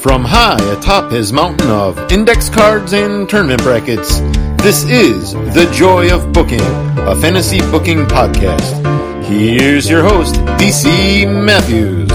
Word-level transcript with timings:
From 0.00 0.24
high 0.24 0.56
atop 0.72 1.12
his 1.12 1.30
mountain 1.30 1.68
of 1.68 2.10
index 2.10 2.48
cards 2.48 2.94
and 2.94 3.28
tournament 3.28 3.62
brackets, 3.62 4.20
this 4.62 4.82
is 4.84 5.34
The 5.34 5.70
Joy 5.74 6.10
of 6.10 6.32
Booking, 6.32 6.62
a 6.62 7.14
fantasy 7.14 7.58
booking 7.70 8.06
podcast. 8.06 8.82
Here's 9.24 9.90
your 9.90 10.02
host, 10.02 10.36
DC 10.56 11.44
Matthews. 11.44 12.08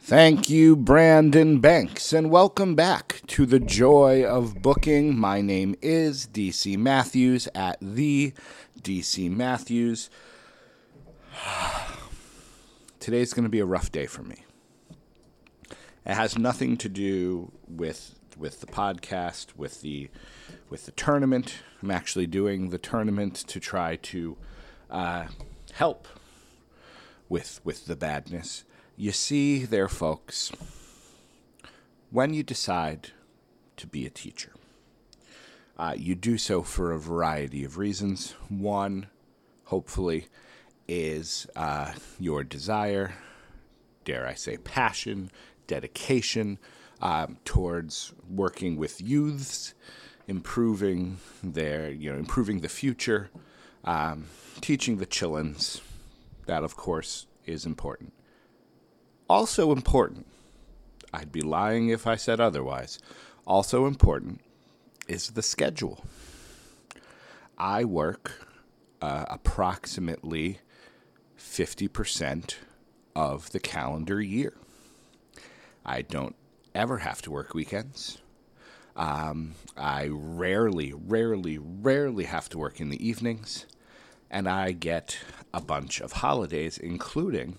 Thank 0.00 0.50
you, 0.50 0.74
Brandon 0.74 1.60
Banks, 1.60 2.12
and 2.12 2.28
welcome 2.28 2.74
back 2.74 3.22
to 3.28 3.46
the 3.46 3.60
Joy 3.60 4.24
of 4.24 4.62
Booking. 4.62 5.16
My 5.16 5.40
name 5.40 5.76
is 5.80 6.26
DC 6.26 6.76
Matthews 6.76 7.46
at 7.54 7.78
the 7.80 8.32
DC 8.82 9.30
Matthews. 9.30 10.10
Today's 13.06 13.32
going 13.32 13.44
to 13.44 13.48
be 13.48 13.60
a 13.60 13.64
rough 13.64 13.92
day 13.92 14.06
for 14.06 14.24
me. 14.24 14.44
It 16.04 16.14
has 16.14 16.36
nothing 16.36 16.76
to 16.78 16.88
do 16.88 17.52
with 17.68 18.18
with 18.36 18.60
the 18.60 18.66
podcast, 18.66 19.54
with 19.56 19.80
the 19.80 20.10
with 20.70 20.86
the 20.86 20.90
tournament. 20.90 21.58
I'm 21.80 21.92
actually 21.92 22.26
doing 22.26 22.70
the 22.70 22.78
tournament 22.78 23.36
to 23.36 23.60
try 23.60 23.94
to 23.94 24.36
uh, 24.90 25.26
help 25.74 26.08
with 27.28 27.60
with 27.62 27.86
the 27.86 27.94
badness. 27.94 28.64
You 28.96 29.12
see, 29.12 29.64
there, 29.64 29.86
folks. 29.86 30.50
When 32.10 32.34
you 32.34 32.42
decide 32.42 33.12
to 33.76 33.86
be 33.86 34.04
a 34.04 34.10
teacher, 34.10 34.50
uh, 35.78 35.94
you 35.96 36.16
do 36.16 36.38
so 36.38 36.62
for 36.62 36.90
a 36.90 36.98
variety 36.98 37.62
of 37.62 37.78
reasons. 37.78 38.32
One, 38.48 39.06
hopefully, 39.66 40.26
is 40.88 41.46
uh, 41.56 41.92
your 42.18 42.44
desire, 42.44 43.14
dare 44.04 44.26
I 44.26 44.34
say, 44.34 44.56
passion, 44.56 45.30
dedication 45.66 46.58
um, 47.00 47.38
towards 47.44 48.12
working 48.28 48.76
with 48.76 49.00
youths, 49.00 49.74
improving 50.26 51.18
their, 51.42 51.90
you 51.90 52.12
know, 52.12 52.18
improving 52.18 52.60
the 52.60 52.68
future, 52.68 53.30
um, 53.84 54.26
teaching 54.60 54.96
the 54.98 55.06
chillins. 55.06 55.80
That, 56.46 56.62
of 56.62 56.76
course, 56.76 57.26
is 57.44 57.66
important. 57.66 58.12
Also 59.28 59.72
important, 59.72 60.26
I'd 61.12 61.32
be 61.32 61.42
lying 61.42 61.88
if 61.88 62.06
I 62.06 62.16
said 62.16 62.40
otherwise. 62.40 62.98
Also 63.46 63.86
important 63.86 64.40
is 65.08 65.30
the 65.30 65.42
schedule. 65.42 66.04
I 67.58 67.84
work 67.84 68.45
uh, 69.06 69.24
approximately 69.30 70.58
50% 71.38 72.56
of 73.14 73.50
the 73.52 73.60
calendar 73.60 74.20
year. 74.20 74.54
I 75.84 76.02
don't 76.02 76.34
ever 76.74 76.98
have 76.98 77.22
to 77.22 77.30
work 77.30 77.54
weekends. 77.54 78.18
Um, 78.96 79.54
I 79.76 80.08
rarely, 80.10 80.92
rarely, 80.92 81.56
rarely 81.56 82.24
have 82.24 82.48
to 82.48 82.58
work 82.58 82.80
in 82.80 82.88
the 82.88 83.08
evenings. 83.08 83.66
And 84.28 84.48
I 84.48 84.72
get 84.72 85.18
a 85.54 85.60
bunch 85.60 86.00
of 86.00 86.14
holidays, 86.14 86.76
including 86.76 87.58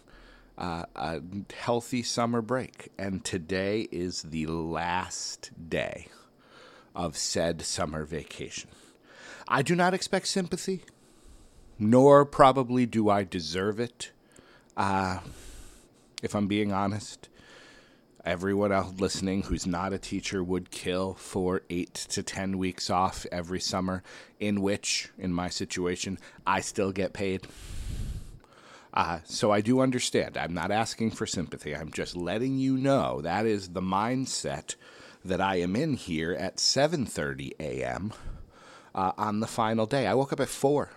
uh, 0.57 0.83
a 0.97 1.21
healthy 1.57 2.03
summer 2.03 2.41
break. 2.41 2.89
And 2.99 3.23
today 3.23 3.87
is 3.89 4.21
the 4.21 4.47
last 4.47 5.51
day 5.69 6.09
of 6.93 7.15
said 7.15 7.61
summer 7.61 8.03
vacation. 8.03 8.69
I 9.47 9.61
do 9.61 9.77
not 9.77 9.93
expect 9.93 10.27
sympathy, 10.27 10.83
nor 11.79 12.25
probably 12.25 12.85
do 12.85 13.09
I 13.09 13.23
deserve 13.23 13.79
it. 13.79 14.11
Uh, 14.75 15.19
if 16.23 16.35
I'm 16.35 16.47
being 16.47 16.71
honest, 16.71 17.29
everyone 18.25 18.71
else 18.71 18.99
listening 18.99 19.43
who's 19.43 19.65
not 19.65 19.93
a 19.93 19.97
teacher 19.97 20.43
would 20.43 20.71
kill 20.71 21.13
for 21.13 21.61
eight 21.69 21.93
to 21.93 22.23
ten 22.23 22.57
weeks 22.57 22.89
off 22.89 23.25
every 23.31 23.59
summer, 23.59 24.03
in 24.39 24.61
which, 24.61 25.09
in 25.17 25.33
my 25.33 25.49
situation, 25.49 26.17
I 26.45 26.61
still 26.61 26.91
get 26.91 27.13
paid. 27.13 27.47
Uh, 28.93 29.19
so 29.25 29.51
I 29.51 29.61
do 29.61 29.79
understand. 29.79 30.37
I'm 30.37 30.53
not 30.53 30.71
asking 30.71 31.11
for 31.11 31.27
sympathy. 31.27 31.75
I'm 31.75 31.91
just 31.91 32.15
letting 32.15 32.57
you 32.57 32.77
know 32.77 33.21
that 33.21 33.45
is 33.45 33.69
the 33.69 33.81
mindset 33.81 34.75
that 35.23 35.39
I 35.39 35.57
am 35.57 35.75
in 35.75 35.93
here 35.93 36.33
at 36.33 36.57
7:30 36.57 37.51
a.m. 37.59 38.13
Uh, 38.95 39.11
on 39.17 39.39
the 39.39 39.47
final 39.47 39.85
day. 39.85 40.07
I 40.07 40.15
woke 40.15 40.33
up 40.33 40.39
at 40.39 40.49
four. 40.49 40.89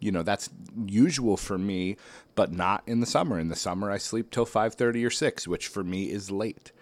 You 0.00 0.10
know 0.10 0.22
that's 0.22 0.48
usual 0.86 1.36
for 1.36 1.58
me, 1.58 1.96
but 2.34 2.50
not 2.52 2.82
in 2.86 3.00
the 3.00 3.06
summer. 3.06 3.38
In 3.38 3.48
the 3.48 3.56
summer, 3.56 3.90
I 3.90 3.98
sleep 3.98 4.30
till 4.30 4.46
5:30 4.46 5.06
or 5.06 5.10
6, 5.10 5.46
which 5.46 5.68
for 5.68 5.84
me 5.84 6.10
is 6.10 6.30
late. 6.30 6.72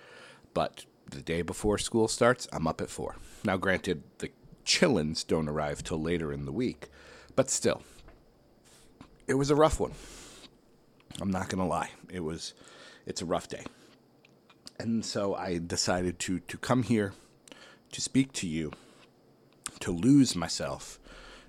But 0.55 0.87
the 1.11 1.21
day 1.21 1.43
before 1.43 1.79
school 1.79 2.09
starts, 2.09 2.49
I'm 2.53 2.67
up 2.67 2.81
at 2.81 2.91
four. 2.91 3.17
Now, 3.45 3.57
granted, 3.57 4.03
the 4.19 4.31
chillins 4.65 5.27
don't 5.27 5.49
arrive 5.49 5.83
till 5.83 6.01
later 6.01 6.33
in 6.33 6.45
the 6.45 6.53
week, 6.53 6.89
but 7.35 7.51
still, 7.51 7.83
it 9.27 9.35
was 9.35 9.51
a 9.51 9.57
rough 9.57 9.81
one. 9.81 9.93
I'm 11.21 11.31
not 11.31 11.49
gonna 11.49 11.67
lie. 11.67 11.91
It 12.11 12.21
was, 12.21 12.55
it's 13.07 13.23
a 13.23 13.27
rough 13.27 13.49
day. 13.49 13.65
And 14.79 15.05
so 15.05 15.35
I 15.35 15.59
decided 15.59 16.19
to, 16.21 16.39
to 16.39 16.57
come 16.57 16.85
here 16.85 17.15
to 17.91 18.01
speak 18.01 18.33
to 18.35 18.47
you, 18.47 18.73
to 19.81 19.91
lose 19.91 20.37
myself 20.37 20.98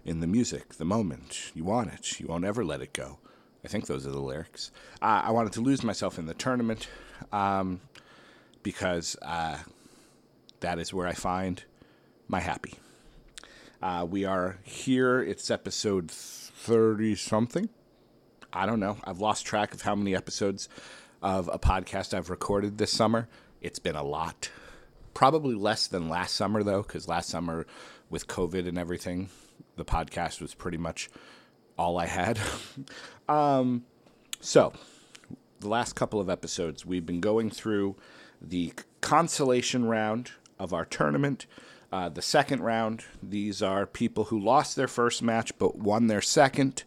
in 0.10 0.22
the 0.22 0.28
music, 0.28 0.74
the 0.74 0.86
moment. 0.86 1.52
You 1.54 1.64
want 1.64 1.94
it, 1.94 2.20
you 2.20 2.26
won't 2.26 2.44
ever 2.44 2.66
let 2.66 2.82
it 2.82 2.94
go. 2.94 3.20
I 3.64 3.68
think 3.68 3.86
those 3.86 4.08
are 4.08 4.12
the 4.12 4.20
lyrics. 4.20 4.72
Uh, 5.04 5.22
I 5.26 5.32
wanted 5.32 5.54
to 5.54 5.62
lose 5.62 5.84
myself 5.84 6.18
in 6.18 6.26
the 6.26 6.34
tournament 6.34 6.88
um, 7.32 7.80
because 8.64 9.16
uh, 9.22 9.60
that 10.62 10.80
is 10.80 10.92
where 10.92 11.06
I 11.06 11.14
find 11.14 11.64
my 12.28 12.40
happy. 12.40 12.74
Uh, 13.84 14.08
we 14.10 14.26
are 14.26 14.58
here, 14.64 15.22
it's 15.22 15.52
episode 15.52 16.10
30 16.10 17.16
something. 17.16 17.70
I 18.52 18.66
don't 18.66 18.80
know. 18.80 18.98
I've 19.04 19.20
lost 19.20 19.46
track 19.46 19.76
of 19.76 19.84
how 19.84 19.94
many 19.94 20.16
episodes 20.16 20.70
of 21.22 21.48
a 21.54 21.60
podcast 21.60 22.16
I've 22.16 22.32
recorded 22.32 22.80
this 22.80 22.92
summer. 22.92 23.30
It's 23.62 23.78
been 23.78 23.96
a 23.96 24.04
lot. 24.04 24.50
Probably 25.14 25.54
less 25.54 25.86
than 25.86 26.10
last 26.10 26.36
summer, 26.36 26.64
though, 26.64 26.82
because 26.82 27.08
last 27.08 27.30
summer, 27.30 27.68
with 28.10 28.26
COVID 28.26 28.68
and 28.68 28.80
everything, 28.80 29.30
the 29.76 29.86
podcast 29.86 30.42
was 30.42 30.54
pretty 30.54 30.78
much 30.78 31.10
all 31.78 31.98
I 31.98 32.06
had. 32.06 32.40
um, 33.30 33.86
so, 34.40 34.74
the 35.60 35.70
last 35.70 35.94
couple 35.96 36.20
of 36.20 36.30
episodes, 36.30 36.86
we've 36.86 37.06
been 37.06 37.22
going 37.22 37.50
through 37.50 37.96
the 38.42 38.74
consolation 39.02 39.86
round 39.86 40.32
of 40.58 40.74
our 40.74 40.86
tournament. 40.86 41.46
Uh, 41.92 42.10
the 42.10 42.22
second 42.22 42.62
round, 42.62 43.04
these 43.22 43.62
are 43.62 43.86
people 43.86 44.26
who 44.26 44.40
lost 44.40 44.76
their 44.76 44.88
first 44.88 45.24
match 45.24 45.58
but 45.58 45.78
won 45.78 46.08
their 46.08 46.22
second, 46.22 46.84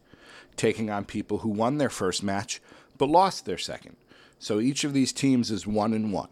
taking 0.56 0.90
on 0.90 1.04
people 1.04 1.38
who 1.38 1.48
won 1.48 1.78
their 1.78 1.90
first 1.90 2.22
match 2.22 2.60
but 2.98 3.08
lost 3.08 3.46
their 3.46 3.58
second. 3.58 3.96
So 4.38 4.60
each 4.60 4.84
of 4.84 4.92
these 4.92 5.12
teams 5.12 5.50
is 5.50 5.66
one 5.66 5.92
and 5.92 6.12
one. 6.12 6.28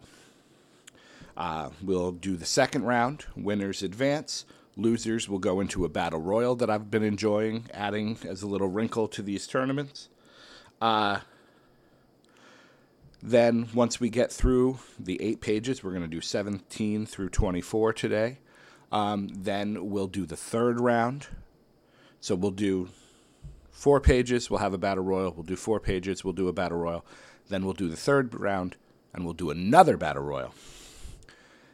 Uh, 1.37 1.71
we'll 1.83 2.13
do 2.13 2.37
the 2.37 2.47
second 2.47 2.85
round. 2.85 3.25
Winners 3.35 3.83
advance. 3.83 4.45
Losers 4.77 5.29
will 5.29 5.39
go 5.39 5.61
into 5.61 5.85
a 5.85 5.89
battle 5.89 6.21
royal 6.21 6.55
that 6.57 6.71
I've 6.71 6.91
been 6.91 7.03
enjoying, 7.03 7.67
adding 7.73 8.19
as 8.27 8.43
a 8.43 8.47
little 8.47 8.69
wrinkle 8.69 9.09
to 9.09 9.23
these 9.23 9.47
tournaments. 9.47 10.09
Uh, 10.81 11.21
then, 13.23 13.69
once 13.75 14.01
we 14.01 14.09
get 14.09 14.33
through 14.33 14.79
the 14.99 15.21
eight 15.21 15.41
pages, 15.41 15.85
we're 15.85 15.91
going 15.91 16.03
to 16.03 16.09
do 16.09 16.23
17 16.23 17.05
through 17.05 17.29
24 17.29 17.93
today. 17.93 18.39
Um, 18.91 19.29
then 19.29 19.91
we'll 19.91 20.07
do 20.07 20.25
the 20.25 20.37
third 20.37 20.81
round. 20.81 21.29
So 22.21 22.35
we'll 22.35 22.51
do 22.51 22.89
four 23.71 24.01
pages, 24.01 24.51
we'll 24.51 24.61
have 24.61 24.75
a 24.75 24.79
battle 24.79 25.05
royal. 25.05 25.33
We'll 25.33 25.43
do 25.43 25.57
four 25.57 25.81
pages, 25.81 26.25
we'll 26.25 26.33
do 26.33 26.49
a 26.49 26.53
battle 26.53 26.79
royal. 26.79 27.05
Then 27.49 27.65
we'll 27.65 27.75
do 27.75 27.89
the 27.89 27.97
third 27.97 28.39
round, 28.39 28.77
and 29.13 29.25
we'll 29.25 29.35
do 29.35 29.51
another 29.51 29.97
battle 29.97 30.23
royal. 30.23 30.55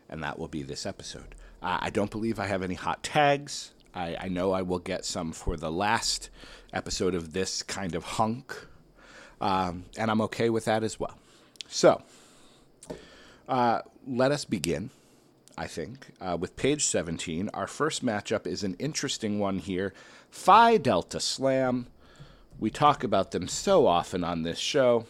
And 0.08 0.22
that 0.22 0.38
will 0.38 0.48
be 0.48 0.62
this 0.62 0.86
episode. 0.86 1.34
Uh, 1.66 1.78
I 1.80 1.90
don't 1.90 2.12
believe 2.12 2.38
I 2.38 2.46
have 2.46 2.62
any 2.62 2.74
hot 2.74 3.02
tags. 3.02 3.72
I, 3.92 4.16
I, 4.20 4.28
know 4.28 4.52
I 4.52 4.62
will 4.62 4.78
get 4.78 5.04
some 5.04 5.32
for 5.32 5.56
the 5.56 5.72
last 5.72 6.30
episode 6.72 7.12
of 7.12 7.32
this 7.32 7.64
kind 7.64 7.96
of 7.96 8.04
hunk. 8.04 8.54
Um, 9.40 9.86
and 9.98 10.08
I'm 10.08 10.20
okay 10.20 10.48
with 10.48 10.66
that 10.66 10.84
as 10.84 11.00
well. 11.00 11.18
So, 11.66 12.02
uh, 13.48 13.80
let 14.06 14.30
us 14.30 14.44
begin, 14.44 14.90
I 15.58 15.66
think, 15.66 16.06
uh, 16.20 16.36
with 16.38 16.54
page 16.54 16.84
17. 16.84 17.50
Our 17.52 17.66
first 17.66 18.06
matchup 18.06 18.46
is 18.46 18.62
an 18.62 18.76
interesting 18.78 19.40
one 19.40 19.58
here 19.58 19.92
Phi 20.30 20.76
Delta 20.76 21.18
Slam. 21.18 21.88
We 22.60 22.70
talk 22.70 23.02
about 23.02 23.32
them 23.32 23.48
so 23.48 23.88
often 23.88 24.22
on 24.22 24.44
this 24.44 24.60
show. 24.60 25.06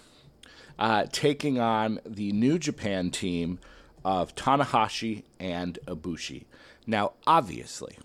Uh, 0.78 1.04
taking 1.12 1.60
on 1.60 2.00
the 2.06 2.32
New 2.32 2.58
Japan 2.58 3.10
team 3.10 3.58
of 4.06 4.36
Tanahashi 4.36 5.24
and 5.40 5.80
Ibushi. 5.88 6.44
Now, 6.86 7.14
obviously, 7.26 7.98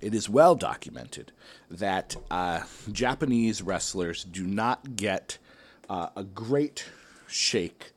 it 0.00 0.14
is 0.14 0.26
well 0.30 0.54
documented 0.54 1.32
that 1.70 2.16
uh, 2.30 2.62
Japanese 2.90 3.60
wrestlers 3.60 4.24
do 4.24 4.46
not 4.46 4.96
get 4.96 5.36
uh, 5.90 6.08
a 6.16 6.24
great 6.24 6.86
shake 7.28 7.92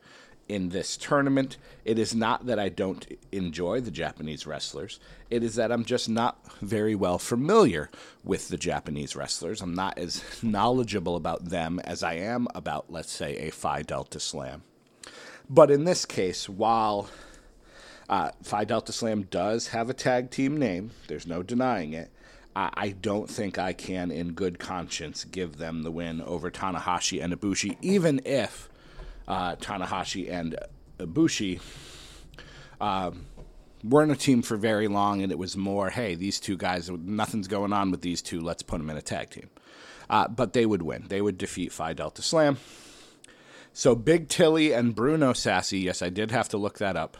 in 0.46 0.68
this 0.68 0.98
tournament. 0.98 1.56
It 1.86 1.98
is 1.98 2.14
not 2.14 2.44
that 2.44 2.58
I 2.58 2.68
don't 2.68 3.06
enjoy 3.32 3.80
the 3.80 3.90
Japanese 3.90 4.46
wrestlers. 4.46 5.00
It 5.30 5.42
is 5.42 5.54
that 5.54 5.72
I'm 5.72 5.86
just 5.86 6.10
not 6.10 6.38
very 6.60 6.94
well 6.94 7.18
familiar 7.18 7.88
with 8.24 8.48
the 8.48 8.58
Japanese 8.58 9.16
wrestlers. 9.16 9.62
I'm 9.62 9.74
not 9.74 9.98
as 9.98 10.22
knowledgeable 10.42 11.16
about 11.16 11.46
them 11.46 11.80
as 11.80 12.02
I 12.02 12.14
am 12.16 12.46
about, 12.54 12.92
let's 12.92 13.10
say, 13.10 13.38
a 13.38 13.50
Phi 13.50 13.80
Delta 13.80 14.20
Slam. 14.20 14.64
But 15.48 15.70
in 15.70 15.84
this 15.84 16.04
case, 16.04 16.48
while 16.48 17.08
uh, 18.08 18.30
Phi 18.42 18.64
Delta 18.64 18.92
Slam 18.92 19.22
does 19.22 19.68
have 19.68 19.88
a 19.88 19.94
tag 19.94 20.30
team 20.30 20.56
name, 20.56 20.90
there's 21.06 21.26
no 21.26 21.42
denying 21.42 21.92
it. 21.92 22.10
I, 22.54 22.70
I 22.74 22.88
don't 22.90 23.28
think 23.30 23.58
I 23.58 23.72
can, 23.72 24.10
in 24.10 24.32
good 24.32 24.58
conscience, 24.58 25.24
give 25.24 25.58
them 25.58 25.82
the 25.82 25.90
win 25.90 26.20
over 26.20 26.50
Tanahashi 26.50 27.22
and 27.22 27.32
Ibushi, 27.32 27.76
even 27.80 28.20
if 28.24 28.68
uh, 29.28 29.56
Tanahashi 29.56 30.30
and 30.30 30.58
Ibushi 30.98 31.60
uh, 32.80 33.10
weren't 33.84 34.12
a 34.12 34.16
team 34.16 34.42
for 34.42 34.56
very 34.56 34.88
long, 34.88 35.22
and 35.22 35.30
it 35.30 35.38
was 35.38 35.56
more, 35.56 35.90
hey, 35.90 36.14
these 36.14 36.40
two 36.40 36.56
guys, 36.56 36.90
nothing's 36.90 37.48
going 37.48 37.72
on 37.72 37.90
with 37.90 38.00
these 38.00 38.20
two, 38.22 38.40
let's 38.40 38.62
put 38.62 38.78
them 38.78 38.90
in 38.90 38.96
a 38.96 39.02
tag 39.02 39.30
team. 39.30 39.48
Uh, 40.08 40.26
but 40.28 40.52
they 40.52 40.66
would 40.66 40.82
win. 40.82 41.04
They 41.08 41.20
would 41.20 41.38
defeat 41.38 41.72
Phi 41.72 41.92
Delta 41.92 42.22
Slam. 42.22 42.58
So 43.78 43.94
Big 43.94 44.30
Tilly 44.30 44.72
and 44.72 44.94
Bruno 44.94 45.34
Sassy, 45.34 45.80
yes, 45.80 46.00
I 46.00 46.08
did 46.08 46.30
have 46.30 46.48
to 46.48 46.56
look 46.56 46.78
that 46.78 46.96
up, 46.96 47.18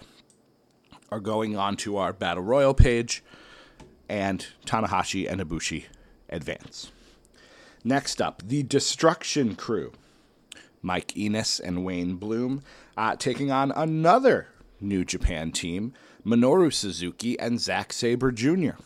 are 1.11 1.20
going 1.20 1.55
on 1.55 1.76
to 1.76 1.99
our 1.99 2.14
Battle 2.14 2.43
Royal 2.43 2.73
page, 2.73 3.23
and 4.08 4.47
Tanahashi 4.64 5.31
and 5.31 5.38
Ibushi 5.38 5.85
advance. 6.31 6.91
Next 7.85 8.23
up, 8.23 8.43
the 8.43 8.62
Destruction 8.62 9.55
Crew. 9.55 9.93
Mike 10.81 11.14
Enos 11.14 11.61
and 11.61 11.85
Wayne 11.85 12.14
Bloom, 12.17 12.62
uh, 12.97 13.17
taking 13.17 13.50
on 13.50 13.70
another 13.73 14.49
New 14.81 15.05
Japan 15.05 15.53
team, 15.53 15.93
Minoru 16.25 16.73
Suzuki 16.73 17.38
and 17.38 17.61
Zack 17.61 17.93
Sabre 17.93 18.32
Jr. 18.32 18.76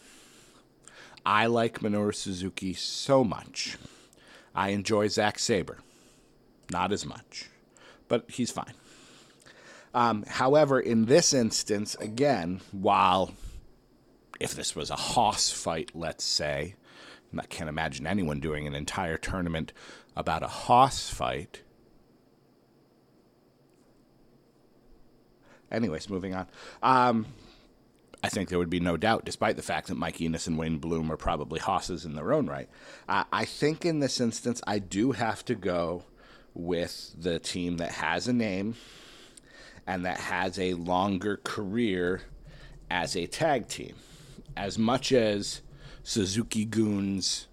I 1.24 1.46
like 1.46 1.78
Minoru 1.78 2.16
Suzuki 2.16 2.74
so 2.74 3.22
much. 3.22 3.78
I 4.56 4.70
enjoy 4.70 5.06
Zack 5.06 5.38
Sabre. 5.38 5.78
Not 6.72 6.90
as 6.90 7.06
much, 7.06 7.48
but 8.10 8.28
he's 8.28 8.50
fine. 8.50 8.74
Um, 9.94 10.24
however, 10.26 10.78
in 10.78 11.06
this 11.06 11.32
instance, 11.32 11.94
again, 11.94 12.60
while 12.72 13.32
if 14.38 14.54
this 14.54 14.76
was 14.76 14.90
a 14.90 14.96
hoss 14.96 15.50
fight, 15.50 15.92
let's 15.94 16.24
say, 16.24 16.74
I 17.38 17.46
can't 17.46 17.68
imagine 17.70 18.06
anyone 18.06 18.40
doing 18.40 18.66
an 18.66 18.74
entire 18.74 19.16
tournament 19.16 19.72
about 20.16 20.42
a 20.42 20.48
hoss 20.48 21.08
fight. 21.08 21.62
Anyways, 25.70 26.10
moving 26.10 26.34
on. 26.34 26.48
Um, 26.82 27.26
I 28.24 28.28
think 28.28 28.48
there 28.48 28.58
would 28.58 28.70
be 28.70 28.80
no 28.80 28.96
doubt, 28.96 29.24
despite 29.24 29.54
the 29.54 29.62
fact 29.62 29.86
that 29.86 29.94
Mike 29.94 30.20
Enos 30.20 30.48
and 30.48 30.58
Wayne 30.58 30.78
Bloom 30.78 31.12
are 31.12 31.16
probably 31.16 31.60
hosses 31.60 32.04
in 32.04 32.16
their 32.16 32.32
own 32.32 32.48
right. 32.48 32.68
Uh, 33.08 33.24
I 33.32 33.44
think 33.44 33.84
in 33.84 34.00
this 34.00 34.20
instance, 34.20 34.60
I 34.66 34.80
do 34.80 35.12
have 35.12 35.44
to 35.44 35.54
go 35.54 36.02
with 36.54 37.14
the 37.18 37.38
team 37.38 37.76
that 37.78 37.92
has 37.92 38.28
a 38.28 38.32
name 38.32 38.74
and 39.86 40.04
that 40.04 40.18
has 40.18 40.58
a 40.58 40.74
longer 40.74 41.40
career 41.42 42.22
as 42.90 43.16
a 43.16 43.26
tag 43.26 43.68
team. 43.68 43.94
As 44.56 44.78
much 44.78 45.12
as 45.12 45.62
Suzuki-gun's, 46.02 47.46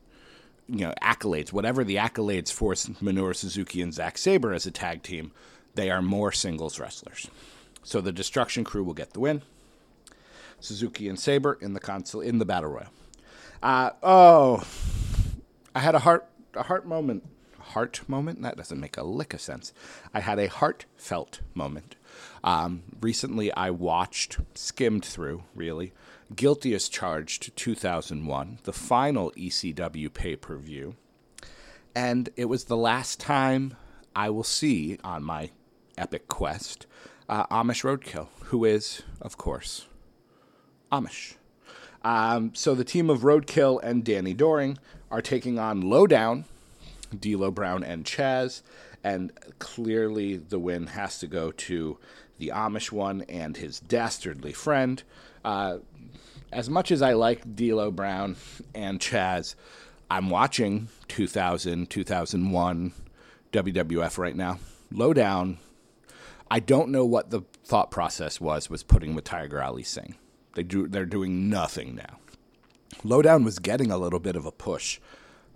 you 0.68 0.80
know 0.80 0.94
accolades, 1.02 1.54
whatever 1.54 1.84
the 1.84 1.96
accolades 1.96 2.52
for 2.52 2.74
Minoru 2.74 3.36
Suzuki 3.36 3.82
and 3.82 3.94
Zack 3.94 4.18
Sabre 4.18 4.54
as 4.54 4.66
a 4.66 4.72
tag 4.72 5.04
team, 5.04 5.32
they 5.76 5.90
are 5.90 6.02
more 6.02 6.32
singles 6.32 6.80
wrestlers. 6.80 7.30
So 7.84 8.02
the 8.02 8.12
Destruction 8.12 8.64
Crew 8.64 8.84
will 8.84 8.94
get 8.94 9.14
the 9.14 9.20
win. 9.20 9.44
Suzuki 10.60 11.08
and 11.08 11.20
Sabre 11.20 11.58
in 11.62 11.74
the 11.74 11.80
console 11.80 12.22
in 12.22 12.40
the 12.40 12.46
battle 12.46 12.72
royal. 12.72 12.90
Uh, 13.62 13.92
oh, 14.04 14.64
I 15.74 15.80
had 15.80 15.96
a 15.96 16.00
heart 16.00 16.28
a 16.56 16.64
heart 16.64 16.86
moment. 16.86 17.24
Heart 17.78 18.10
moment? 18.10 18.42
That 18.42 18.58
doesn't 18.58 18.80
make 18.80 18.98
a 18.98 19.04
lick 19.04 19.36
of 19.36 19.40
sense. 19.40 19.72
I 20.12 20.22
had 20.22 20.40
a 20.40 20.48
heartfelt 20.48 21.42
moment. 21.54 21.96
Um, 22.44 22.82
recently, 23.00 23.54
I 23.54 23.70
watched, 23.70 24.40
skimmed 24.56 25.06
through, 25.06 25.44
really, 25.54 25.94
Guilty 26.36 26.74
as 26.74 26.90
Charged 26.90 27.56
2001, 27.56 28.58
the 28.64 28.74
final 28.74 29.32
ECW 29.34 30.12
pay 30.12 30.36
per 30.36 30.58
view. 30.58 30.96
And 31.94 32.30
it 32.36 32.46
was 32.46 32.64
the 32.64 32.76
last 32.76 33.20
time 33.20 33.78
I 34.16 34.32
will 34.32 34.44
see 34.44 34.98
on 35.04 35.24
my 35.24 35.52
epic 36.00 36.28
quest 36.28 36.88
uh, 37.30 37.46
Amish 37.46 37.84
Roadkill, 37.84 38.30
who 38.46 38.66
is, 38.66 39.04
of 39.22 39.38
course, 39.38 39.86
Amish. 40.92 41.36
Um, 42.04 42.56
so 42.56 42.74
the 42.74 42.84
team 42.84 43.12
of 43.12 43.22
Roadkill 43.22 43.80
and 43.84 44.04
Danny 44.04 44.34
Doring 44.34 44.80
are 45.12 45.22
taking 45.22 45.60
on 45.60 45.82
Lowdown, 45.82 46.46
D'Lo 47.18 47.52
Brown, 47.52 47.84
and 47.84 48.06
Chaz, 48.06 48.62
and 49.04 49.32
clearly 49.60 50.38
the 50.38 50.60
win 50.60 50.88
has 50.88 51.20
to 51.20 51.28
go 51.28 51.52
to 51.52 51.98
the 52.38 52.50
Amish 52.50 52.92
one 52.92 53.24
and 53.30 53.58
his 53.58 53.80
dastardly 53.80 54.54
friend. 54.54 55.04
Uh, 55.44 55.78
as 56.52 56.70
much 56.70 56.92
as 56.92 57.02
I 57.02 57.14
like 57.14 57.56
D'Lo 57.56 57.92
Brown 57.92 58.36
and 58.74 59.00
Chaz, 59.00 59.56
I'm 60.10 60.30
watching 60.30 60.88
2000, 61.08 61.90
2001 61.90 62.94
WWF 63.52 64.18
right 64.18 64.36
now. 64.36 64.60
Lowdown 64.92 65.58
I 66.50 66.60
don't 66.60 66.90
know 66.90 67.06
what 67.06 67.30
the 67.30 67.42
thought 67.64 67.92
process 67.92 68.40
was 68.40 68.70
was 68.70 68.84
putting 68.84 69.16
with 69.16 69.26
Tiger 69.26 69.62
Ali 69.62 69.84
Singh. 69.84 70.16
They 70.56 70.64
do 70.64 70.88
they're 70.88 71.06
doing 71.06 71.50
nothing 71.50 71.96
now. 71.96 72.20
Lowdown 73.04 73.44
was 73.44 73.60
getting 73.60 73.92
a 73.92 73.98
little 73.98 74.20
bit 74.20 74.36
of 74.36 74.46
a 74.46 74.52
push 74.52 75.00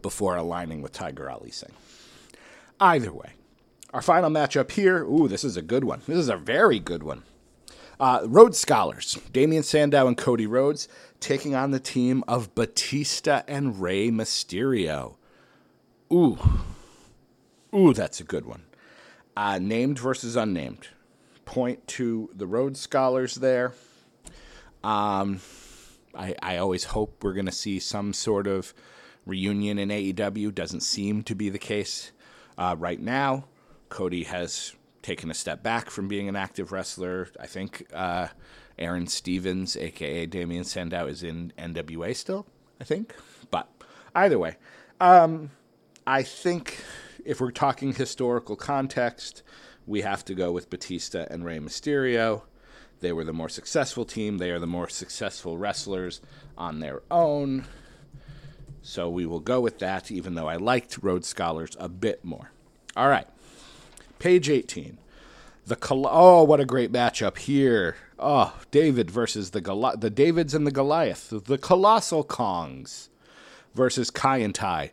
before 0.02 0.36
aligning 0.36 0.82
with 0.82 0.92
Tiger 0.92 1.30
Ali 1.30 1.52
Singh. 1.52 1.74
Either 2.80 3.12
way, 3.12 3.34
our 3.94 4.02
final 4.02 4.30
matchup 4.30 4.72
here. 4.72 5.04
Ooh, 5.04 5.28
this 5.28 5.44
is 5.44 5.58
a 5.58 5.62
good 5.62 5.84
one. 5.84 6.02
This 6.08 6.18
is 6.18 6.30
a 6.30 6.38
very 6.38 6.80
good 6.80 7.04
one. 7.04 7.24
Uh, 8.00 8.22
Rhodes 8.26 8.58
Scholars, 8.58 9.20
Damien 9.32 9.62
Sandow 9.62 10.08
and 10.08 10.18
Cody 10.18 10.48
Rhodes, 10.48 10.88
taking 11.20 11.54
on 11.54 11.70
the 11.70 11.80
team 11.80 12.24
of 12.28 12.56
Batista 12.56 13.44
and 13.48 13.80
Rey 13.80 14.10
Mysterio. 14.10 15.16
Ooh, 16.12 16.40
ooh, 17.76 17.94
that's 17.94 18.20
a 18.20 18.24
good 18.24 18.46
one. 18.46 18.64
Uh, 19.38 19.60
named 19.60 20.00
versus 20.00 20.36
unnamed. 20.36 20.88
Point 21.46 21.88
to 21.90 22.30
the 22.34 22.48
Rhodes 22.48 22.80
Scholars 22.80 23.36
there. 23.36 23.74
Um, 24.84 25.42
I, 26.16 26.36
I 26.42 26.58
always 26.58 26.86
hope 26.86 27.24
we're 27.24 27.34
going 27.34 27.46
to 27.46 27.52
see 27.52 27.80
some 27.80 28.14
sort 28.14 28.48
of 28.48 28.74
reunion 29.26 29.80
in 29.80 29.90
AEW. 29.90 30.54
Doesn't 30.54 30.82
seem 30.82 31.24
to 31.24 31.36
be 31.36 31.50
the 31.50 31.60
case 31.60 32.12
uh, 32.58 32.76
right 32.78 33.00
now. 33.00 33.46
Cody 33.90 34.24
has 34.24 34.74
taken 35.02 35.32
a 35.32 35.34
step 35.34 35.64
back 35.64 35.90
from 35.90 36.08
being 36.08 36.30
an 36.30 36.36
active 36.36 36.72
wrestler. 36.72 37.28
I 37.40 37.48
think 37.48 37.88
uh, 37.94 38.28
Aaron 38.78 39.08
Stevens, 39.08 39.76
aka 39.78 40.26
Damien 40.26 40.64
Sandow, 40.64 41.08
is 41.08 41.24
in 41.24 41.54
NWA 41.58 42.16
still. 42.16 42.46
I 42.80 42.84
think, 42.84 43.16
but 43.52 43.70
either 44.16 44.40
way, 44.40 44.58
um, 45.00 45.52
I 46.08 46.24
think 46.24 46.84
if 47.24 47.40
we're 47.40 47.52
talking 47.52 47.94
historical 47.94 48.56
context, 48.56 49.44
we 49.86 50.02
have 50.02 50.26
to 50.26 50.34
go 50.34 50.52
with 50.52 50.70
Batista 50.70 51.26
and 51.30 51.46
Rey 51.46 51.60
Mysterio. 51.60 52.42
They 53.02 53.12
were 53.12 53.24
the 53.24 53.34
more 53.34 53.50
successful 53.50 54.06
team. 54.06 54.38
They 54.38 54.52
are 54.52 54.60
the 54.60 54.68
more 54.68 54.90
successful 54.90 55.58
wrestlers 55.58 56.22
on 56.58 56.80
their 56.80 57.02
own. 57.12 57.66
So 58.82 59.10
we 59.10 59.26
will 59.26 59.40
go 59.40 59.60
with 59.60 59.80
that, 59.80 60.12
even 60.12 60.36
though 60.36 60.48
I 60.48 60.56
liked 60.56 61.00
Rhodes 61.02 61.28
Scholars 61.28 61.76
a 61.80 61.88
bit 61.88 62.26
more. 62.26 62.52
All 62.96 63.10
right. 63.10 63.28
Page 64.20 64.50
18. 64.50 64.98
The 65.66 65.76
Col- 65.76 66.10
oh, 66.10 66.44
what 66.44 66.60
a 66.60 66.66
great 66.66 66.92
matchup 66.92 67.38
here. 67.38 67.96
Oh, 68.18 68.60
David 68.72 69.12
versus 69.12 69.52
the 69.52 69.62
Goli- 69.62 70.00
the 70.00 70.10
Davids 70.10 70.54
and 70.54 70.66
the 70.66 70.72
Goliath. 70.72 71.30
The 71.30 71.58
Colossal 71.58 72.24
Kongs 72.24 73.10
versus 73.76 74.10
Kaientai 74.12 74.92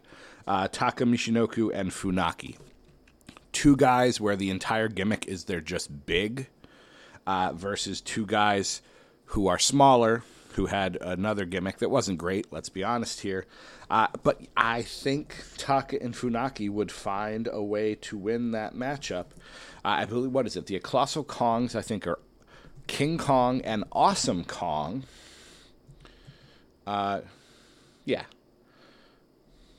uh, 0.48 0.66
Taka 0.66 1.04
Michinoku 1.04 1.70
and 1.72 1.90
Funaki. 1.90 2.56
Two 3.52 3.76
guys 3.76 4.20
where 4.20 4.34
the 4.34 4.50
entire 4.50 4.88
gimmick 4.88 5.26
is 5.26 5.44
they're 5.44 5.60
just 5.60 6.06
big, 6.06 6.48
uh, 7.26 7.52
versus 7.52 8.00
two 8.00 8.24
guys 8.24 8.80
who 9.26 9.46
are 9.46 9.58
smaller, 9.58 10.24
who 10.58 10.66
had 10.66 10.98
another 11.00 11.44
gimmick 11.44 11.78
that 11.78 11.88
wasn't 11.88 12.18
great, 12.18 12.52
let's 12.52 12.68
be 12.68 12.82
honest 12.82 13.20
here. 13.20 13.46
Uh, 13.88 14.08
but 14.24 14.40
I 14.56 14.82
think 14.82 15.36
Taka 15.56 16.02
and 16.02 16.12
Funaki 16.12 16.68
would 16.68 16.90
find 16.90 17.48
a 17.52 17.62
way 17.62 17.94
to 17.94 18.18
win 18.18 18.50
that 18.50 18.74
matchup. 18.74 19.26
Uh, 19.84 20.02
I 20.02 20.04
believe, 20.04 20.32
what 20.32 20.46
is 20.46 20.56
it? 20.56 20.66
The 20.66 20.80
Colossal 20.80 21.22
Kongs, 21.22 21.76
I 21.76 21.80
think, 21.80 22.08
are 22.08 22.18
King 22.88 23.18
Kong 23.18 23.60
and 23.60 23.84
Awesome 23.92 24.42
Kong. 24.42 25.04
Uh, 26.84 27.20
yeah, 28.04 28.24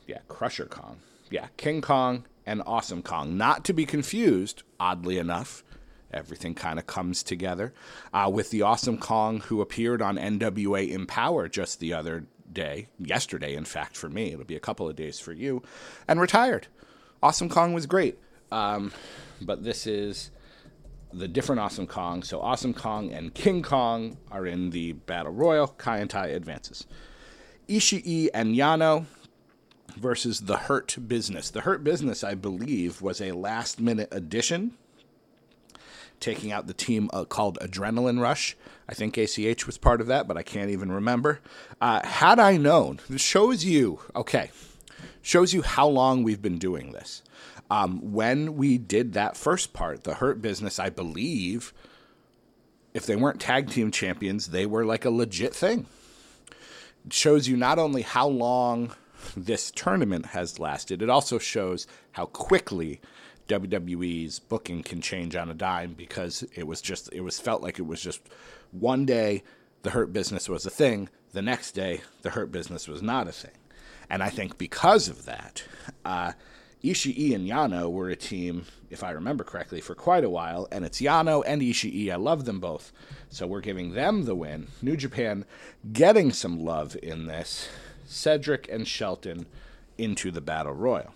yeah, 0.08 0.20
Crusher 0.30 0.66
Kong. 0.66 1.00
Yeah, 1.30 1.48
King 1.58 1.82
Kong 1.82 2.24
and 2.46 2.64
Awesome 2.66 3.02
Kong. 3.02 3.36
Not 3.36 3.66
to 3.66 3.74
be 3.74 3.86
confused, 3.86 4.64
oddly 4.80 5.18
enough, 5.18 5.62
everything 6.12 6.56
kind 6.56 6.80
of 6.80 6.88
comes 6.88 7.24
together 7.24 7.74
uh, 8.14 8.30
with 8.34 8.50
the 8.52 8.62
Awesome 8.62 8.98
Kong 8.98 9.42
who 9.42 9.62
appeared 9.62 10.02
on 10.02 10.18
NWA 10.18 10.90
Empower 10.90 11.48
just 11.48 11.80
the 11.80 11.94
other 11.94 12.26
day, 12.52 12.88
yesterday, 12.98 13.56
in 13.56 13.66
fact, 13.66 13.96
for 13.96 14.10
me. 14.10 14.32
It'll 14.32 14.46
be 14.46 14.56
a 14.56 14.60
couple 14.60 14.90
of 14.90 14.96
days 14.96 15.20
for 15.20 15.34
you, 15.34 15.62
and 16.08 16.20
retired. 16.20 16.68
Awesome 17.22 17.50
Kong 17.50 17.74
was 17.74 17.86
great. 17.86 18.18
Um, 18.52 18.92
but 19.42 19.64
this 19.64 19.86
is 19.86 20.32
the 21.14 21.28
different 21.28 21.60
Awesome 21.60 21.88
Kong. 21.88 22.24
So 22.24 22.42
Awesome 22.42 22.74
Kong 22.74 23.12
and 23.12 23.34
King 23.34 23.62
Kong 23.62 24.18
are 24.32 24.46
in 24.46 24.70
the 24.70 24.94
Battle 24.94 25.32
Royal. 25.32 25.68
Kaientai 25.68 26.36
advances. 26.36 26.86
Ishii 27.68 28.30
and 28.34 28.56
Yano 28.56 29.06
versus 29.96 30.42
the 30.42 30.58
Hurt 30.58 30.98
Business. 31.08 31.50
The 31.50 31.62
Hurt 31.62 31.84
Business, 31.84 32.24
I 32.24 32.36
believe, 32.36 33.02
was 33.02 33.22
a 33.22 33.32
last 33.32 33.80
minute 33.80 34.10
addition, 34.12 34.78
taking 36.20 36.52
out 36.52 36.68
the 36.68 36.74
team 36.74 37.10
uh, 37.14 37.26
called 37.26 37.58
Adrenaline 37.60 38.22
Rush. 38.22 38.56
I 38.88 38.94
think 38.94 39.18
ACH 39.18 39.66
was 39.66 39.78
part 39.78 40.02
of 40.02 40.08
that, 40.08 40.28
but 40.28 40.38
I 40.38 40.44
can't 40.44 40.72
even 40.72 40.92
remember. 40.92 41.40
Uh, 41.80 42.06
had 42.06 42.40
I 42.40 42.58
known, 42.58 43.00
this 43.10 43.22
shows 43.22 43.64
you, 43.64 44.00
okay, 44.16 44.52
shows 45.22 45.54
you 45.54 45.62
how 45.62 45.88
long 45.88 46.24
we've 46.24 46.42
been 46.42 46.58
doing 46.58 46.92
this. 46.92 47.22
Um, 47.72 48.14
when 48.14 48.56
we 48.56 48.78
did 48.78 49.14
that 49.14 49.38
first 49.38 49.74
part, 49.74 50.04
the 50.04 50.16
Hurt 50.16 50.42
Business, 50.42 50.80
I 50.80 50.90
believe, 50.90 51.72
if 52.94 53.06
they 53.06 53.16
weren't 53.16 53.40
tag 53.40 53.70
team 53.70 53.92
champions, 53.92 54.48
they 54.48 54.66
were 54.66 54.86
like 54.86 55.06
a 55.06 55.12
legit 55.12 55.54
thing. 55.54 55.86
It 57.06 57.14
shows 57.14 57.48
you 57.48 57.56
not 57.56 57.78
only 57.78 58.02
how 58.02 58.28
long 58.28 58.94
this 59.38 59.70
tournament 59.70 60.28
has 60.28 60.60
lasted, 60.60 61.02
it 61.02 61.10
also 61.10 61.38
shows 61.38 61.86
how 62.14 62.26
quickly 62.26 63.00
WWE's 63.50 64.40
booking 64.40 64.84
can 64.84 65.02
change 65.02 65.36
on 65.36 65.50
a 65.50 65.54
dime 65.54 65.94
because 65.94 66.44
it 66.56 66.68
was 66.68 66.82
just 66.82 67.12
it 67.12 67.22
was 67.22 67.40
felt 67.40 67.62
like 67.62 67.80
it 67.80 67.88
was 67.88 68.02
just 68.02 68.22
one 68.72 69.06
day 69.06 69.44
the 69.82 69.90
hurt 69.90 70.14
business 70.14 70.48
was 70.48 70.66
a 70.66 70.70
thing, 70.70 71.10
the 71.34 71.42
next 71.42 71.72
day 71.72 72.02
the 72.22 72.30
hurt 72.30 72.52
business 72.52 72.88
was 72.88 73.02
not 73.02 73.28
a 73.28 73.32
thing, 73.32 73.58
and 74.10 74.22
I 74.22 74.30
think 74.30 74.58
because 74.58 75.08
of 75.08 75.26
that, 75.26 75.64
uh, 76.06 76.34
Ishii 76.84 77.34
and 77.34 77.48
Yano 77.48 77.92
were 77.92 78.10
a 78.10 78.16
team, 78.16 78.66
if 78.90 79.04
I 79.04 79.12
remember 79.12 79.44
correctly, 79.44 79.82
for 79.82 79.96
quite 79.96 80.24
a 80.24 80.30
while, 80.30 80.68
and 80.72 80.86
it's 80.86 81.02
Yano 81.02 81.44
and 81.46 81.62
Ishii. 81.62 82.12
I 82.12 82.16
love 82.16 82.46
them 82.46 82.60
both, 82.60 82.92
so 83.30 83.48
we're 83.48 83.62
giving 83.62 83.94
them 83.94 84.26
the 84.26 84.36
win. 84.36 84.68
New 84.82 84.96
Japan 84.96 85.46
getting 85.92 86.32
some 86.32 86.64
love 86.64 86.96
in 87.02 87.26
this. 87.26 87.68
Cedric 88.06 88.70
and 88.72 88.88
Shelton 88.88 89.48
into 89.98 90.32
the 90.32 90.42
Battle 90.42 90.74
Royal. 90.74 91.14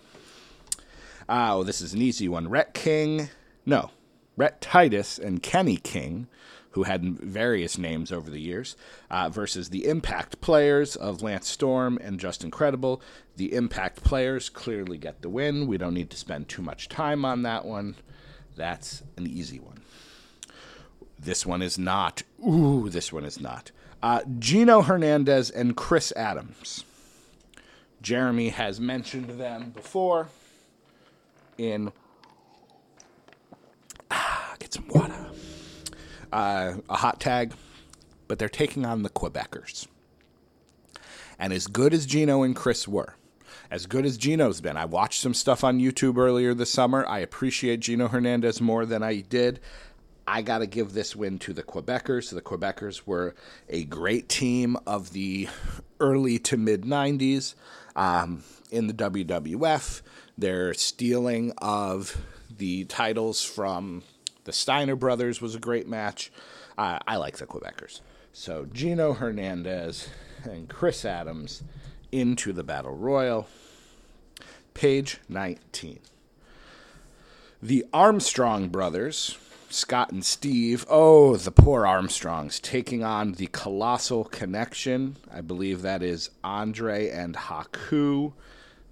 Oh, 1.28 1.62
this 1.62 1.80
is 1.80 1.94
an 1.94 2.02
easy 2.02 2.28
one. 2.28 2.48
Rhett 2.48 2.74
King, 2.74 3.30
no, 3.64 3.90
Rhett 4.36 4.60
Titus 4.60 5.18
and 5.18 5.42
Kenny 5.42 5.76
King, 5.76 6.26
who 6.70 6.82
had 6.82 7.04
various 7.18 7.78
names 7.78 8.10
over 8.10 8.30
the 8.30 8.40
years, 8.40 8.76
uh, 9.10 9.28
versus 9.28 9.70
the 9.70 9.86
Impact 9.86 10.40
players 10.40 10.96
of 10.96 11.22
Lance 11.22 11.48
Storm 11.48 11.98
and 12.02 12.18
Justin 12.18 12.50
Credible. 12.50 13.00
The 13.36 13.54
Impact 13.54 14.02
players 14.02 14.48
clearly 14.48 14.98
get 14.98 15.22
the 15.22 15.28
win. 15.28 15.66
We 15.66 15.78
don't 15.78 15.94
need 15.94 16.10
to 16.10 16.16
spend 16.16 16.48
too 16.48 16.62
much 16.62 16.88
time 16.88 17.24
on 17.24 17.42
that 17.42 17.64
one. 17.64 17.94
That's 18.56 19.02
an 19.16 19.26
easy 19.26 19.60
one. 19.60 19.82
This 21.18 21.46
one 21.46 21.62
is 21.62 21.78
not. 21.78 22.22
Ooh, 22.46 22.88
this 22.90 23.12
one 23.12 23.24
is 23.24 23.40
not. 23.40 23.70
Uh, 24.02 24.20
Gino 24.38 24.82
Hernandez 24.82 25.50
and 25.50 25.76
Chris 25.76 26.12
Adams. 26.16 26.84
Jeremy 28.02 28.50
has 28.50 28.78
mentioned 28.80 29.30
them 29.40 29.70
before 29.70 30.28
in. 31.58 31.92
Ah, 34.10 34.54
get 34.58 34.72
some 34.72 34.88
water. 34.88 35.26
Uh, 36.32 36.74
a 36.88 36.96
hot 36.96 37.20
tag, 37.20 37.52
but 38.28 38.38
they're 38.38 38.48
taking 38.48 38.84
on 38.84 39.02
the 39.02 39.10
Quebecers. 39.10 39.86
And 41.38 41.52
as 41.52 41.66
good 41.66 41.94
as 41.94 42.06
Gino 42.06 42.42
and 42.42 42.54
Chris 42.54 42.88
were, 42.88 43.14
as 43.70 43.86
good 43.86 44.04
as 44.04 44.16
Gino's 44.16 44.60
been, 44.60 44.76
I 44.76 44.84
watched 44.84 45.20
some 45.20 45.34
stuff 45.34 45.64
on 45.64 45.80
YouTube 45.80 46.16
earlier 46.16 46.54
this 46.54 46.70
summer. 46.70 47.06
I 47.06 47.20
appreciate 47.20 47.80
Gino 47.80 48.08
Hernandez 48.08 48.60
more 48.60 48.86
than 48.86 49.02
I 49.02 49.20
did 49.20 49.60
I 50.26 50.42
got 50.42 50.58
to 50.58 50.66
give 50.66 50.92
this 50.92 51.14
win 51.14 51.38
to 51.40 51.52
the 51.52 51.62
Quebecers. 51.62 52.30
The 52.30 52.40
Quebecers 52.40 53.02
were 53.06 53.34
a 53.68 53.84
great 53.84 54.28
team 54.28 54.76
of 54.86 55.12
the 55.12 55.48
early 56.04 56.38
to 56.38 56.58
mid 56.58 56.82
90s 56.82 57.54
um, 57.96 58.44
in 58.70 58.86
the 58.88 58.92
WWF. 58.92 60.02
Their 60.36 60.74
stealing 60.74 61.52
of 61.58 62.20
the 62.54 62.84
titles 62.84 63.42
from 63.42 64.02
the 64.44 64.52
Steiner 64.52 64.96
brothers 64.96 65.40
was 65.40 65.54
a 65.54 65.58
great 65.58 65.88
match. 65.88 66.30
Uh, 66.76 66.98
I 67.06 67.16
like 67.16 67.38
the 67.38 67.46
Quebecers. 67.46 68.00
So 68.32 68.66
Gino 68.70 69.14
Hernandez 69.14 70.08
and 70.44 70.68
Chris 70.68 71.06
Adams 71.06 71.62
into 72.12 72.52
the 72.52 72.64
Battle 72.64 72.94
Royal. 72.94 73.48
Page 74.74 75.20
19. 75.28 76.00
The 77.62 77.86
Armstrong 77.94 78.68
brothers 78.68 79.38
Scott 79.74 80.12
and 80.12 80.24
Steve. 80.24 80.86
Oh, 80.88 81.36
the 81.36 81.50
poor 81.50 81.84
Armstrongs 81.84 82.60
taking 82.60 83.02
on 83.02 83.32
the 83.32 83.48
Colossal 83.48 84.24
Connection. 84.24 85.16
I 85.32 85.40
believe 85.40 85.82
that 85.82 86.00
is 86.00 86.30
Andre 86.44 87.10
and 87.10 87.34
Haku. 87.34 88.32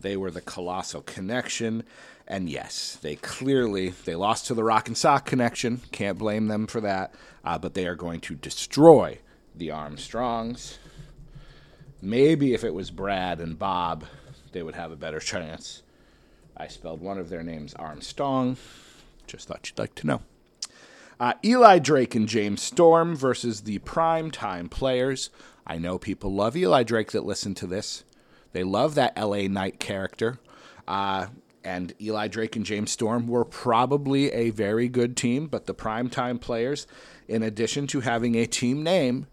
They 0.01 0.17
were 0.17 0.33
the 0.33 0.41
Colossal 0.41 1.03
Connection. 1.03 1.85
And 2.27 2.51
yes, 2.51 2.99
they 3.01 3.15
clearly 3.15 3.91
they 3.91 4.17
lost 4.17 4.47
to 4.47 4.55
the 4.55 4.65
Rock 4.65 4.89
and 4.89 4.97
Sock 4.97 5.25
Connection. 5.25 5.83
Can't 5.93 6.19
blame 6.19 6.49
them 6.49 6.67
for 6.67 6.81
that. 6.81 7.15
Uh, 7.45 7.59
but 7.59 7.75
they 7.75 7.87
are 7.87 7.95
going 7.95 8.21
to 8.23 8.35
destroy 8.35 9.19
the 9.55 9.71
Armstrongs. 9.71 10.79
Maybe 12.01 12.55
if 12.55 12.65
it 12.65 12.75
was 12.75 12.91
Brad 12.91 13.41
and 13.41 13.57
Bob, 13.57 14.05
they 14.51 14.65
would 14.65 14.75
have 14.75 14.91
a 14.91 14.97
better 14.97 15.21
chance. 15.21 15.83
I 16.57 16.67
spelled 16.67 17.01
one 17.01 17.19
of 17.19 17.29
their 17.29 17.45
names 17.45 17.73
Armstrong. 17.75 18.57
Just 19.29 19.47
thought 19.47 19.71
you'd 19.71 19.79
like 19.79 19.95
to 19.95 20.07
know. 20.09 20.23
Uh, 21.23 21.35
Eli 21.45 21.79
Drake 21.79 22.17
and 22.17 22.29
James 22.29 22.61
Storm 22.61 23.15
versus 23.15 23.61
the 23.61 23.79
prime 23.79 24.33
time 24.33 24.69
players. 24.69 25.31
I 25.65 25.79
know 25.79 25.97
people 25.97 26.35
love 26.35 26.57
Eli 26.57 26.83
Drake 26.83 27.13
that 27.13 27.25
listen 27.25 27.55
to 27.55 27.67
this. 27.69 28.03
They 28.51 28.65
love 28.65 28.97
that 28.97 29.17
LA 29.17 29.47
Knight 29.47 29.79
character. 29.79 30.41
Uh, 30.89 31.29
and 31.63 31.95
Eli 32.01 32.27
Drake 32.27 32.57
and 32.57 32.67
James 32.67 32.91
Storm 32.91 33.29
were 33.29 33.45
probably 33.45 34.33
a 34.33 34.51
very 34.51 34.89
good 34.89 35.17
team, 35.17 35.47
but 35.47 35.67
the 35.67 35.75
primetime 35.77 36.41
players, 36.41 36.89
in 37.29 37.45
addition 37.45 37.87
to 37.87 38.01
having 38.01 38.35
a 38.35 38.45
team 38.45 38.83
name, 38.83 39.29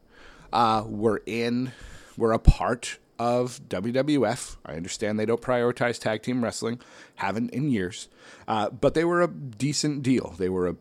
uh, 0.54 0.84
were 0.86 1.24
in 1.26 1.72
were 2.16 2.34
a 2.34 2.38
part 2.38 3.00
of 3.18 3.62
WWF. 3.68 4.58
I 4.64 4.74
understand 4.74 5.20
they 5.20 5.26
don't 5.26 5.42
prioritize 5.42 6.00
tag 6.00 6.22
team 6.22 6.44
wrestling, 6.44 6.82
haven't 7.16 7.50
in 7.50 7.72
years, 7.72 8.10
uh, 8.48 8.70
but 8.70 8.94
they 8.94 9.06
were 9.06 9.24
a 9.24 9.28
decent 9.28 10.04
deal. 10.04 10.36
They 10.38 10.50
were 10.50 10.68
a 10.68 10.76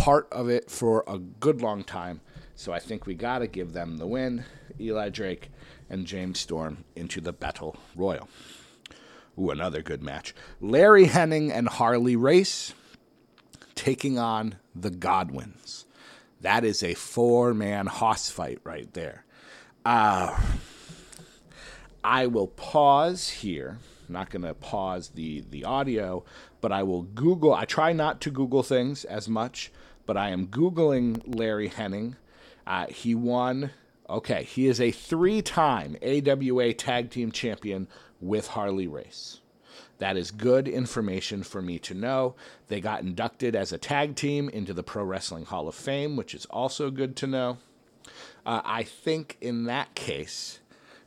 part 0.00 0.26
of 0.32 0.48
it 0.48 0.70
for 0.70 1.04
a 1.06 1.18
good 1.18 1.60
long 1.60 1.84
time. 1.84 2.22
So 2.54 2.72
I 2.72 2.78
think 2.78 3.06
we 3.06 3.14
got 3.14 3.40
to 3.40 3.46
give 3.46 3.74
them 3.74 3.98
the 3.98 4.06
win. 4.06 4.44
Eli 4.80 5.10
Drake 5.10 5.50
and 5.90 6.06
James 6.06 6.40
Storm 6.40 6.84
into 6.96 7.20
the 7.20 7.34
Battle 7.34 7.76
Royal. 7.94 8.26
Ooh, 9.38 9.50
another 9.50 9.82
good 9.82 10.02
match. 10.02 10.34
Larry 10.58 11.06
Hennig 11.06 11.52
and 11.52 11.68
Harley 11.68 12.16
Race 12.16 12.72
taking 13.74 14.18
on 14.18 14.56
the 14.74 14.90
Godwins. 14.90 15.84
That 16.40 16.64
is 16.64 16.82
a 16.82 16.94
four 16.94 17.52
man 17.52 17.86
hoss 17.86 18.30
fight 18.30 18.60
right 18.64 18.90
there. 18.94 19.26
Uh, 19.84 20.34
I 22.02 22.26
will 22.26 22.46
pause 22.46 23.28
here. 23.28 23.78
I'm 24.08 24.14
not 24.14 24.30
going 24.30 24.42
to 24.42 24.54
pause 24.54 25.10
the, 25.10 25.44
the 25.50 25.64
audio, 25.64 26.24
but 26.62 26.72
I 26.72 26.84
will 26.84 27.02
Google. 27.02 27.52
I 27.52 27.66
try 27.66 27.92
not 27.92 28.22
to 28.22 28.30
Google 28.30 28.62
things 28.62 29.04
as 29.04 29.28
much 29.28 29.70
but 30.10 30.16
I 30.16 30.30
am 30.30 30.48
Googling 30.48 31.22
Larry 31.24 31.70
Hennig. 31.70 32.16
Uh, 32.66 32.86
he 32.88 33.14
won, 33.14 33.70
okay, 34.08 34.42
he 34.42 34.66
is 34.66 34.80
a 34.80 34.90
three 34.90 35.40
time 35.40 35.96
AWA 36.02 36.72
Tag 36.72 37.10
Team 37.10 37.30
Champion 37.30 37.86
with 38.20 38.48
Harley 38.48 38.88
Race. 38.88 39.38
That 39.98 40.16
is 40.16 40.32
good 40.32 40.66
information 40.66 41.44
for 41.44 41.62
me 41.62 41.78
to 41.78 41.94
know. 41.94 42.34
They 42.66 42.80
got 42.80 43.02
inducted 43.02 43.54
as 43.54 43.70
a 43.70 43.78
tag 43.78 44.16
team 44.16 44.48
into 44.48 44.74
the 44.74 44.82
Pro 44.82 45.04
Wrestling 45.04 45.44
Hall 45.44 45.68
of 45.68 45.76
Fame, 45.76 46.16
which 46.16 46.34
is 46.34 46.44
also 46.46 46.90
good 46.90 47.14
to 47.14 47.28
know. 47.28 47.58
Uh, 48.44 48.62
I 48.64 48.82
think 48.82 49.36
in 49.40 49.66
that 49.66 49.94
case, 49.94 50.58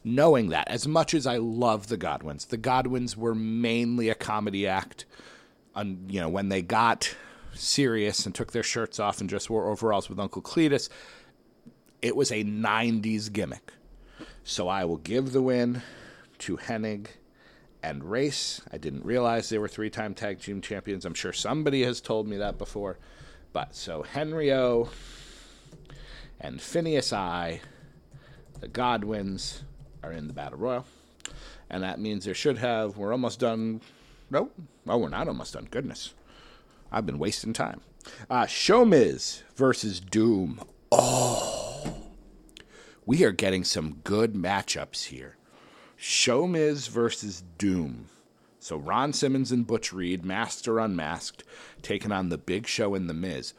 knowing 0.05 0.47
that, 0.47 0.69
as 0.69 0.87
much 0.87 1.13
as 1.13 1.27
I 1.27 1.35
love 1.35 1.87
the 1.87 1.97
Godwins, 1.97 2.45
the 2.45 2.55
Godwins 2.55 3.17
were 3.17 3.35
mainly 3.35 4.07
a 4.07 4.15
comedy 4.15 4.65
act. 4.65 5.03
On, 5.75 6.05
you 6.07 6.21
know, 6.21 6.29
when 6.29 6.47
they 6.47 6.61
got 6.61 7.13
serious 7.53 8.25
and 8.25 8.33
took 8.33 8.51
their 8.51 8.63
shirts 8.63 8.99
off 8.99 9.21
and 9.21 9.29
just 9.29 9.49
wore 9.49 9.69
overalls 9.69 10.09
with 10.09 10.19
Uncle 10.19 10.41
Cletus. 10.41 10.89
It 12.01 12.15
was 12.15 12.31
a 12.31 12.43
90s 12.43 13.31
gimmick. 13.31 13.73
So 14.43 14.67
I 14.67 14.83
will 14.85 14.97
give 14.97 15.31
the 15.31 15.41
win 15.41 15.81
to 16.39 16.57
Hennig 16.57 17.07
and 17.81 18.03
Race. 18.03 18.61
I 18.71 18.77
didn't 18.77 19.05
realize 19.05 19.49
they 19.49 19.57
were 19.57 19.67
three 19.67 19.89
time 19.89 20.13
tag 20.13 20.41
team 20.41 20.61
champions. 20.61 21.05
I'm 21.05 21.13
sure 21.13 21.33
somebody 21.33 21.83
has 21.83 22.01
told 22.01 22.27
me 22.27 22.37
that 22.37 22.57
before. 22.57 22.97
But 23.51 23.75
so 23.75 24.03
Henry 24.03 24.51
O 24.51 24.89
and 26.39 26.61
Phineas 26.61 27.13
I, 27.13 27.61
the 28.59 28.67
Godwins, 28.67 29.63
are 30.03 30.11
in 30.11 30.27
the 30.27 30.33
Battle 30.33 30.59
Royal. 30.59 30.85
And 31.69 31.83
that 31.83 31.99
means 31.99 32.25
there 32.25 32.33
should 32.33 32.57
have, 32.57 32.97
we're 32.97 33.11
almost 33.11 33.39
done. 33.39 33.81
Nope. 34.29 34.53
Oh, 34.87 34.97
we're 34.97 35.09
not 35.09 35.27
almost 35.27 35.53
done. 35.53 35.67
Goodness. 35.69 36.13
I've 36.93 37.07
been 37.07 37.19
wasting 37.19 37.53
time. 37.53 37.81
Uh, 38.29 38.43
Showmiz 38.43 39.41
versus 39.55 39.99
Doom. 39.99 40.61
Oh. 40.91 41.97
We 43.05 43.23
are 43.23 43.31
getting 43.31 43.63
some 43.63 43.97
good 44.03 44.33
matchups 44.35 45.05
here. 45.05 45.35
Showmiz 45.97 46.87
versus 46.87 47.43
Doom. 47.57 48.09
So 48.59 48.77
Ron 48.77 49.11
Simmons 49.11 49.51
and 49.51 49.65
Butch 49.65 49.91
Reed, 49.91 50.23
masked 50.23 50.67
or 50.67 50.79
unmasked, 50.79 51.43
taking 51.81 52.11
on 52.11 52.29
the 52.29 52.37
Big 52.37 52.67
Show 52.67 52.93
and 52.93 53.09
the 53.09 53.13
Miz. 53.13 53.53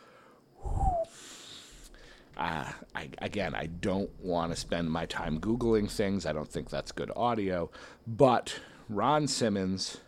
Uh, 2.36 2.72
I, 2.94 3.10
again, 3.18 3.54
I 3.54 3.66
don't 3.66 4.10
want 4.20 4.52
to 4.52 4.56
spend 4.56 4.90
my 4.90 5.06
time 5.06 5.40
Googling 5.40 5.90
things. 5.90 6.24
I 6.24 6.32
don't 6.32 6.48
think 6.48 6.70
that's 6.70 6.92
good 6.92 7.10
audio. 7.14 7.70
But 8.06 8.60
Ron 8.88 9.26
Simmons 9.26 9.98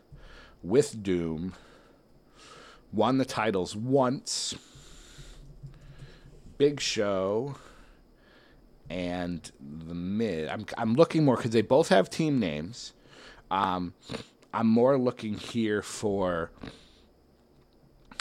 with 0.62 1.02
Doom 1.02 1.54
won 2.93 3.19
the 3.19 3.25
titles 3.25 3.76
once. 3.76 4.55
Big 6.59 6.81
Show 6.81 7.57
and 8.88 9.50
the 9.61 9.95
Miz. 9.95 10.49
I'm, 10.50 10.64
I'm 10.78 10.95
looking 10.95 11.25
more 11.25 11.37
because 11.37 11.50
they 11.50 11.62
both 11.62 11.88
have 11.88 12.09
team 12.09 12.38
names. 12.38 12.93
Um, 13.50 13.95
I'm 14.55 14.66
more 14.66 14.99
looking 14.99 15.35
here 15.35 15.83
for 15.83 16.50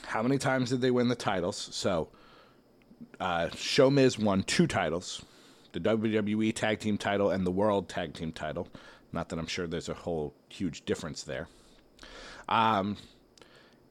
how 0.03 0.21
many 0.21 0.37
times 0.37 0.69
did 0.69 0.81
they 0.81 0.91
win 0.91 1.07
the 1.07 1.15
titles? 1.15 1.69
So 1.71 2.09
uh, 3.19 3.49
Show 3.55 3.89
Miz 3.89 4.19
won 4.19 4.43
two 4.43 4.67
titles 4.67 5.23
the 5.71 5.79
WWE 5.81 6.55
Tag 6.55 6.79
Team 6.79 6.97
title 6.97 7.31
and 7.31 7.45
the 7.45 7.51
World 7.51 7.89
Tag 7.89 8.13
Team 8.13 8.31
title. 8.31 8.69
Not 9.11 9.27
that 9.29 9.37
I'm 9.37 9.45
sure 9.45 9.67
there's 9.67 9.89
a 9.89 9.93
whole 9.93 10.33
huge 10.47 10.85
difference 10.85 11.23
there. 11.23 11.49
Um, 12.47 12.95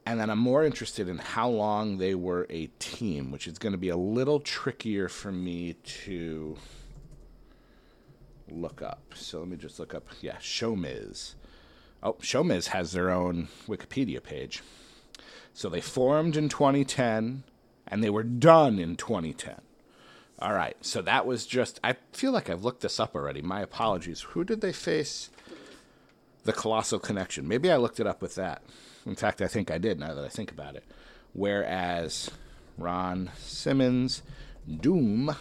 and 0.06 0.20
then 0.20 0.30
I'm 0.30 0.38
more 0.38 0.64
interested 0.64 1.08
in 1.08 1.18
how 1.18 1.49
long 1.49 1.99
they 1.99 2.14
were 2.14 2.46
a 2.50 2.66
team, 2.78 3.30
which 3.30 3.46
is 3.46 3.58
going 3.58 3.73
to 3.73 3.78
be 3.78 3.88
a 3.88 3.96
little 3.96 4.40
trickier 4.40 5.08
for 5.08 5.32
me 5.32 5.75
to 6.04 6.56
look 8.50 8.82
up. 8.82 9.14
So 9.14 9.40
let 9.40 9.49
me 9.49 9.56
just 9.56 9.78
look 9.78 9.94
up. 9.94 10.06
Yeah, 10.20 10.37
Showmiz. 10.37 11.34
Oh, 12.02 12.14
Showmiz 12.14 12.66
has 12.68 12.92
their 12.92 13.11
own 13.11 13.49
Wikipedia 13.66 14.23
page. 14.23 14.62
So 15.54 15.68
they 15.68 15.80
formed 15.80 16.37
in 16.37 16.49
2010 16.49 17.44
and 17.87 18.04
they 18.04 18.11
were 18.11 18.23
done 18.23 18.78
in 18.78 18.96
2010. 18.96 19.61
All 20.40 20.52
right, 20.52 20.76
so 20.80 21.00
that 21.00 21.26
was 21.26 21.46
just. 21.46 21.78
I 21.82 21.96
feel 22.12 22.32
like 22.32 22.50
I've 22.50 22.64
looked 22.64 22.82
this 22.82 22.99
up 22.99 23.14
already. 23.14 23.40
My 23.40 23.61
apologies. 23.61 24.20
Who 24.20 24.44
did 24.44 24.61
they 24.61 24.73
face? 24.73 25.30
The 26.42 26.52
Colossal 26.52 26.99
Connection. 26.99 27.49
Maybe 27.49 27.70
I 27.70 27.76
looked 27.76 28.00
it 28.00 28.06
up 28.06 28.20
with 28.20 28.34
that. 28.34 28.62
In 29.06 29.14
fact, 29.14 29.42
I 29.42 29.46
think 29.46 29.70
I 29.70 29.78
did 29.78 29.99
now 29.99 30.14
that 30.14 30.25
I 30.25 30.28
think 30.28 30.50
about 30.50 30.76
it. 30.76 30.84
Whereas 31.32 32.30
Ron 32.78 33.30
Simmons, 33.37 34.23
Doom. 34.80 35.34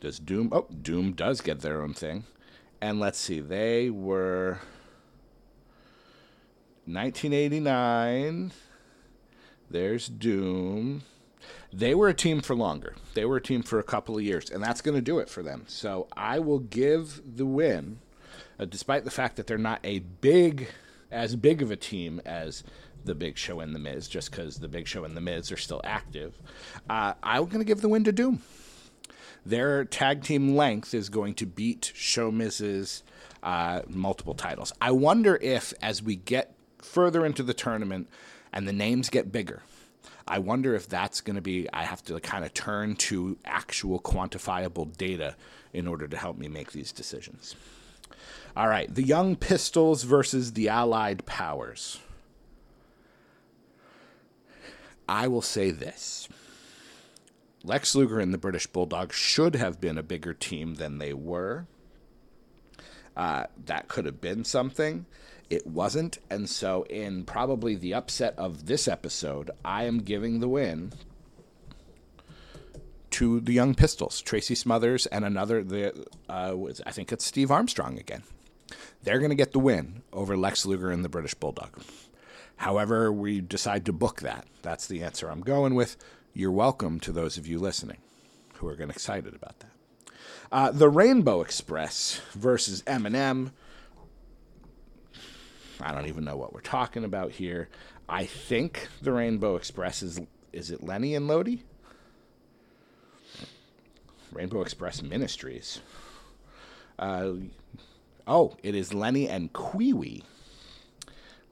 Does 0.00 0.18
Doom. 0.18 0.48
Oh, 0.52 0.66
Doom 0.82 1.12
does 1.12 1.40
get 1.40 1.60
their 1.60 1.82
own 1.82 1.94
thing. 1.94 2.24
And 2.80 2.98
let's 2.98 3.18
see, 3.18 3.40
they 3.40 3.90
were 3.90 4.58
1989. 6.86 8.52
There's 9.70 10.08
Doom. 10.08 11.02
They 11.72 11.94
were 11.94 12.08
a 12.08 12.14
team 12.14 12.40
for 12.40 12.56
longer. 12.56 12.96
They 13.14 13.24
were 13.24 13.36
a 13.36 13.42
team 13.42 13.62
for 13.62 13.78
a 13.78 13.84
couple 13.84 14.16
of 14.16 14.24
years, 14.24 14.50
and 14.50 14.62
that's 14.62 14.80
going 14.80 14.96
to 14.96 15.02
do 15.02 15.18
it 15.18 15.28
for 15.28 15.42
them. 15.42 15.64
So 15.68 16.08
I 16.16 16.38
will 16.38 16.58
give 16.58 17.36
the 17.36 17.46
win, 17.46 18.00
uh, 18.58 18.64
despite 18.64 19.04
the 19.04 19.10
fact 19.10 19.36
that 19.36 19.46
they're 19.46 19.58
not 19.58 19.80
a 19.84 20.00
big, 20.00 20.68
as 21.10 21.36
big 21.36 21.62
of 21.62 21.70
a 21.70 21.76
team 21.76 22.20
as 22.24 22.64
the 23.04 23.14
Big 23.14 23.38
Show 23.38 23.60
and 23.60 23.74
the 23.74 23.78
Miz, 23.78 24.08
just 24.08 24.30
because 24.30 24.58
the 24.58 24.68
Big 24.68 24.86
Show 24.86 25.04
and 25.04 25.16
the 25.16 25.20
Miz 25.20 25.50
are 25.50 25.56
still 25.56 25.80
active. 25.84 26.38
Uh, 26.88 27.14
I'm 27.22 27.46
going 27.46 27.58
to 27.58 27.64
give 27.64 27.80
the 27.80 27.88
win 27.88 28.04
to 28.04 28.12
Doom. 28.12 28.42
Their 29.44 29.84
tag 29.84 30.22
team 30.22 30.54
length 30.54 30.92
is 30.92 31.08
going 31.08 31.34
to 31.34 31.46
beat 31.46 31.92
Show 31.94 32.30
Miz's 32.30 33.02
uh, 33.42 33.82
multiple 33.88 34.34
titles. 34.34 34.72
I 34.80 34.90
wonder 34.90 35.36
if, 35.36 35.72
as 35.80 36.02
we 36.02 36.16
get 36.16 36.54
further 36.78 37.24
into 37.24 37.42
the 37.42 37.54
tournament 37.54 38.08
and 38.52 38.68
the 38.68 38.72
names 38.72 39.08
get 39.08 39.32
bigger, 39.32 39.62
I 40.28 40.38
wonder 40.38 40.74
if 40.74 40.88
that's 40.88 41.20
going 41.20 41.36
to 41.36 41.42
be, 41.42 41.68
I 41.72 41.84
have 41.84 42.04
to 42.04 42.20
kind 42.20 42.44
of 42.44 42.52
turn 42.54 42.96
to 42.96 43.38
actual 43.44 43.98
quantifiable 43.98 44.96
data 44.96 45.36
in 45.72 45.88
order 45.88 46.06
to 46.06 46.16
help 46.16 46.36
me 46.36 46.48
make 46.48 46.72
these 46.72 46.92
decisions. 46.92 47.56
All 48.56 48.68
right, 48.68 48.92
the 48.92 49.02
Young 49.02 49.36
Pistols 49.36 50.02
versus 50.02 50.52
the 50.52 50.68
Allied 50.68 51.24
Powers. 51.24 52.00
I 55.08 55.28
will 55.28 55.42
say 55.42 55.70
this 55.70 56.28
Lex 57.62 57.94
Luger 57.94 58.20
and 58.20 58.32
the 58.32 58.38
British 58.38 58.66
Bulldog 58.66 59.12
should 59.12 59.54
have 59.56 59.80
been 59.80 59.98
a 59.98 60.02
bigger 60.02 60.34
team 60.34 60.74
than 60.74 60.98
they 60.98 61.12
were. 61.12 61.66
Uh, 63.16 63.44
that 63.66 63.88
could 63.88 64.06
have 64.06 64.20
been 64.20 64.44
something. 64.44 65.06
It 65.50 65.66
wasn't. 65.66 66.18
And 66.30 66.48
so, 66.48 66.84
in 66.84 67.24
probably 67.24 67.74
the 67.74 67.92
upset 67.92 68.34
of 68.38 68.66
this 68.66 68.86
episode, 68.88 69.50
I 69.64 69.84
am 69.84 69.98
giving 69.98 70.40
the 70.40 70.48
win 70.48 70.92
to 73.10 73.40
the 73.40 73.52
Young 73.52 73.74
Pistols, 73.74 74.20
Tracy 74.22 74.54
Smothers, 74.54 75.06
and 75.06 75.24
another. 75.24 75.62
The 75.62 76.06
uh, 76.28 76.54
was, 76.56 76.80
I 76.86 76.92
think 76.92 77.12
it's 77.12 77.24
Steve 77.24 77.50
Armstrong 77.50 77.98
again. 77.98 78.22
They're 79.02 79.18
going 79.18 79.30
to 79.30 79.36
get 79.36 79.52
the 79.52 79.58
win 79.58 80.02
over 80.12 80.36
Lex 80.36 80.66
Luger 80.66 80.90
and 80.90 81.04
the 81.04 81.08
British 81.08 81.34
Bulldog. 81.34 81.82
However, 82.56 83.10
we 83.10 83.40
decide 83.40 83.86
to 83.86 83.92
book 83.92 84.20
that. 84.20 84.46
That's 84.62 84.86
the 84.86 85.02
answer 85.02 85.30
I'm 85.30 85.40
going 85.40 85.74
with. 85.74 85.96
You're 86.34 86.50
welcome 86.50 87.00
to 87.00 87.12
those 87.12 87.38
of 87.38 87.46
you 87.46 87.58
listening 87.58 87.98
who 88.54 88.68
are 88.68 88.76
getting 88.76 88.90
excited 88.90 89.34
about 89.34 89.58
that. 89.60 89.70
Uh, 90.52 90.70
the 90.70 90.88
Rainbow 90.88 91.40
Express 91.40 92.20
versus 92.32 92.82
MNM. 92.82 93.52
I 95.80 95.92
don't 95.92 96.08
even 96.08 96.24
know 96.24 96.36
what 96.36 96.52
we're 96.52 96.60
talking 96.60 97.04
about 97.04 97.32
here. 97.32 97.68
I 98.08 98.26
think 98.26 98.88
the 99.00 99.12
Rainbow 99.12 99.56
Express 99.56 100.02
is 100.02 100.20
is 100.52 100.70
it 100.70 100.82
Lenny 100.82 101.14
and 101.14 101.28
Lodi? 101.28 101.62
Rainbow 104.32 104.62
Express 104.62 105.02
Ministries. 105.02 105.80
Uh, 106.98 107.32
oh, 108.30 108.56
it 108.62 108.74
is 108.74 108.94
Lenny 108.94 109.28
and 109.28 109.52
Kwee 109.52 110.22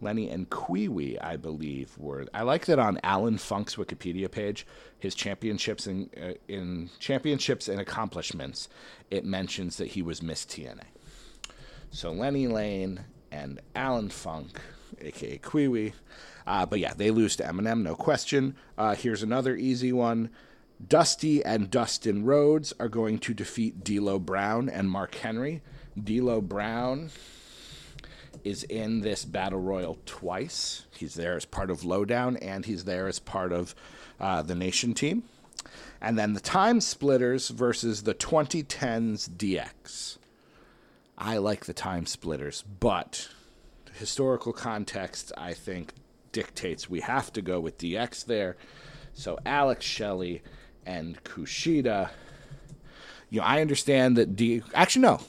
Lenny 0.01 0.31
and 0.31 0.49
Kwee 0.49 1.19
I 1.19 1.37
believe, 1.37 1.99
were. 1.99 2.27
I 2.33 2.43
like 2.43 2.67
that 2.67 2.79
on 2.79 3.01
Alan 3.03 3.37
Funk's 3.37 3.75
Wikipedia 3.75 4.31
page, 4.31 4.65
his 4.99 5.15
championships 5.15 5.87
in 5.87 6.09
uh, 6.17 6.35
in 6.47 6.91
championships 7.01 7.69
and 7.69 7.81
accomplishments, 7.81 8.69
it 9.11 9.25
mentions 9.25 9.77
that 9.77 9.89
he 9.89 10.03
was 10.03 10.23
Miss 10.23 10.45
TNA. 10.45 10.85
So 11.91 12.13
Lenny 12.13 12.47
Lane 12.47 13.01
and 13.33 13.61
Alan 13.75 14.09
Funk, 14.09 14.61
aka 15.01 15.39
Kwee 15.39 15.93
uh, 16.47 16.65
but 16.65 16.79
yeah, 16.79 16.95
they 16.95 17.11
lose 17.11 17.37
to 17.37 17.43
MNM, 17.43 17.83
no 17.83 17.95
question. 17.95 18.57
Uh, 18.79 18.95
here's 18.95 19.23
another 19.23 19.55
easy 19.55 19.93
one. 19.93 20.31
Dusty 20.87 21.45
and 21.45 21.71
Dustin 21.71 22.25
Rhodes 22.25 22.73
are 22.81 22.89
going 22.89 23.19
to 23.19 23.35
defeat 23.35 23.85
D'Lo 23.85 24.19
Brown 24.19 24.69
and 24.69 24.91
Mark 24.91 25.17
Henry. 25.17 25.61
D'Lo 26.05 26.41
Brown 26.41 27.11
is 28.45 28.63
in 28.65 29.01
this 29.01 29.25
battle 29.25 29.61
royal 29.61 29.99
twice. 30.07 30.87
He's 30.97 31.15
there 31.15 31.37
as 31.37 31.45
part 31.45 31.71
of 31.71 31.85
Lowdown, 31.85 32.37
and 32.37 32.65
he's 32.65 32.85
there 32.85 33.07
as 33.09 33.19
part 33.19 33.53
of 33.53 33.75
uh, 34.21 34.43
the 34.43 34.55
Nation 34.55 34.95
team. 34.95 35.25
And 36.01 36.19
then 36.19 36.33
the 36.33 36.41
Time 36.41 36.81
Splitters 36.81 37.49
versus 37.49 38.03
the 38.05 38.15
2010s 38.15 39.29
DX. 39.29 40.19
I 41.17 41.39
like 41.39 41.65
the 41.65 41.75
Time 41.75 42.07
Splitters, 42.07 42.63
but 42.63 43.29
historical 43.95 44.53
context, 44.53 45.33
I 45.37 45.53
think, 45.53 45.93
dictates 46.31 46.89
we 46.89 47.01
have 47.01 47.33
to 47.33 47.43
go 47.43 47.59
with 47.59 47.79
DX 47.79 48.25
there. 48.27 48.57
So 49.15 49.39
Alex 49.45 49.85
Shelley 49.85 50.43
and 50.87 51.23
Kushida. 51.25 52.11
You 53.31 53.41
know, 53.41 53.47
I 53.47 53.61
understand 53.61 54.17
that 54.17 54.37
D. 54.37 54.63
Actually, 54.75 55.03
no 55.03 55.21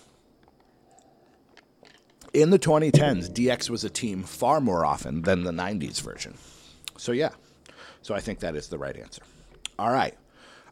in 2.34 2.50
the 2.50 2.60
2010s, 2.60 3.30
DX 3.30 3.70
was 3.70 3.84
a 3.84 3.90
team 3.90 4.24
far 4.24 4.62
more 4.62 4.86
often 4.86 5.24
than 5.24 5.44
the 5.44 5.52
90s 5.52 6.02
version. 6.02 6.36
So, 6.98 7.12
yeah. 7.12 7.30
So, 8.02 8.16
I 8.16 8.20
think 8.20 8.40
that 8.40 8.56
is 8.56 8.68
the 8.68 8.78
right 8.78 8.96
answer. 8.96 9.22
All 9.78 9.92
right. 9.92 10.16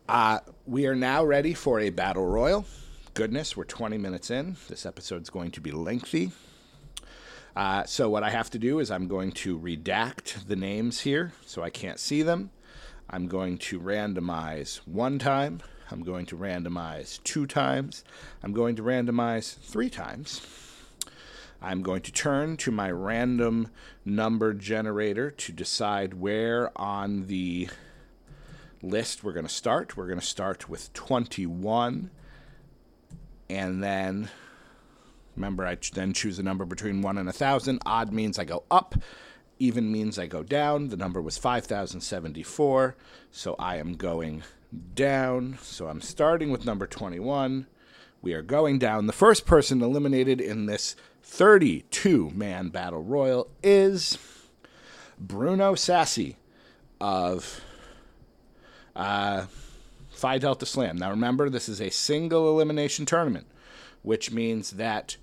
Uh, 0.08 0.40
we 0.66 0.88
are 0.88 0.96
now 0.96 1.24
ready 1.24 1.54
for 1.54 1.80
a 1.80 1.90
battle 1.90 2.26
royal. 2.26 2.66
Goodness, 3.14 3.58
we're 3.58 3.66
20 3.66 3.98
minutes 3.98 4.32
in. 4.32 4.56
This 4.70 4.86
episode's 4.86 5.30
going 5.30 5.52
to 5.52 5.62
be 5.62 5.72
lengthy. 5.72 6.32
Uh, 7.56 7.84
so 7.86 8.10
what 8.10 8.24
I 8.24 8.30
have 8.30 8.50
to 8.52 8.60
do 8.60 8.80
is 8.80 8.92
I'm 8.92 9.08
going 9.08 9.32
to 9.32 9.58
redact 9.58 10.48
the 10.48 10.56
names 10.56 11.00
here 11.00 11.34
so 11.46 11.64
I 11.64 11.72
can't 11.72 12.00
see 12.00 12.22
them. 12.22 12.52
I'm 13.10 13.28
going 13.28 13.58
to 13.60 13.80
randomize 13.80 14.78
one 14.86 15.18
time. 15.18 15.62
I'm 15.90 16.04
going 16.04 16.26
to 16.28 16.38
randomize 16.38 17.22
two 17.24 17.48
times. 17.48 18.04
I'm 18.44 18.54
going 18.54 18.76
to 18.76 18.84
randomize 18.84 19.58
three 19.58 19.90
times. 19.90 20.42
I'm 21.62 21.82
going 21.82 22.02
to 22.02 22.12
turn 22.12 22.58
to 22.58 22.72
my 22.72 22.92
random 22.92 23.70
number 24.06 24.54
generator 24.54 25.32
to 25.32 25.52
decide 25.52 26.14
where 26.16 26.72
on 26.80 27.28
the 27.28 27.70
list 28.82 29.24
we're 29.24 29.34
going 29.34 29.48
to 29.48 29.54
start. 29.54 29.98
We're 29.98 30.08
going 30.08 30.20
to 30.20 30.26
start 30.26 30.70
with 30.70 30.94
21. 30.94 32.12
And 33.50 33.84
then, 33.84 34.30
remember, 35.36 35.66
I 35.66 35.78
then 35.94 36.14
choose 36.14 36.38
a 36.38 36.44
number 36.44 36.66
between 36.66 37.02
1 37.02 37.18
and 37.18 37.28
1,000. 37.28 37.82
Odd 37.86 38.12
means 38.12 38.38
I 38.38 38.44
go 38.44 38.64
up, 38.70 38.96
even 39.58 39.92
means 39.92 40.20
I 40.20 40.28
go 40.28 40.44
down. 40.44 40.90
The 40.90 40.98
number 40.98 41.22
was 41.22 41.38
5,074, 41.38 42.96
so 43.32 43.56
I 43.58 43.78
am 43.78 43.96
going 43.96 44.44
down. 44.94 45.58
So 45.62 45.88
I'm 45.88 46.02
starting 46.02 46.52
with 46.52 46.66
number 46.66 46.86
21. 46.86 47.66
We 48.22 48.34
are 48.34 48.42
going 48.42 48.80
down. 48.80 49.08
The 49.08 49.14
first 49.14 49.46
person 49.46 49.82
eliminated 49.82 50.42
in 50.42 50.66
this 50.66 50.96
32 51.30 52.32
man 52.34 52.70
battle 52.70 53.04
royal 53.04 53.48
is 53.62 54.18
Bruno 55.20 55.76
Sassy 55.76 56.38
of 57.00 57.62
uh, 58.96 59.46
Phi 60.10 60.40
Delta 60.40 60.66
Slam. 60.66 60.98
Now 60.98 61.12
remember, 61.12 61.50
this 61.50 61.70
is 61.70 61.80
a 61.80 61.92
single 61.92 62.50
elimination 62.50 63.06
tournament, 63.06 63.46
which 64.02 64.32
means 64.32 64.72
that 64.72 65.18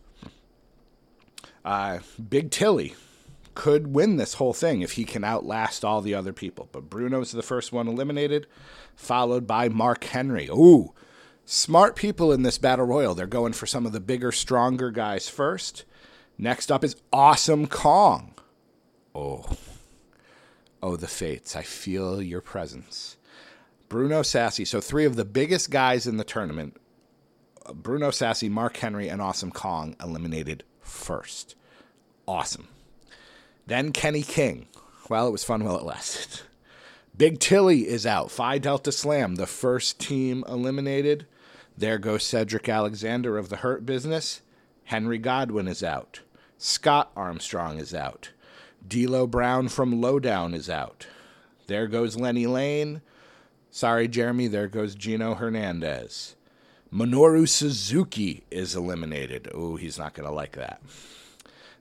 uh, 1.64 1.98
Big 2.28 2.52
Tilly 2.52 2.94
could 3.54 3.88
win 3.88 4.16
this 4.16 4.34
whole 4.34 4.52
thing 4.52 4.82
if 4.82 4.92
he 4.92 5.04
can 5.04 5.24
outlast 5.24 5.84
all 5.84 6.00
the 6.00 6.14
other 6.14 6.32
people. 6.32 6.68
But 6.70 6.90
Bruno's 6.90 7.32
the 7.32 7.42
first 7.42 7.72
one 7.72 7.88
eliminated, 7.88 8.46
followed 8.94 9.46
by 9.48 9.68
Mark 9.68 10.04
Henry. 10.04 10.48
Ooh, 10.48 10.92
smart 11.44 11.96
people 11.96 12.30
in 12.30 12.42
this 12.42 12.58
battle 12.58 12.86
royal. 12.86 13.14
They're 13.14 13.26
going 13.26 13.54
for 13.54 13.66
some 13.66 13.86
of 13.86 13.92
the 13.92 14.00
bigger, 14.00 14.30
stronger 14.30 14.90
guys 14.90 15.28
first. 15.28 15.84
Next 16.38 16.72
up 16.72 16.84
is 16.84 16.96
Awesome 17.12 17.66
Kong. 17.66 18.34
Oh. 19.14 19.44
Oh, 20.82 20.96
the 20.96 21.06
fates. 21.06 21.56
I 21.56 21.62
feel 21.62 22.20
your 22.20 22.40
presence. 22.40 23.16
Bruno 23.88 24.22
Sassy. 24.22 24.64
So, 24.64 24.80
three 24.80 25.04
of 25.04 25.16
the 25.16 25.24
biggest 25.24 25.70
guys 25.70 26.06
in 26.06 26.16
the 26.16 26.24
tournament 26.24 26.76
Bruno 27.72 28.10
Sassy, 28.10 28.48
Mark 28.48 28.76
Henry, 28.76 29.08
and 29.08 29.22
Awesome 29.22 29.50
Kong 29.50 29.96
eliminated 30.02 30.64
first. 30.80 31.54
Awesome. 32.26 32.68
Then 33.66 33.92
Kenny 33.92 34.22
King. 34.22 34.66
Well, 35.08 35.28
it 35.28 35.32
was 35.32 35.44
fun 35.44 35.64
while 35.64 35.78
it 35.78 35.84
lasted. 35.84 36.42
Big 37.16 37.38
Tilly 37.38 37.86
is 37.88 38.04
out. 38.04 38.30
Phi 38.30 38.58
Delta 38.58 38.90
Slam, 38.90 39.36
the 39.36 39.46
first 39.46 40.00
team 40.00 40.44
eliminated. 40.48 41.26
There 41.76 41.98
goes 41.98 42.24
Cedric 42.24 42.68
Alexander 42.68 43.38
of 43.38 43.48
the 43.48 43.56
Hurt 43.56 43.86
Business. 43.86 44.42
Henry 44.84 45.18
Godwin 45.18 45.66
is 45.66 45.82
out. 45.82 46.20
Scott 46.58 47.10
Armstrong 47.16 47.78
is 47.78 47.94
out. 47.94 48.30
D'Lo 48.86 49.26
Brown 49.26 49.68
from 49.68 50.00
Lowdown 50.00 50.54
is 50.54 50.68
out. 50.68 51.06
There 51.66 51.86
goes 51.86 52.16
Lenny 52.16 52.46
Lane. 52.46 53.00
Sorry, 53.70 54.06
Jeremy. 54.08 54.46
There 54.46 54.68
goes 54.68 54.94
Gino 54.94 55.34
Hernandez. 55.34 56.36
Minoru 56.92 57.48
Suzuki 57.48 58.44
is 58.50 58.76
eliminated. 58.76 59.50
Oh, 59.54 59.76
he's 59.76 59.98
not 59.98 60.14
going 60.14 60.28
to 60.28 60.34
like 60.34 60.52
that. 60.52 60.80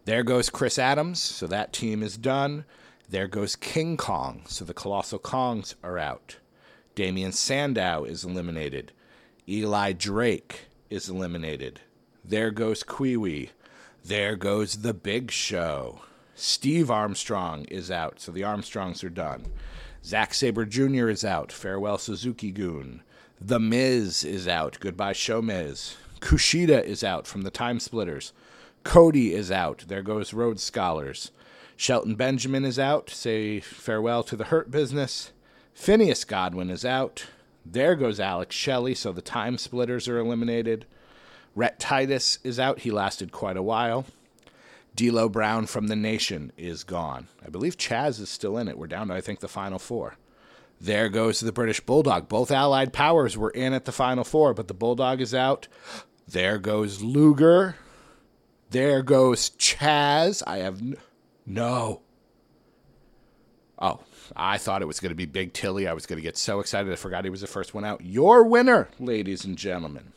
There 0.05 0.23
goes 0.23 0.49
Chris 0.49 0.79
Adams. 0.79 1.21
So 1.21 1.45
that 1.47 1.73
team 1.73 2.01
is 2.01 2.17
done. 2.17 2.65
There 3.09 3.27
goes 3.27 3.55
King 3.55 3.97
Kong. 3.97 4.43
So 4.47 4.65
the 4.65 4.73
Colossal 4.73 5.19
Kongs 5.19 5.75
are 5.83 5.97
out. 5.97 6.37
Damien 6.95 7.31
Sandow 7.31 8.05
is 8.05 8.23
eliminated. 8.23 8.91
Eli 9.47 9.91
Drake 9.91 10.67
is 10.89 11.09
eliminated. 11.09 11.81
There 12.25 12.51
goes 12.51 12.83
Kiwi. 12.83 13.51
There 14.03 14.35
goes 14.35 14.77
the 14.77 14.93
Big 14.93 15.29
Show. 15.29 16.01
Steve 16.35 16.89
Armstrong 16.89 17.65
is 17.65 17.91
out. 17.91 18.19
So 18.19 18.31
the 18.31 18.43
Armstrongs 18.43 19.03
are 19.03 19.09
done. 19.09 19.45
Zack 20.05 20.33
Sabre 20.33 20.65
Jr. 20.65 21.09
is 21.09 21.23
out. 21.25 21.51
Farewell 21.51 21.97
Suzuki-gun. 21.97 23.01
The 23.39 23.59
Miz 23.59 24.23
is 24.23 24.47
out. 24.47 24.77
Goodbye 24.79 25.13
Show 25.13 25.41
Miz. 25.41 25.97
Kushida 26.21 26.83
is 26.83 27.03
out 27.03 27.27
from 27.27 27.41
the 27.41 27.51
Time 27.51 27.79
Splitters. 27.79 28.31
Cody 28.83 29.33
is 29.33 29.51
out. 29.51 29.85
There 29.87 30.01
goes 30.01 30.33
Rhodes 30.33 30.63
Scholars. 30.63 31.31
Shelton 31.75 32.15
Benjamin 32.15 32.63
is 32.63 32.79
out. 32.79 33.09
Say 33.09 33.59
farewell 33.59 34.23
to 34.23 34.35
the 34.37 34.45
Hurt 34.45 34.71
Business. 34.71 35.33
Phineas 35.73 36.23
Godwin 36.23 36.69
is 36.69 36.85
out. 36.85 37.25
There 37.65 37.95
goes 37.95 38.19
Alex 38.19 38.55
Shelley. 38.55 38.95
So 38.95 39.11
the 39.11 39.21
Time 39.21 39.57
Splitters 39.57 40.07
are 40.07 40.19
eliminated. 40.19 40.85
Rhett 41.55 41.79
Titus 41.79 42.39
is 42.43 42.59
out. 42.59 42.79
He 42.79 42.91
lasted 42.91 43.31
quite 43.31 43.57
a 43.57 43.63
while. 43.63 44.05
D'Lo 44.95 45.27
Brown 45.27 45.65
from 45.65 45.87
the 45.87 45.95
Nation 45.95 46.51
is 46.57 46.83
gone. 46.83 47.27
I 47.45 47.49
believe 47.49 47.77
Chaz 47.77 48.19
is 48.19 48.29
still 48.29 48.57
in 48.57 48.67
it. 48.67 48.77
We're 48.77 48.87
down 48.87 49.07
to 49.07 49.13
I 49.15 49.21
think 49.21 49.39
the 49.39 49.47
final 49.47 49.79
four. 49.79 50.15
There 50.79 51.09
goes 51.09 51.39
the 51.39 51.51
British 51.51 51.79
Bulldog. 51.79 52.27
Both 52.27 52.51
Allied 52.51 52.93
powers 52.93 53.37
were 53.37 53.49
in 53.51 53.73
at 53.73 53.85
the 53.85 53.91
final 53.91 54.23
four, 54.23 54.53
but 54.53 54.67
the 54.67 54.73
Bulldog 54.73 55.21
is 55.21 55.33
out. 55.33 55.67
There 56.27 56.57
goes 56.57 57.01
Luger. 57.01 57.75
There 58.69 59.01
goes 59.03 59.51
Chaz. 59.51 60.43
I 60.45 60.57
have 60.57 60.79
n- 60.79 60.97
no. 61.45 62.01
Oh, 63.79 63.99
I 64.35 64.57
thought 64.57 64.81
it 64.81 64.87
was 64.87 64.99
going 64.99 65.09
to 65.11 65.15
be 65.15 65.25
Big 65.25 65.53
Tilly. 65.53 65.87
I 65.87 65.93
was 65.93 66.05
going 66.05 66.17
to 66.17 66.23
get 66.23 66.37
so 66.37 66.59
excited 66.59 66.91
I 66.91 66.95
forgot 66.95 67.23
he 67.23 67.29
was 67.29 67.41
the 67.41 67.47
first 67.47 67.73
one 67.73 67.83
out. 67.85 68.01
Your 68.01 68.43
winner, 68.43 68.89
ladies 68.99 69.43
and 69.45 69.57
gentlemen. 69.57 70.12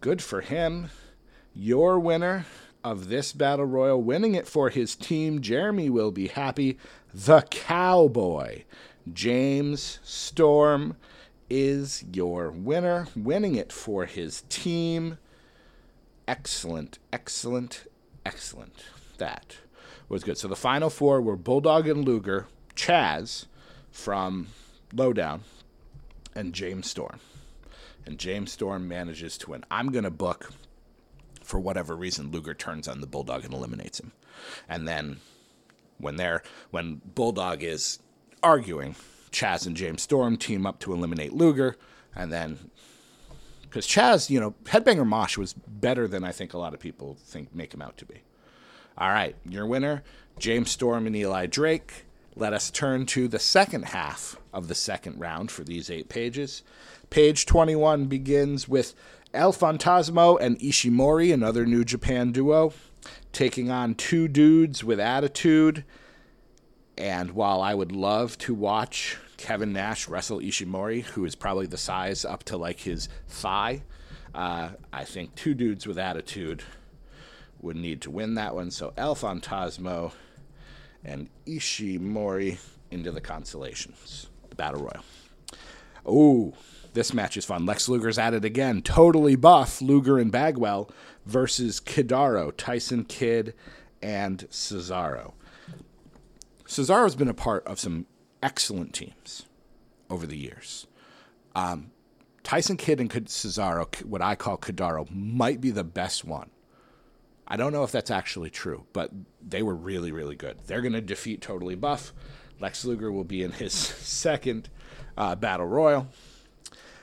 Good 0.00 0.22
for 0.22 0.42
him. 0.42 0.90
Your 1.54 1.98
winner 1.98 2.46
of 2.84 3.08
this 3.08 3.32
battle 3.32 3.64
royal, 3.64 4.00
winning 4.00 4.36
it 4.36 4.46
for 4.46 4.70
his 4.70 4.94
team. 4.94 5.40
Jeremy 5.40 5.90
will 5.90 6.12
be 6.12 6.28
happy. 6.28 6.78
The 7.12 7.42
Cowboy, 7.50 8.62
James 9.12 9.98
Storm, 10.04 10.96
is 11.50 12.04
your 12.12 12.50
winner, 12.50 13.08
winning 13.16 13.56
it 13.56 13.72
for 13.72 14.04
his 14.04 14.42
team. 14.48 15.18
Excellent, 16.28 16.98
excellent, 17.12 17.86
excellent. 18.24 18.84
That 19.16 19.56
was 20.08 20.22
good. 20.22 20.38
So 20.38 20.46
the 20.46 20.54
final 20.54 20.90
four 20.90 21.20
were 21.20 21.36
Bulldog 21.36 21.88
and 21.88 22.04
Luger, 22.04 22.46
Chaz 22.76 23.46
from 23.90 24.48
Lowdown, 24.92 25.42
and 26.36 26.52
James 26.52 26.88
Storm. 26.88 27.18
And 28.08 28.18
James 28.18 28.52
Storm 28.52 28.88
manages 28.88 29.36
to 29.36 29.50
win. 29.50 29.66
I'm 29.70 29.92
going 29.92 30.04
to 30.04 30.10
book 30.10 30.50
for 31.42 31.60
whatever 31.60 31.94
reason, 31.94 32.30
Luger 32.30 32.54
turns 32.54 32.88
on 32.88 33.02
the 33.02 33.06
Bulldog 33.06 33.44
and 33.44 33.52
eliminates 33.52 34.00
him. 34.00 34.12
And 34.66 34.88
then 34.88 35.18
when 35.98 36.16
they're 36.16 36.42
when 36.70 37.02
Bulldog 37.14 37.62
is 37.62 37.98
arguing, 38.42 38.96
Chaz 39.30 39.66
and 39.66 39.76
James 39.76 40.00
Storm 40.00 40.38
team 40.38 40.64
up 40.64 40.78
to 40.80 40.94
eliminate 40.94 41.34
Luger, 41.34 41.76
and 42.16 42.32
then 42.32 42.70
because 43.62 43.86
Chaz, 43.86 44.30
you 44.30 44.40
know, 44.40 44.54
Headbanger 44.64 45.06
Mosh 45.06 45.36
was 45.36 45.52
better 45.52 46.08
than 46.08 46.24
I 46.24 46.32
think 46.32 46.54
a 46.54 46.58
lot 46.58 46.72
of 46.72 46.80
people 46.80 47.18
think 47.20 47.54
make 47.54 47.74
him 47.74 47.82
out 47.82 47.98
to 47.98 48.06
be. 48.06 48.22
All 48.96 49.10
right, 49.10 49.36
your 49.46 49.66
winner, 49.66 50.02
James 50.38 50.70
Storm 50.70 51.06
and 51.06 51.14
Eli 51.14 51.44
Drake. 51.44 52.06
Let 52.34 52.54
us 52.54 52.70
turn 52.70 53.04
to 53.06 53.28
the 53.28 53.38
second 53.38 53.86
half 53.86 54.38
of 54.52 54.68
the 54.68 54.74
second 54.74 55.20
round 55.20 55.50
for 55.50 55.62
these 55.62 55.90
eight 55.90 56.08
pages. 56.08 56.62
Page 57.10 57.46
21 57.46 58.06
begins 58.06 58.68
with 58.68 58.94
El 59.32 59.52
Phantasmo 59.52 60.38
and 60.40 60.58
Ishimori, 60.58 61.32
another 61.32 61.64
New 61.64 61.84
Japan 61.84 62.32
duo, 62.32 62.72
taking 63.32 63.70
on 63.70 63.94
two 63.94 64.28
dudes 64.28 64.84
with 64.84 65.00
attitude. 65.00 65.84
And 66.98 67.30
while 67.30 67.62
I 67.62 67.74
would 67.74 67.92
love 67.92 68.36
to 68.38 68.54
watch 68.54 69.16
Kevin 69.38 69.72
Nash 69.72 70.06
wrestle 70.06 70.40
Ishimori, 70.40 71.02
who 71.02 71.24
is 71.24 71.34
probably 71.34 71.66
the 71.66 71.78
size 71.78 72.24
up 72.24 72.44
to 72.44 72.56
like 72.58 72.80
his 72.80 73.08
thigh, 73.26 73.82
uh, 74.34 74.70
I 74.92 75.04
think 75.04 75.34
two 75.34 75.54
dudes 75.54 75.86
with 75.86 75.98
attitude 75.98 76.62
would 77.60 77.76
need 77.76 78.02
to 78.02 78.10
win 78.10 78.34
that 78.34 78.54
one. 78.54 78.70
So 78.70 78.92
El 78.98 79.14
Phantasmo 79.14 80.12
and 81.04 81.28
Ishimori 81.46 82.58
into 82.90 83.12
the 83.12 83.20
consolations, 83.20 84.28
the 84.50 84.56
Battle 84.56 84.82
Royal. 84.82 85.04
Oh, 86.04 86.54
this 86.94 87.12
match 87.12 87.36
is 87.36 87.44
fun. 87.44 87.66
Lex 87.66 87.88
Luger's 87.88 88.18
at 88.18 88.34
it 88.34 88.44
again. 88.44 88.82
Totally 88.82 89.36
buff 89.36 89.80
Luger 89.80 90.18
and 90.18 90.32
Bagwell 90.32 90.90
versus 91.26 91.80
Kidaro, 91.80 92.52
Tyson 92.56 93.04
Kidd, 93.04 93.54
and 94.02 94.46
Cesaro. 94.50 95.32
Cesaro's 96.66 97.16
been 97.16 97.28
a 97.28 97.34
part 97.34 97.66
of 97.66 97.80
some 97.80 98.06
excellent 98.42 98.94
teams 98.94 99.46
over 100.10 100.26
the 100.26 100.36
years. 100.36 100.86
Um, 101.54 101.90
Tyson 102.42 102.76
Kidd 102.76 103.00
and 103.00 103.10
Cesaro, 103.10 104.04
what 104.04 104.22
I 104.22 104.34
call 104.34 104.58
Kidaro, 104.58 105.10
might 105.10 105.60
be 105.60 105.70
the 105.70 105.84
best 105.84 106.24
one 106.24 106.50
I 107.50 107.56
don't 107.56 107.72
know 107.72 107.82
if 107.82 107.90
that's 107.90 108.10
actually 108.10 108.50
true, 108.50 108.84
but 108.92 109.10
they 109.42 109.62
were 109.62 109.74
really, 109.74 110.12
really 110.12 110.36
good. 110.36 110.58
They're 110.66 110.82
going 110.82 110.92
to 110.92 111.00
defeat 111.00 111.40
Totally 111.40 111.74
Buff. 111.74 112.12
Lex 112.60 112.84
Luger 112.84 113.10
will 113.10 113.24
be 113.24 113.42
in 113.42 113.52
his 113.52 113.72
second 113.72 114.68
uh, 115.16 115.34
Battle 115.34 115.66
Royal. 115.66 116.08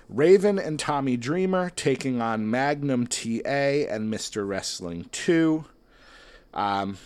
Raven 0.08 0.60
and 0.60 0.80
Tommy 0.80 1.18
Dreamer 1.18 1.72
taking 1.72 2.22
on 2.22 2.50
Magnum 2.50 3.08
TA 3.08 3.88
and 3.89 4.13
Mr. 4.13 4.48
Wrestling 4.48 5.10
2. 5.12 5.65
Um, 6.54 6.98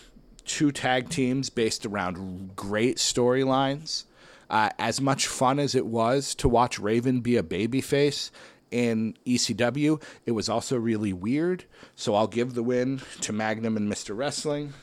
two 0.46 0.72
tag 0.72 1.10
teams 1.10 1.50
based 1.50 1.86
around 1.86 2.56
great 2.56 2.98
storylines. 2.98 4.04
Uh, 4.50 4.70
as 4.80 5.00
much 5.00 5.28
fun 5.28 5.60
as 5.60 5.76
it 5.76 5.86
was 5.86 6.34
to 6.36 6.50
watch 6.50 6.80
Raven 6.80 7.22
be 7.22 7.38
a 7.38 7.44
babyface 7.44 8.32
in 8.72 9.16
ECW, 9.26 10.02
it 10.26 10.32
was 10.32 10.50
also 10.50 10.76
really 10.76 11.14
weird. 11.14 11.66
So 11.96 12.16
I'll 12.16 12.28
give 12.28 12.54
the 12.54 12.64
win 12.64 13.02
to 13.22 13.32
Magnum 13.32 13.78
and 13.78 13.92
Mr. 13.92 14.18
Wrestling, 14.18 14.74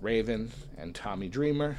Raven 0.00 0.52
and 0.76 0.94
Tommy 0.94 1.28
Dreamer 1.28 1.78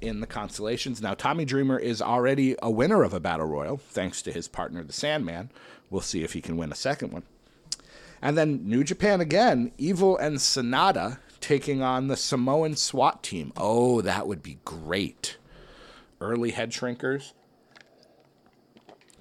in 0.00 0.20
the 0.20 0.26
constellations. 0.26 1.00
Now, 1.00 1.14
Tommy 1.14 1.44
Dreamer 1.44 1.78
is 1.78 2.00
already 2.00 2.56
a 2.62 2.70
winner 2.70 3.02
of 3.02 3.14
a 3.14 3.20
battle 3.20 3.46
royal, 3.46 3.76
thanks 3.76 4.22
to 4.22 4.32
his 4.32 4.48
partner, 4.48 4.82
the 4.82 4.92
Sandman. 4.92 5.50
We'll 5.90 6.00
see 6.00 6.22
if 6.22 6.32
he 6.32 6.40
can 6.40 6.56
win 6.56 6.72
a 6.72 6.76
second 6.76 7.12
one. 7.12 7.24
And 8.22 8.36
then 8.36 8.68
New 8.68 8.84
Japan 8.84 9.20
again, 9.20 9.72
Evil 9.78 10.16
and 10.16 10.36
Sanada 10.36 11.18
taking 11.40 11.82
on 11.82 12.08
the 12.08 12.16
Samoan 12.16 12.76
SWAT 12.76 13.22
team. 13.22 13.52
Oh, 13.56 14.00
that 14.02 14.26
would 14.26 14.42
be 14.42 14.58
great. 14.64 15.36
Early 16.20 16.50
head 16.50 16.70
shrinkers 16.70 17.32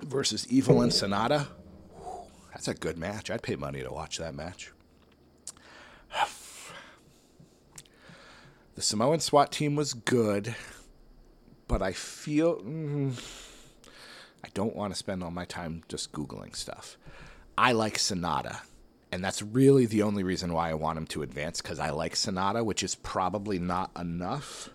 versus 0.02 0.46
Evil 0.50 0.82
and 0.82 0.92
Sanada. 0.92 1.48
That's 2.52 2.68
a 2.68 2.74
good 2.74 2.98
match. 2.98 3.32
I'd 3.32 3.42
pay 3.42 3.56
money 3.56 3.82
to 3.82 3.92
watch 3.92 4.18
that 4.18 4.36
match. 4.36 4.72
The 8.80 8.84
Samoan 8.84 9.20
SWAT 9.20 9.52
team 9.52 9.76
was 9.76 9.94
good, 9.94 10.56
but 11.68 11.82
I 11.82 11.92
feel 11.92 12.62
mm, 12.62 13.12
I 14.42 14.48
don't 14.54 14.74
want 14.74 14.94
to 14.94 14.98
spend 14.98 15.22
all 15.22 15.32
my 15.32 15.44
time 15.44 15.84
just 15.89 16.13
Googling 16.13 16.56
stuff. 16.56 16.98
I 17.58 17.74
like 17.74 17.98
Sanada, 17.98 18.62
and 19.12 19.22
that's 19.22 19.42
really 19.42 19.86
the 19.86 20.02
only 20.02 20.24
reason 20.24 20.54
why 20.54 20.70
I 20.70 20.76
want 20.76 20.98
him 20.98 21.08
to 21.08 21.24
advance 21.24 21.62
because 21.62 21.78
I 21.78 21.89
like 21.89 22.13
Sanada, 22.13 22.63
which 22.63 22.82
is 22.82 22.96
probably 22.96 23.60
not 23.60 23.92
enough. 24.00 24.70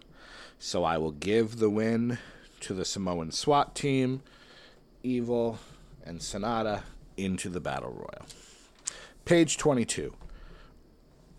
So 0.59 0.85
I 0.85 0.99
will 0.99 1.13
give 1.13 1.57
the 1.57 1.71
win 1.71 2.19
to 2.61 2.75
the 2.75 2.85
Samoan 2.85 3.33
SWAT 3.33 3.75
team, 3.75 4.21
Evil, 5.03 5.61
and 6.05 6.21
Sanada 6.21 6.83
into 7.17 7.49
the 7.49 7.59
Battle 7.59 7.93
Royal. 7.93 8.27
Page 9.25 9.57
22. 9.57 10.15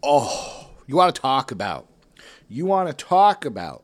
Oh, 0.01 0.71
you 0.87 0.95
want 0.95 1.13
to 1.13 1.21
talk 1.21 1.51
about 1.51 1.89
you 2.47 2.65
want 2.65 2.87
to 2.89 3.05
talk 3.05 3.45
about 3.45 3.83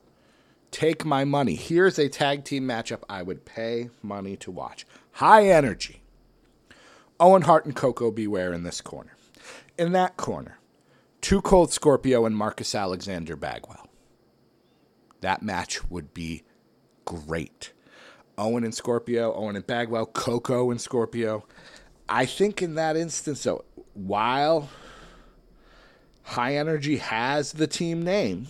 take 0.72 1.06
my 1.06 1.26
money. 1.26 1.56
Here's 1.56 2.00
a 2.00 2.10
tag 2.10 2.46
team 2.46 2.68
matchup 2.68 3.04
I 3.10 3.22
would 3.22 3.46
pay 3.46 3.90
money 4.02 4.38
to 4.38 4.52
watch. 4.52 4.86
High 5.14 5.48
energy. 5.48 6.02
Owen 7.20 7.44
Hart 7.44 7.66
and 7.66 7.76
Koko 7.76 8.10
B. 8.10 8.28
Ware 8.28 8.54
in 8.54 8.64
this 8.64 8.82
corner. 8.82 9.16
In 9.78 9.92
that 9.92 10.18
corner, 10.18 10.58
Two 11.22 11.40
Cold 11.40 11.72
Scorpio 11.72 12.26
and 12.26 12.36
Marcus 12.36 12.74
Alexander 12.74 13.36
Bagwell. 13.36 13.88
That 15.22 15.44
match 15.44 15.88
would 15.88 16.16
be 16.16 16.44
great. 17.06 17.74
Owen 18.40 18.64
and 18.64 18.74
Scorpio, 18.74 19.32
Owen 19.36 19.56
and 19.56 19.68
Bagwell, 19.68 20.08
Koko 20.08 20.72
and 20.72 20.82
Scorpio. 20.82 21.46
I 22.10 22.26
think 22.26 22.64
in 22.64 22.74
that 22.74 22.98
instance, 22.98 23.44
though, 23.44 23.66
while 23.94 24.70
High 26.24 26.56
Energy 26.56 26.98
has 26.98 27.54
the 27.54 27.68
team 27.68 28.04
name. 28.04 28.48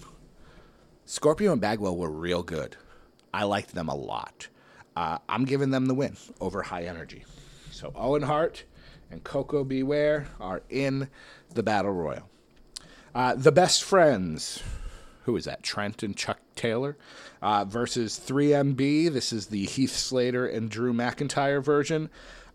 Scorpio 1.05 1.51
and 1.51 1.61
Bagwell 1.61 1.97
were 1.97 2.09
real 2.09 2.43
good. 2.43 2.77
I 3.33 3.43
liked 3.43 3.73
them 3.73 3.89
a 3.89 3.95
lot. 3.95 4.47
Uh, 4.95 5.17
I'm 5.27 5.45
giving 5.45 5.71
them 5.71 5.85
the 5.85 5.93
win 5.93 6.17
over 6.39 6.61
High 6.61 6.83
Energy. 6.83 7.23
So 7.71 7.91
Owen 7.95 8.23
Hart 8.23 8.65
and 9.09 9.23
Koko 9.23 9.63
B. 9.63 9.83
Ware 9.83 10.27
are 10.39 10.61
in 10.69 11.09
the 11.53 11.63
Battle 11.63 11.91
Royal. 11.91 12.29
Uh, 13.13 13.35
the 13.35 13.51
Best 13.51 13.83
Friends, 13.83 14.63
who 15.23 15.35
is 15.35 15.45
that? 15.45 15.63
Trent 15.63 16.03
and 16.03 16.15
Chuck 16.15 16.39
Taylor 16.55 16.97
uh, 17.41 17.65
versus 17.65 18.19
3MB. 18.19 19.11
This 19.11 19.33
is 19.33 19.47
the 19.47 19.65
Heath 19.65 19.95
Slater 19.95 20.45
and 20.47 20.69
Drew 20.69 20.93
McIntyre 20.93 21.63
version. 21.63 22.09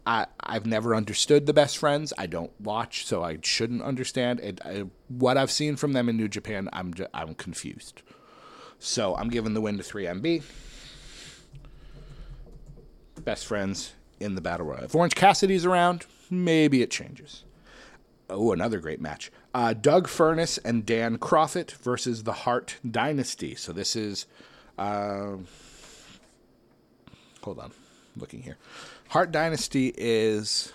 I, 0.06 0.26
I've 0.38 0.66
never 0.66 0.94
understood 0.94 1.46
the 1.46 1.52
best 1.52 1.78
friends. 1.78 2.12
I 2.16 2.26
don't 2.26 2.52
watch, 2.60 3.04
so 3.04 3.24
I 3.24 3.38
shouldn't 3.42 3.82
understand. 3.82 4.38
It, 4.40 4.60
I, 4.64 4.84
what 5.08 5.36
I've 5.36 5.50
seen 5.50 5.74
from 5.74 5.92
them 5.94 6.08
in 6.08 6.16
New 6.16 6.28
Japan, 6.28 6.68
I'm 6.72 6.94
I'm 7.12 7.34
confused. 7.34 8.02
So 8.78 9.16
I'm 9.16 9.28
giving 9.28 9.54
the 9.54 9.60
win 9.60 9.78
to 9.78 9.82
3MB. 9.82 10.44
Best 13.24 13.46
friends 13.46 13.94
in 14.20 14.36
the 14.36 14.40
battle 14.40 14.66
royal. 14.66 14.84
If 14.84 14.94
Orange 14.94 15.14
Cassidy's 15.14 15.64
around, 15.64 16.06
maybe 16.30 16.82
it 16.82 16.90
changes. 16.90 17.42
Oh, 18.30 18.52
another 18.52 18.78
great 18.78 19.00
match. 19.00 19.32
Uh, 19.54 19.72
Doug 19.72 20.06
Furnas 20.06 20.58
and 20.64 20.86
Dan 20.86 21.18
Kroffat 21.18 21.72
versus 21.72 22.22
the 22.22 22.32
Hart 22.32 22.76
Dynasty. 22.88 23.54
So 23.56 23.72
this 23.72 23.96
is. 23.96 24.26
Uh, 24.78 25.38
hold 27.42 27.58
on, 27.58 27.72
looking 28.16 28.42
here. 28.42 28.58
Hart 29.08 29.32
Dynasty 29.32 29.92
is 29.96 30.72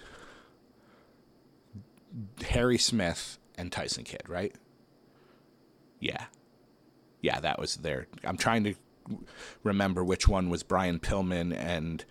Harry 2.47 2.77
Smith 2.77 3.37
and 3.57 3.71
Tyson 3.71 4.03
Kidd, 4.03 4.27
right? 4.27 4.55
Yeah. 5.99 6.25
Yeah, 7.21 7.39
that 7.39 7.59
was 7.59 7.75
there. 7.77 8.07
I'm 8.23 8.37
trying 8.37 8.63
to 8.63 8.73
remember 9.63 10.03
which 10.03 10.27
one 10.27 10.49
was 10.49 10.63
Brian 10.63 10.99
Pillman 10.99 11.55
and 11.55 12.03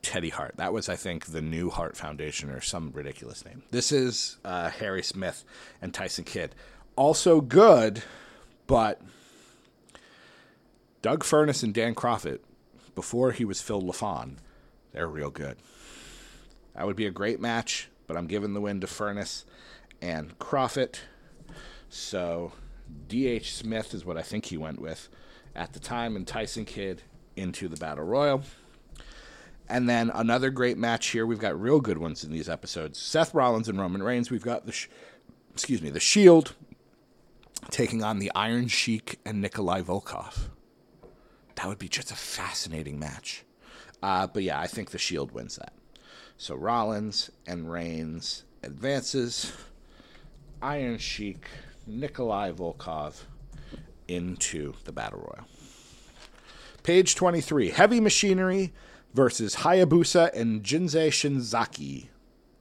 Teddy 0.00 0.30
Hart. 0.30 0.56
That 0.56 0.72
was, 0.72 0.88
I 0.88 0.96
think, 0.96 1.26
the 1.26 1.42
New 1.42 1.70
Hart 1.70 1.96
Foundation 1.96 2.50
or 2.50 2.60
some 2.60 2.92
ridiculous 2.92 3.44
name. 3.44 3.62
This 3.70 3.92
is 3.92 4.38
uh, 4.44 4.70
Harry 4.70 5.02
Smith 5.02 5.44
and 5.80 5.92
Tyson 5.92 6.24
Kidd. 6.24 6.54
Also 6.96 7.40
good, 7.40 8.02
but 8.66 9.00
Doug 11.02 11.24
Furnas 11.24 11.62
and 11.62 11.74
Dan 11.74 11.94
Kroffat, 11.94 12.40
before 12.94 13.32
he 13.32 13.44
was 13.44 13.60
Phil 13.60 13.82
LaFon, 13.82 14.36
they're 14.92 15.08
real 15.08 15.30
good. 15.30 15.56
That 16.74 16.86
would 16.86 16.96
be 16.96 17.06
a 17.06 17.10
great 17.10 17.40
match, 17.40 17.88
but 18.06 18.16
I'm 18.16 18.26
giving 18.26 18.54
the 18.54 18.60
win 18.60 18.80
to 18.80 18.86
Furnas 18.86 19.44
and 20.00 20.38
Kroffat. 20.38 21.00
So 21.88 22.52
D.H. 23.08 23.54
Smith 23.54 23.94
is 23.94 24.04
what 24.04 24.16
I 24.16 24.22
think 24.22 24.46
he 24.46 24.56
went 24.56 24.80
with 24.80 25.08
at 25.54 25.72
the 25.72 25.80
time, 25.80 26.16
and 26.16 26.26
Tyson 26.26 26.64
Kidd 26.64 27.02
into 27.36 27.68
the 27.68 27.76
Battle 27.76 28.04
Royal. 28.04 28.42
And 29.68 29.88
then 29.88 30.10
another 30.10 30.50
great 30.50 30.76
match 30.76 31.08
here. 31.08 31.24
We've 31.24 31.38
got 31.38 31.58
real 31.58 31.80
good 31.80 31.98
ones 31.98 32.24
in 32.24 32.32
these 32.32 32.48
episodes. 32.48 32.98
Seth 32.98 33.32
Rollins 33.34 33.68
and 33.68 33.78
Roman 33.78 34.02
Reigns. 34.02 34.30
We've 34.30 34.42
got 34.42 34.66
the, 34.66 34.72
sh- 34.72 34.88
excuse 35.52 35.80
me, 35.80 35.90
the 35.90 36.00
Shield 36.00 36.54
taking 37.70 38.02
on 38.02 38.18
the 38.18 38.30
Iron 38.34 38.68
Sheik 38.68 39.18
and 39.24 39.40
Nikolai 39.40 39.82
Volkov. 39.82 40.48
That 41.54 41.68
would 41.68 41.78
be 41.78 41.88
just 41.88 42.10
a 42.10 42.16
fascinating 42.16 42.98
match. 42.98 43.44
Uh, 44.02 44.26
but 44.26 44.42
yeah, 44.42 44.58
I 44.58 44.66
think 44.66 44.90
the 44.90 44.98
Shield 44.98 45.32
wins 45.32 45.56
that. 45.56 45.72
So 46.36 46.54
Rollins 46.54 47.30
and 47.46 47.70
Reigns 47.70 48.44
advances. 48.62 49.52
Iron 50.60 50.98
Sheik, 50.98 51.46
Nikolai 51.86 52.52
Volkov 52.52 53.22
into 54.08 54.74
the 54.84 54.92
Battle 54.92 55.20
Royal. 55.20 55.46
Page 56.82 57.14
23 57.14 57.70
Heavy 57.70 58.00
Machinery 58.00 58.72
versus 59.14 59.56
Hayabusa 59.56 60.32
and 60.34 60.62
Jinsei 60.62 61.08
Shinzaki, 61.08 62.08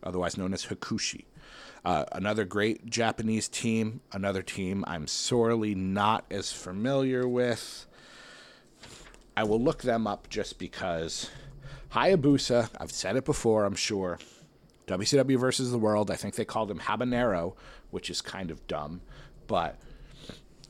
otherwise 0.04 0.38
known 0.38 0.54
as 0.54 0.66
Hakushi. 0.66 1.26
Uh, 1.84 2.06
another 2.12 2.46
great 2.46 2.86
Japanese 2.86 3.48
team, 3.48 4.02
another 4.12 4.44
team 4.44 4.84
I'm 4.88 5.08
sorely 5.08 5.74
not 5.74 6.26
as 6.30 6.52
familiar 6.52 7.28
with. 7.28 7.88
I 9.36 9.44
will 9.44 9.62
look 9.62 9.82
them 9.82 10.08
up 10.08 10.30
just 10.30 10.60
because 10.60 11.30
Hayabusa, 11.94 12.70
I've 12.80 12.92
said 12.92 13.16
it 13.16 13.26
before, 13.26 13.66
I'm 13.66 13.76
sure. 13.76 14.20
WCW 14.88 15.40
versus 15.40 15.72
the 15.72 15.78
World, 15.78 16.12
I 16.12 16.16
think 16.16 16.36
they 16.36 16.46
called 16.46 16.70
him 16.70 16.80
Habanero, 16.80 17.56
which 17.92 18.10
is 18.10 18.22
kind 18.22 18.52
of 18.52 18.66
dumb, 18.68 19.02
but 19.48 19.80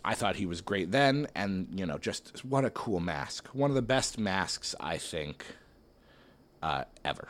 I 0.03 0.15
thought 0.15 0.35
he 0.35 0.45
was 0.45 0.61
great 0.61 0.91
then, 0.91 1.27
and 1.35 1.67
you 1.75 1.85
know, 1.85 1.97
just 1.97 2.43
what 2.43 2.65
a 2.65 2.69
cool 2.69 2.99
mask. 2.99 3.47
One 3.49 3.69
of 3.71 3.75
the 3.75 3.81
best 3.81 4.17
masks 4.17 4.75
I 4.79 4.97
think 4.97 5.45
uh, 6.61 6.85
ever. 7.05 7.29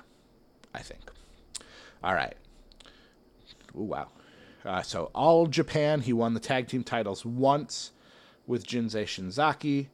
I 0.74 0.80
think. 0.80 1.12
All 2.04 2.14
right. 2.14 2.36
Ooh, 3.78 3.84
wow. 3.84 4.08
Uh, 4.64 4.82
so 4.82 5.12
all 5.14 5.48
Japan, 5.48 6.02
he 6.02 6.14
won 6.14 6.34
the 6.34 6.40
tag 6.40 6.68
team 6.68 6.84
titles 6.84 7.26
once 7.26 7.92
with 8.48 8.66
Jinsei 8.66 9.04
Shinzaki 9.04 9.88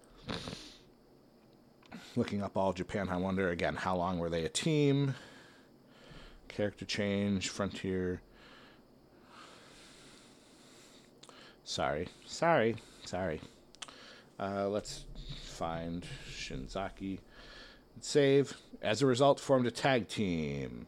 looking 2.18 2.42
up 2.42 2.58
all 2.58 2.74
Japan. 2.74 3.10
I 3.10 3.18
wonder 3.18 3.52
again 3.52 3.76
how 3.76 3.96
long 3.96 4.18
were 4.18 4.30
they 4.30 4.44
a 4.44 4.50
team? 4.50 5.14
Character 6.48 6.84
change, 6.84 7.50
Frontier. 7.50 8.22
Sorry, 11.64 12.08
sorry, 12.26 12.78
sorry. 13.06 13.40
Uh, 14.40 14.68
let's 14.68 15.06
find 15.44 16.06
Shinzaki. 16.30 17.20
And 17.94 18.04
save. 18.04 18.58
As 18.82 19.02
a 19.02 19.06
result, 19.06 19.40
formed 19.40 19.68
a 19.68 19.72
tag 19.72 20.08
team. 20.08 20.88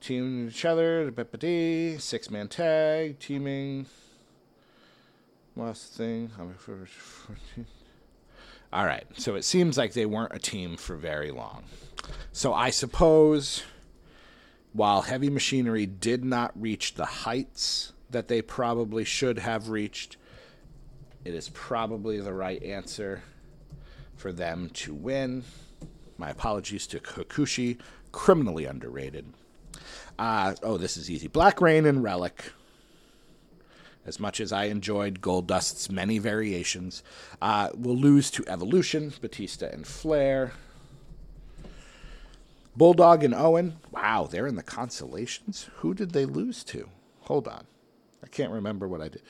Team 0.00 0.48
each 0.48 0.64
other, 0.64 1.12
six 1.98 2.30
man 2.30 2.48
tag, 2.48 3.18
teaming. 3.18 3.86
Last 5.56 5.92
thing. 5.94 6.30
All 8.74 8.86
right, 8.86 9.06
so 9.16 9.36
it 9.36 9.44
seems 9.44 9.78
like 9.78 9.92
they 9.92 10.04
weren't 10.04 10.34
a 10.34 10.40
team 10.40 10.76
for 10.76 10.96
very 10.96 11.30
long. 11.30 11.62
So 12.32 12.52
I 12.52 12.70
suppose 12.70 13.62
while 14.72 15.02
Heavy 15.02 15.30
Machinery 15.30 15.86
did 15.86 16.24
not 16.24 16.50
reach 16.60 16.94
the 16.94 17.04
heights 17.04 17.92
that 18.10 18.26
they 18.26 18.42
probably 18.42 19.04
should 19.04 19.38
have 19.38 19.68
reached, 19.68 20.16
it 21.24 21.34
is 21.34 21.50
probably 21.50 22.18
the 22.18 22.32
right 22.32 22.60
answer 22.64 23.22
for 24.16 24.32
them 24.32 24.68
to 24.70 24.92
win. 24.92 25.44
My 26.18 26.30
apologies 26.30 26.88
to 26.88 26.98
Hakushi, 26.98 27.78
criminally 28.10 28.64
underrated. 28.64 29.24
Uh, 30.18 30.56
oh, 30.64 30.78
this 30.78 30.96
is 30.96 31.08
easy. 31.08 31.28
Black 31.28 31.60
Rain 31.60 31.86
and 31.86 32.02
Relic. 32.02 32.52
As 34.06 34.20
much 34.20 34.40
as 34.40 34.52
I 34.52 34.64
enjoyed 34.64 35.20
Goldust's 35.20 35.90
many 35.90 36.18
variations, 36.18 37.02
uh, 37.40 37.70
will 37.74 37.96
lose 37.96 38.30
to 38.32 38.44
Evolution, 38.46 39.12
Batista 39.20 39.66
and 39.66 39.86
Flair. 39.86 40.52
Bulldog 42.76 43.24
and 43.24 43.34
Owen. 43.34 43.76
Wow, 43.90 44.28
they're 44.30 44.46
in 44.46 44.56
the 44.56 44.62
consolations. 44.62 45.70
Who 45.76 45.94
did 45.94 46.12
they 46.12 46.26
lose 46.26 46.64
to? 46.64 46.88
Hold 47.20 47.48
on. 47.48 47.66
I 48.22 48.26
can't 48.26 48.52
remember 48.52 48.88
what 48.88 49.00
I 49.00 49.08
did. 49.08 49.22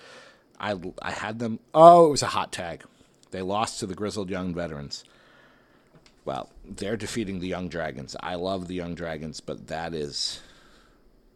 I, 0.58 0.74
I 1.02 1.10
had 1.10 1.38
them. 1.38 1.60
Oh, 1.74 2.06
it 2.06 2.10
was 2.10 2.22
a 2.22 2.28
hot 2.28 2.52
tag. 2.52 2.84
They 3.30 3.42
lost 3.42 3.80
to 3.80 3.86
the 3.86 3.94
Grizzled 3.94 4.30
Young 4.30 4.54
Veterans. 4.54 5.04
Well, 6.24 6.50
they're 6.64 6.96
defeating 6.96 7.40
the 7.40 7.48
Young 7.48 7.68
Dragons. 7.68 8.16
I 8.20 8.36
love 8.36 8.66
the 8.66 8.74
Young 8.74 8.94
Dragons, 8.94 9.40
but 9.40 9.66
that 9.66 9.92
is 9.92 10.40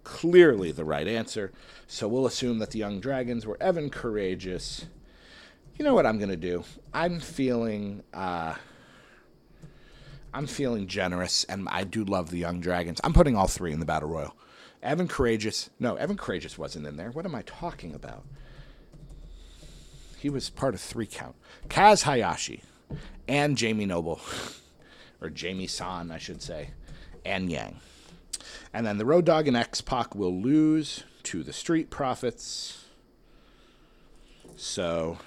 clearly 0.09 0.73
the 0.73 0.87
right 0.87 1.07
answer. 1.07 1.53
So 1.87 2.09
we'll 2.09 2.27
assume 2.27 2.59
that 2.61 2.71
the 2.71 2.79
Young 2.79 2.99
Dragons 2.99 3.45
were 3.45 3.59
Evan 3.63 3.91
Karagias. 3.91 4.87
You 5.77 5.85
know 5.85 5.95
what 5.95 6.07
I'm 6.07 6.17
going 6.17 6.31
to 6.31 6.37
do? 6.37 6.65
I'm 6.95 7.21
feeling. 7.21 8.03
Uh, 8.13 8.55
I'm 10.33 10.47
feeling 10.47 10.87
generous, 10.87 11.45
and 11.45 11.69
I 11.69 11.85
do 11.85 12.05
love 12.05 12.31
the 12.31 12.39
Young 12.39 12.61
Dragons. 12.61 13.01
I'm 13.05 13.13
putting 13.13 13.37
all 13.37 13.47
three 13.47 13.73
in 13.73 13.81
the 13.81 13.87
Battle 13.87 14.09
Royal. 14.09 14.35
Evan 14.83 15.09
Karagias. 15.09 15.69
No, 15.79 15.97
Evan 15.97 16.17
Karagias 16.17 16.57
wasn't 16.57 16.87
in 16.87 16.97
there. 16.97 17.11
What 17.11 17.27
am 17.27 17.35
I 17.35 17.43
talking 17.43 17.95
about? 17.95 18.25
He 20.19 20.31
was 20.31 20.51
part 20.51 20.75
of 20.75 20.81
three 20.81 21.07
count. 21.07 21.37
Kaz 21.69 22.03
Hayashi 22.05 22.63
and 23.29 23.57
Jamie 23.57 23.87
Noble, 23.87 24.21
or 25.21 25.29
Jamie 25.29 25.67
San, 25.67 26.11
I 26.11 26.19
should 26.19 26.43
say, 26.43 26.71
and 27.25 27.51
Yang. 27.51 27.79
And 28.73 28.87
then 28.87 28.99
the 28.99 29.07
Road 29.07 29.25
Dog 29.25 29.49
and 29.49 29.57
X 29.57 29.81
Pac 29.81 30.15
will 30.15 30.35
lose 30.35 31.05
to 31.25 31.43
the 31.43 31.53
Street 31.53 31.91
Profits. 31.91 32.85
So, 34.57 35.19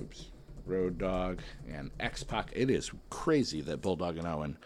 oops, 0.00 0.26
Road 0.66 0.98
Dog 0.98 1.40
and 1.70 1.90
X 1.98 2.22
Pac. 2.22 2.50
It 2.54 2.70
is 2.70 2.90
crazy 3.08 3.60
that 3.62 3.80
Bulldog 3.80 4.16
and 4.18 4.26
Owen 4.26 4.56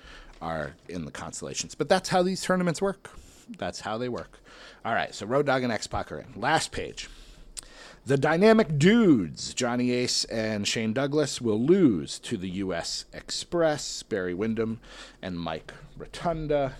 are 0.43 0.75
in 0.89 1.05
the 1.05 1.11
constellations, 1.11 1.75
but 1.75 1.89
that's 1.89 2.09
how 2.09 2.23
these 2.23 2.43
tournaments 2.43 2.83
work. 2.83 3.11
That's 3.59 3.81
how 3.81 3.99
they 3.99 4.09
work. 4.09 4.41
All 4.85 4.95
right, 4.95 5.15
so 5.15 5.27
Road 5.27 5.47
Dog 5.47 5.63
and 5.63 5.73
X 5.73 5.87
Pac 5.87 6.13
are 6.13 6.19
in. 6.19 6.41
Last 6.41 6.73
page. 6.73 7.09
The 8.07 8.19
Dynamic 8.19 8.79
Dudes, 8.79 9.55
Johnny 9.55 9.91
Ace 9.93 10.27
and 10.27 10.69
Shane 10.69 10.93
Douglas, 10.93 11.41
will 11.41 11.59
lose 11.59 12.19
to 12.19 12.37
the 12.37 12.51
U.S. 12.51 13.07
Express, 13.15 14.03
Barry 14.03 14.35
Windham 14.35 14.81
and 15.23 15.41
Mike 15.41 15.73
Rotunda. 15.97 16.75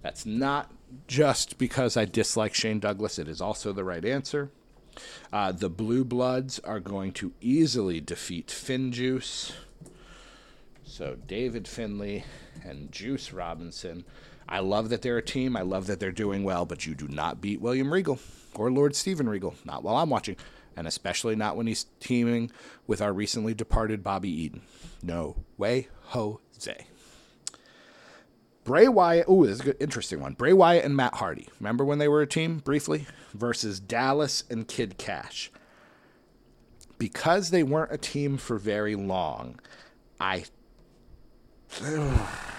That's 0.00 0.24
not 0.24 0.72
just 1.06 1.58
because 1.58 1.94
I 1.94 2.06
dislike 2.06 2.54
Shane 2.54 2.80
Douglas, 2.80 3.18
it 3.18 3.28
is 3.28 3.42
also 3.42 3.74
the 3.74 3.84
right 3.84 4.04
answer. 4.06 4.50
Uh, 5.30 5.52
the 5.52 5.68
Blue 5.68 6.04
Bloods 6.04 6.58
are 6.60 6.80
going 6.80 7.12
to 7.12 7.32
easily 7.42 8.00
defeat 8.00 8.46
Finjuice. 8.46 9.52
So 10.84 11.18
David 11.26 11.68
Finley 11.68 12.24
and 12.64 12.90
Juice 12.90 13.30
Robinson. 13.30 14.06
I 14.48 14.60
love 14.60 14.90
that 14.90 15.02
they're 15.02 15.18
a 15.18 15.22
team. 15.22 15.56
I 15.56 15.62
love 15.62 15.86
that 15.86 16.00
they're 16.00 16.12
doing 16.12 16.44
well, 16.44 16.66
but 16.66 16.86
you 16.86 16.94
do 16.94 17.08
not 17.08 17.40
beat 17.40 17.60
William 17.60 17.92
Regal 17.92 18.18
or 18.54 18.70
Lord 18.70 18.94
Steven 18.94 19.28
Regal, 19.28 19.54
not 19.64 19.82
while 19.82 19.96
I'm 19.96 20.10
watching, 20.10 20.36
and 20.76 20.86
especially 20.86 21.36
not 21.36 21.56
when 21.56 21.66
he's 21.66 21.86
teaming 22.00 22.50
with 22.86 23.00
our 23.00 23.12
recently 23.12 23.54
departed 23.54 24.02
Bobby 24.02 24.30
Eaton. 24.30 24.62
No 25.02 25.36
way, 25.56 25.88
Jose. 26.08 26.86
Bray 28.64 28.88
Wyatt, 28.88 29.28
ooh, 29.28 29.46
this 29.46 29.60
is 29.60 29.66
an 29.66 29.74
interesting 29.78 30.20
one. 30.20 30.32
Bray 30.32 30.54
Wyatt 30.54 30.86
and 30.86 30.96
Matt 30.96 31.16
Hardy. 31.16 31.48
Remember 31.60 31.84
when 31.84 31.98
they 31.98 32.08
were 32.08 32.22
a 32.22 32.26
team 32.26 32.58
briefly? 32.58 33.06
Versus 33.34 33.78
Dallas 33.78 34.44
and 34.48 34.66
Kid 34.66 34.96
Cash. 34.96 35.52
Because 36.96 37.50
they 37.50 37.62
weren't 37.62 37.92
a 37.92 37.98
team 37.98 38.38
for 38.38 38.58
very 38.58 38.94
long, 38.94 39.60
I. 40.18 40.44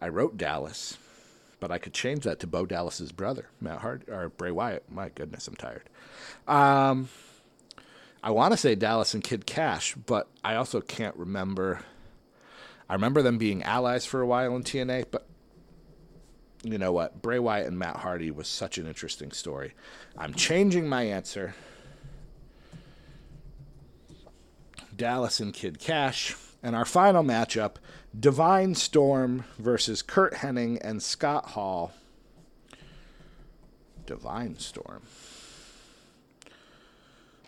I 0.00 0.08
wrote 0.08 0.36
Dallas 0.36 0.96
but 1.60 1.70
I 1.70 1.78
could 1.78 1.92
change 1.92 2.24
that 2.24 2.40
to 2.40 2.46
Bo 2.46 2.66
Dallas's 2.66 3.12
brother, 3.12 3.46
Matt 3.60 3.80
Hart 3.80 4.08
or 4.08 4.30
Bray 4.30 4.50
Wyatt. 4.50 4.90
My 4.90 5.10
goodness, 5.10 5.46
I'm 5.46 5.54
tired. 5.54 5.88
Um, 6.48 7.10
I 8.22 8.30
want 8.30 8.52
to 8.52 8.56
say 8.56 8.74
Dallas 8.74 9.14
and 9.14 9.22
Kid 9.22 9.46
Cash, 9.46 9.94
but 9.94 10.26
I 10.42 10.56
also 10.56 10.80
can't 10.80 11.14
remember. 11.16 11.80
I 12.88 12.94
remember 12.94 13.22
them 13.22 13.38
being 13.38 13.62
allies 13.62 14.06
for 14.06 14.20
a 14.20 14.26
while 14.26 14.56
in 14.56 14.64
TNA, 14.64 15.06
but 15.10 15.26
you 16.64 16.78
know 16.78 16.92
what? 16.92 17.22
Bray 17.22 17.38
Wyatt 17.38 17.68
and 17.68 17.78
Matt 17.78 17.96
Hardy 17.96 18.30
was 18.30 18.48
such 18.48 18.78
an 18.78 18.86
interesting 18.86 19.30
story. 19.30 19.74
I'm 20.16 20.34
changing 20.34 20.88
my 20.88 21.02
answer. 21.02 21.54
Dallas 24.96 25.40
and 25.40 25.54
Kid 25.54 25.78
Cash. 25.78 26.36
And 26.62 26.76
our 26.76 26.84
final 26.84 27.22
matchup 27.22 27.76
Divine 28.18 28.74
Storm 28.74 29.44
versus 29.58 30.02
Kurt 30.02 30.34
Hennig 30.34 30.78
and 30.82 31.02
Scott 31.02 31.50
Hall. 31.50 31.92
Divine 34.04 34.58
Storm. 34.58 35.02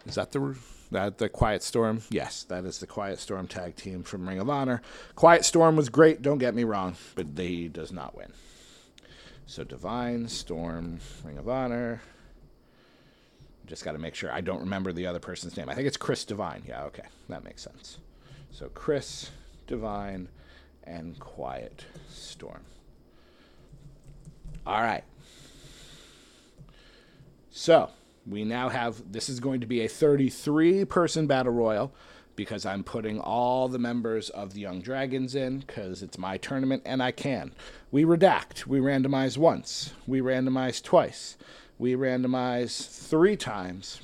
Is 0.07 0.15
that 0.15 0.33
the 0.33 0.57
that 0.93 1.19
the 1.19 1.29
Quiet 1.29 1.63
Storm? 1.63 2.03
Yes, 2.11 2.45
that 2.45 2.65
is 2.65 2.79
the 2.79 2.87
Quiet 2.87 3.19
Storm 3.19 3.49
tag 3.49 3.77
team 3.77 4.03
from 4.03 4.29
Ring 4.29 4.39
of 4.39 4.49
Honor. 4.49 4.83
Quiet 5.17 5.45
Storm 5.45 5.75
was 5.75 5.89
great, 5.89 6.23
don't 6.23 6.39
get 6.39 6.55
me 6.55 6.65
wrong, 6.65 6.97
but 7.15 7.35
they 7.35 7.67
does 7.67 7.91
not 7.91 8.17
win. 8.17 8.33
So 9.47 9.65
Divine 9.65 10.29
Storm, 10.29 11.01
Ring 11.25 11.39
of 11.39 11.49
Honor. 11.49 12.03
Just 13.67 13.85
got 13.85 13.93
to 13.93 13.99
make 13.99 14.15
sure 14.15 14.31
I 14.31 14.41
don't 14.41 14.61
remember 14.61 14.93
the 14.93 15.07
other 15.07 15.21
person's 15.21 15.57
name. 15.57 15.69
I 15.69 15.75
think 15.75 15.87
it's 15.87 15.97
Chris 15.97 16.25
Divine. 16.25 16.63
Yeah, 16.67 16.85
okay, 16.85 17.05
that 17.29 17.43
makes 17.43 17.63
sense. 17.63 17.99
So 18.51 18.69
Chris 18.69 19.31
Divine 19.67 20.29
and 20.85 21.19
Quiet 21.19 21.85
Storm. 22.11 22.63
All 24.67 24.81
right. 24.81 25.05
So 27.51 27.91
we 28.27 28.45
now 28.45 28.69
have 28.69 29.13
this 29.13 29.29
is 29.29 29.41
going 29.41 29.61
to 29.61 29.67
be 29.67 29.83
a 29.83 29.89
33 29.89 30.85
person 30.85 31.27
battle 31.27 31.53
royal 31.53 31.93
because 32.35 32.65
I'm 32.65 32.83
putting 32.83 33.21
all 33.21 33.69
the 33.69 33.79
members 33.79 34.31
of 34.31 34.55
the 34.55 34.61
Young 34.61 34.81
Dragons 34.81 35.35
in 35.35 35.59
because 35.61 36.03
it's 36.03 36.17
my 36.17 36.39
tournament 36.39 36.83
and 36.87 37.03
I 37.03 37.11
can. 37.13 37.53
We 37.91 38.05
redact. 38.05 38.67
We 38.67 38.79
randomize 38.79 39.37
once. 39.37 39.93
We 40.07 40.21
randomize 40.21 40.83
twice. 40.83 41.37
We 41.79 41.95
randomize 41.95 42.89
three 43.09 43.37
times. 43.37 44.01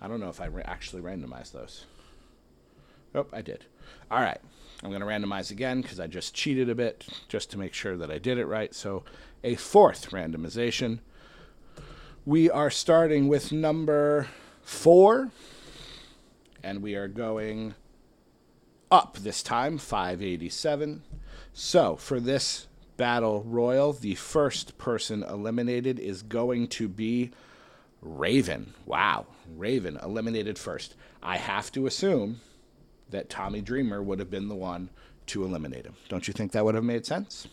I 0.00 0.08
don't 0.08 0.20
know 0.20 0.28
if 0.28 0.40
I 0.40 0.48
ra- 0.48 0.62
actually 0.64 1.02
randomized 1.02 1.52
those. 1.52 1.84
Oh, 3.14 3.26
I 3.32 3.42
did. 3.42 3.64
All 4.10 4.20
right. 4.20 4.40
I'm 4.82 4.90
going 4.90 5.00
to 5.00 5.06
randomize 5.06 5.50
again 5.50 5.80
because 5.80 5.98
I 5.98 6.06
just 6.06 6.34
cheated 6.34 6.68
a 6.68 6.74
bit 6.74 7.06
just 7.28 7.50
to 7.50 7.58
make 7.58 7.74
sure 7.74 7.96
that 7.96 8.10
I 8.10 8.18
did 8.18 8.38
it 8.38 8.46
right. 8.46 8.72
So, 8.74 9.04
a 9.42 9.56
fourth 9.56 10.10
randomization. 10.10 11.00
We 12.24 12.50
are 12.50 12.70
starting 12.70 13.26
with 13.26 13.50
number 13.50 14.28
four, 14.62 15.30
and 16.62 16.80
we 16.82 16.94
are 16.94 17.08
going 17.08 17.74
up 18.90 19.18
this 19.18 19.42
time, 19.42 19.78
587. 19.78 21.02
So, 21.52 21.96
for 21.96 22.20
this 22.20 22.68
battle 22.96 23.42
royal, 23.44 23.92
the 23.92 24.14
first 24.14 24.78
person 24.78 25.24
eliminated 25.24 25.98
is 25.98 26.22
going 26.22 26.68
to 26.68 26.88
be 26.88 27.30
Raven. 28.00 28.74
Wow. 28.86 29.26
Raven 29.56 29.98
eliminated 30.02 30.58
first. 30.58 30.94
I 31.22 31.36
have 31.36 31.72
to 31.72 31.86
assume 31.86 32.40
that 33.10 33.30
Tommy 33.30 33.60
Dreamer 33.60 34.02
would 34.02 34.18
have 34.18 34.30
been 34.30 34.48
the 34.48 34.54
one 34.54 34.90
to 35.26 35.44
eliminate 35.44 35.86
him. 35.86 35.94
Don't 36.08 36.26
you 36.26 36.32
think 36.32 36.52
that 36.52 36.64
would 36.64 36.74
have 36.74 36.84
made 36.84 37.06
sense? 37.06 37.48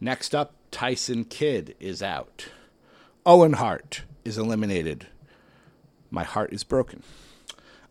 Next 0.00 0.34
up, 0.34 0.54
Tyson 0.70 1.24
Kidd 1.24 1.74
is 1.80 2.02
out. 2.02 2.48
Owen 3.26 3.54
Hart 3.54 4.02
is 4.24 4.36
eliminated. 4.36 5.06
My 6.10 6.24
heart 6.24 6.52
is 6.52 6.64
broken. 6.64 7.02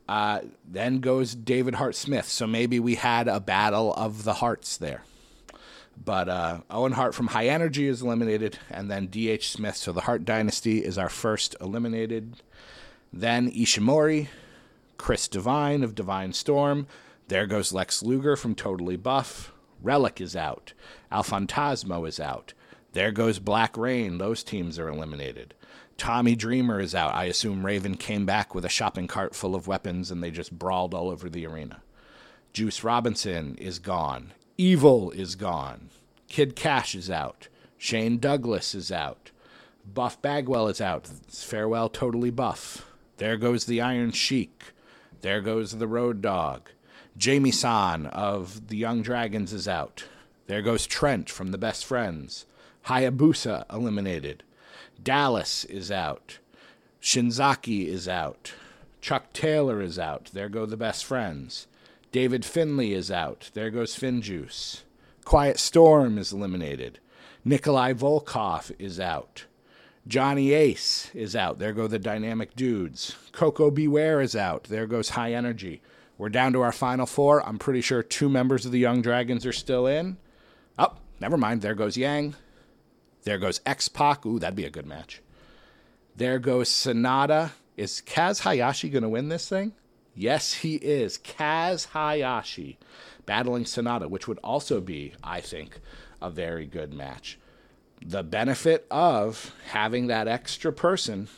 Uh, 0.07 0.41
then 0.69 0.99
goes 0.99 1.33
David 1.33 1.75
Hart 1.75 1.95
Smith. 1.95 2.27
So 2.27 2.45
maybe 2.45 2.79
we 2.79 2.95
had 2.95 3.27
a 3.27 3.39
battle 3.39 3.93
of 3.93 4.23
the 4.23 4.33
hearts 4.33 4.77
there. 4.77 5.03
But 6.03 6.27
uh, 6.27 6.61
Owen 6.69 6.93
Hart 6.93 7.15
from 7.15 7.27
High 7.27 7.47
Energy 7.47 7.87
is 7.87 8.01
eliminated, 8.01 8.57
and 8.69 8.89
then 8.89 9.07
DH 9.07 9.43
Smith. 9.43 9.77
So 9.77 9.91
the 9.91 10.01
Hart 10.01 10.25
Dynasty 10.25 10.83
is 10.83 10.97
our 10.97 11.09
first 11.09 11.55
eliminated. 11.61 12.41
Then 13.11 13.51
Ishimori, 13.51 14.27
Chris 14.97 15.27
Divine 15.27 15.83
of 15.83 15.95
Divine 15.95 16.33
Storm. 16.33 16.87
There 17.27 17.45
goes 17.45 17.73
Lex 17.73 18.03
Luger 18.03 18.35
from 18.35 18.55
Totally 18.55 18.97
Buff. 18.97 19.53
Relic 19.81 20.21
is 20.21 20.35
out. 20.35 20.73
El 21.11 21.23
Phantasmo 21.23 22.07
is 22.07 22.19
out. 22.19 22.53
There 22.93 23.11
goes 23.11 23.39
Black 23.39 23.77
Rain. 23.77 24.17
Those 24.17 24.43
teams 24.43 24.77
are 24.79 24.87
eliminated. 24.87 25.53
Tommy 25.97 26.35
Dreamer 26.35 26.79
is 26.79 26.95
out. 26.95 27.13
I 27.13 27.25
assume 27.25 27.65
Raven 27.65 27.95
came 27.95 28.25
back 28.25 28.55
with 28.55 28.65
a 28.65 28.69
shopping 28.69 29.07
cart 29.07 29.35
full 29.35 29.55
of 29.55 29.67
weapons 29.67 30.11
and 30.11 30.23
they 30.23 30.31
just 30.31 30.57
brawled 30.57 30.93
all 30.93 31.09
over 31.09 31.29
the 31.29 31.45
arena. 31.45 31.81
Juice 32.51 32.83
Robinson 32.83 33.55
is 33.55 33.79
gone. 33.79 34.33
Evil 34.57 35.11
is 35.11 35.35
gone. 35.35 35.89
Kid 36.27 36.55
Cash 36.55 36.95
is 36.95 37.09
out. 37.09 37.47
Shane 37.77 38.19
Douglas 38.19 38.75
is 38.75 38.91
out. 38.91 39.31
Buff 39.85 40.21
Bagwell 40.21 40.67
is 40.67 40.79
out. 40.79 41.07
Farewell, 41.29 41.89
totally 41.89 42.31
buff. 42.31 42.85
There 43.17 43.37
goes 43.37 43.65
the 43.65 43.81
Iron 43.81 44.11
Sheik. 44.11 44.73
There 45.23 45.39
goes 45.39 45.71
the 45.71 45.87
Road 45.87 46.21
Dog. 46.21 46.69
Jamie 47.15 47.49
San 47.49 48.07
of 48.07 48.67
the 48.67 48.75
Young 48.75 49.01
Dragons 49.01 49.53
is 49.53 49.69
out. 49.69 50.03
There 50.47 50.61
goes 50.61 50.85
Trent 50.85 51.29
from 51.29 51.51
the 51.51 51.57
Best 51.57 51.85
Friends. 51.85 52.45
Hayabusa 52.87 53.63
eliminated. 53.73 54.43
Dallas 55.01 55.63
is 55.63 55.89
out. 55.89 56.39
Shinzaki 57.01 57.87
is 57.87 58.05
out. 58.05 58.51
Chuck 58.99 59.31
Taylor 59.31 59.81
is 59.81 59.97
out. 59.97 60.29
There 60.33 60.49
go 60.49 60.65
the 60.65 60.75
best 60.75 61.05
friends. 61.05 61.67
David 62.11 62.43
Finley 62.43 62.91
is 62.93 63.09
out. 63.09 63.49
There 63.53 63.69
goes 63.69 63.95
Finjuice. 63.95 64.81
Quiet 65.23 65.57
Storm 65.57 66.17
is 66.17 66.33
eliminated. 66.33 66.99
Nikolai 67.45 67.93
Volkov 67.93 68.73
is 68.77 68.99
out. 68.99 69.45
Johnny 70.07 70.51
Ace 70.51 71.09
is 71.13 71.35
out. 71.35 71.59
There 71.59 71.71
go 71.71 71.87
the 71.87 71.97
dynamic 71.97 72.55
dudes. 72.55 73.15
Koko 73.31 73.71
B. 73.71 73.87
Ware 73.87 74.19
is 74.19 74.35
out. 74.35 74.65
There 74.65 74.85
goes 74.85 75.09
High 75.09 75.33
Energy. 75.33 75.81
We're 76.17 76.29
down 76.29 76.53
to 76.53 76.61
our 76.61 76.73
final 76.73 77.05
four. 77.05 77.45
I'm 77.47 77.57
pretty 77.57 77.81
sure 77.81 78.03
two 78.03 78.27
members 78.27 78.65
of 78.65 78.71
the 78.71 78.79
Young 78.79 79.01
Dragons 79.01 79.45
are 79.45 79.53
still 79.53 79.87
in. 79.87 80.17
Oh, 80.77 80.95
never 81.21 81.37
mind. 81.37 81.61
There 81.61 81.73
goes 81.73 81.95
Yang. 81.95 82.35
There 83.23 83.37
goes 83.37 83.61
X 83.65 83.87
Pac. 83.87 84.25
Ooh, 84.25 84.39
that'd 84.39 84.55
be 84.55 84.65
a 84.65 84.69
good 84.69 84.85
match. 84.85 85.21
There 86.15 86.37
goes 86.37 86.69
Sanada. 86.69 87.51
Is 87.77 88.03
Kaz 88.05 88.41
Hayashi 88.41 88.89
going 88.89 89.03
to 89.03 89.09
win 89.09 89.29
this 89.29 89.47
thing? 89.47 89.73
Yes, 90.13 90.53
he 90.53 90.75
is. 90.75 91.17
Kaz 91.17 91.87
Hayashi 91.87 92.77
battling 93.25 93.63
Sanada, 93.63 94.09
which 94.09 94.27
would 94.27 94.39
also 94.43 94.81
be, 94.81 95.13
I 95.23 95.39
think, 95.41 95.79
a 96.21 96.29
very 96.29 96.67
good 96.67 96.93
match. 96.93 97.39
The 98.05 98.23
benefit 98.23 98.85
of 98.91 99.53
having 99.71 100.07
that 100.07 100.27
extra 100.27 100.73
person 100.73 101.29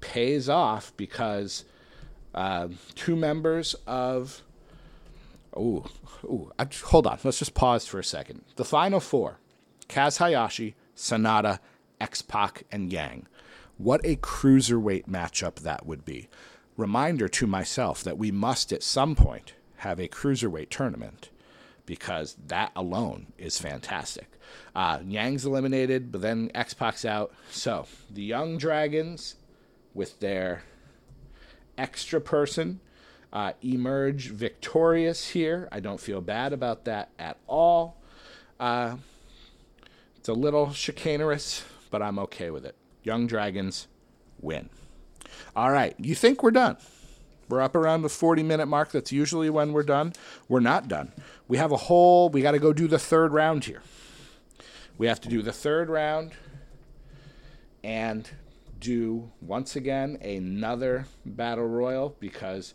pays 0.00 0.48
off 0.48 0.92
because 0.96 1.64
uh, 2.34 2.68
two 2.94 3.16
members 3.16 3.74
of. 3.86 4.42
Ooh, 5.56 5.84
ooh, 6.24 6.50
hold 6.84 7.06
on. 7.06 7.18
Let's 7.24 7.38
just 7.38 7.54
pause 7.54 7.86
for 7.86 7.98
a 7.98 8.04
second. 8.04 8.42
The 8.56 8.64
final 8.64 9.00
four 9.00 9.38
Kaz 9.88 10.18
Hayashi, 10.18 10.74
Sanada, 10.96 11.60
X 12.00 12.20
Pac, 12.20 12.64
and 12.70 12.92
Yang. 12.92 13.26
What 13.78 14.00
a 14.04 14.16
cruiserweight 14.16 15.06
matchup 15.06 15.56
that 15.56 15.86
would 15.86 16.04
be. 16.04 16.28
Reminder 16.76 17.28
to 17.28 17.46
myself 17.46 18.02
that 18.02 18.18
we 18.18 18.30
must 18.30 18.72
at 18.72 18.82
some 18.82 19.14
point 19.14 19.54
have 19.76 19.98
a 19.98 20.08
cruiserweight 20.08 20.68
tournament 20.68 21.30
because 21.86 22.36
that 22.46 22.72
alone 22.76 23.32
is 23.38 23.58
fantastic. 23.58 24.28
Uh, 24.74 24.98
Yang's 25.06 25.46
eliminated, 25.46 26.12
but 26.12 26.20
then 26.20 26.50
X 26.54 26.74
Pac's 26.74 27.04
out. 27.04 27.32
So 27.50 27.86
the 28.10 28.22
Young 28.22 28.58
Dragons, 28.58 29.36
with 29.94 30.20
their 30.20 30.64
extra 31.78 32.20
person, 32.20 32.80
uh, 33.32 33.52
emerge 33.62 34.30
victorious 34.30 35.28
here. 35.28 35.68
I 35.72 35.80
don't 35.80 36.00
feel 36.00 36.20
bad 36.20 36.52
about 36.52 36.84
that 36.84 37.10
at 37.18 37.38
all. 37.46 37.96
Uh, 38.58 38.96
it's 40.16 40.28
a 40.28 40.34
little 40.34 40.68
chicanerous, 40.68 41.62
but 41.90 42.02
I'm 42.02 42.18
okay 42.20 42.50
with 42.50 42.64
it. 42.64 42.74
Young 43.02 43.26
Dragons 43.26 43.86
win. 44.40 44.68
All 45.54 45.70
right, 45.70 45.94
you 45.98 46.14
think 46.14 46.42
we're 46.42 46.50
done? 46.50 46.76
We're 47.48 47.60
up 47.60 47.76
around 47.76 48.02
the 48.02 48.08
40 48.08 48.42
minute 48.42 48.66
mark. 48.66 48.92
That's 48.92 49.12
usually 49.12 49.50
when 49.50 49.72
we're 49.72 49.82
done. 49.82 50.12
We're 50.48 50.60
not 50.60 50.88
done. 50.88 51.12
We 51.48 51.58
have 51.58 51.72
a 51.72 51.76
whole, 51.76 52.28
we 52.28 52.42
got 52.42 52.52
to 52.52 52.58
go 52.58 52.72
do 52.72 52.88
the 52.88 52.98
third 52.98 53.32
round 53.32 53.64
here. 53.64 53.82
We 54.98 55.06
have 55.06 55.20
to 55.22 55.28
do 55.28 55.42
the 55.42 55.52
third 55.52 55.90
round 55.90 56.32
and 57.84 58.28
do 58.80 59.30
once 59.40 59.76
again 59.76 60.18
another 60.22 61.06
battle 61.24 61.66
royal 61.66 62.16
because 62.18 62.74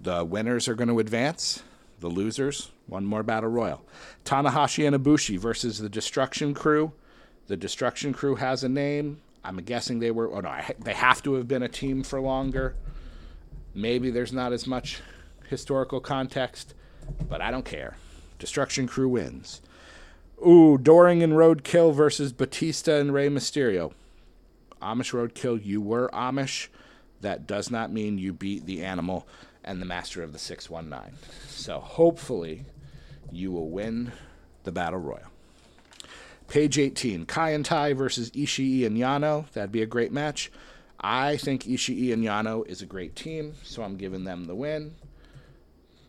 the 0.00 0.24
winners 0.24 0.68
are 0.68 0.74
going 0.74 0.88
to 0.88 0.98
advance, 0.98 1.62
the 2.00 2.08
losers, 2.08 2.70
one 2.86 3.04
more 3.04 3.22
battle 3.22 3.50
royal. 3.50 3.84
Tanahashi 4.24 4.86
and 4.86 4.96
Ibushi 4.96 5.38
versus 5.38 5.78
the 5.78 5.88
Destruction 5.88 6.54
Crew. 6.54 6.92
The 7.46 7.56
Destruction 7.56 8.12
Crew 8.12 8.36
has 8.36 8.64
a 8.64 8.68
name. 8.68 9.20
I'm 9.44 9.56
guessing 9.58 9.98
they 9.98 10.10
were, 10.10 10.32
oh 10.32 10.40
no, 10.40 10.56
they 10.78 10.94
have 10.94 11.22
to 11.24 11.34
have 11.34 11.46
been 11.46 11.62
a 11.62 11.68
team 11.68 12.02
for 12.02 12.20
longer. 12.20 12.74
Maybe 13.74 14.10
there's 14.10 14.32
not 14.32 14.52
as 14.52 14.66
much 14.66 15.00
historical 15.48 16.00
context, 16.00 16.74
but 17.28 17.40
I 17.40 17.50
don't 17.50 17.64
care. 17.64 17.96
Destruction 18.38 18.86
Crew 18.86 19.08
wins. 19.08 19.60
Ooh, 20.46 20.76
Doring 20.76 21.22
and 21.22 21.34
Roadkill 21.34 21.94
versus 21.94 22.32
Batista 22.32 22.98
and 22.98 23.14
Rey 23.14 23.28
Mysterio. 23.28 23.92
Amish 24.82 25.12
Roadkill, 25.12 25.64
you 25.64 25.80
were 25.80 26.10
Amish. 26.12 26.68
That 27.20 27.46
does 27.46 27.70
not 27.70 27.92
mean 27.92 28.18
you 28.18 28.32
beat 28.32 28.66
the 28.66 28.82
animal 28.82 29.26
and 29.64 29.80
the 29.80 29.86
master 29.86 30.22
of 30.22 30.32
the 30.32 30.38
619. 30.38 31.16
So 31.46 31.78
hopefully 31.78 32.64
you 33.30 33.52
will 33.52 33.70
win 33.70 34.12
the 34.64 34.72
Battle 34.72 34.98
Royal. 34.98 35.30
Page 36.48 36.78
18, 36.78 37.26
Kai 37.26 37.50
and 37.50 37.64
Tai 37.64 37.92
versus 37.94 38.30
Ishii 38.32 38.84
and 38.84 38.96
Yano. 38.96 39.50
That'd 39.52 39.72
be 39.72 39.82
a 39.82 39.86
great 39.86 40.12
match. 40.12 40.50
I 41.02 41.36
think 41.36 41.64
Ishii 41.64 42.12
and 42.12 42.22
Yano 42.22 42.66
is 42.66 42.80
a 42.80 42.86
great 42.86 43.16
team, 43.16 43.54
so 43.62 43.82
I'm 43.82 43.96
giving 43.96 44.24
them 44.24 44.44
the 44.44 44.54
win. 44.54 44.94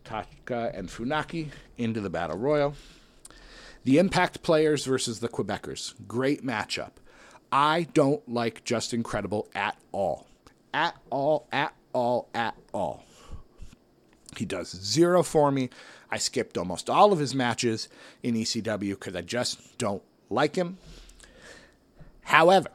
Taka 0.04 0.72
and 0.74 0.90
Funaki 0.90 1.50
into 1.78 2.00
the 2.00 2.10
Battle 2.10 2.38
Royal. 2.38 2.76
The 3.86 3.98
Impact 3.98 4.44
players 4.44 4.86
versus 4.86 5.20
the 5.20 5.30
Quebecers. 5.30 5.94
Great 6.08 6.46
matchup. 6.46 6.92
I 7.52 7.88
don't 7.94 8.28
like 8.32 8.64
Justin 8.64 9.04
Credible 9.04 9.48
at 9.56 9.78
all. 9.92 10.28
At 10.74 10.96
all, 11.10 11.48
at 11.52 11.74
all, 11.94 12.30
at 12.34 12.56
all. 12.74 13.04
He 14.38 14.46
does 14.46 14.70
zero 14.70 15.24
for 15.24 15.52
me. 15.52 15.70
I 16.10 16.18
skipped 16.18 16.58
almost 16.58 16.90
all 16.90 17.12
of 17.12 17.20
his 17.20 17.36
matches 17.36 17.90
in 18.22 18.36
ECW 18.36 18.92
because 18.92 19.16
I 19.16 19.22
just 19.22 19.78
don't 19.78 20.04
like 20.30 20.56
him. 20.56 20.78
However, 22.22 22.70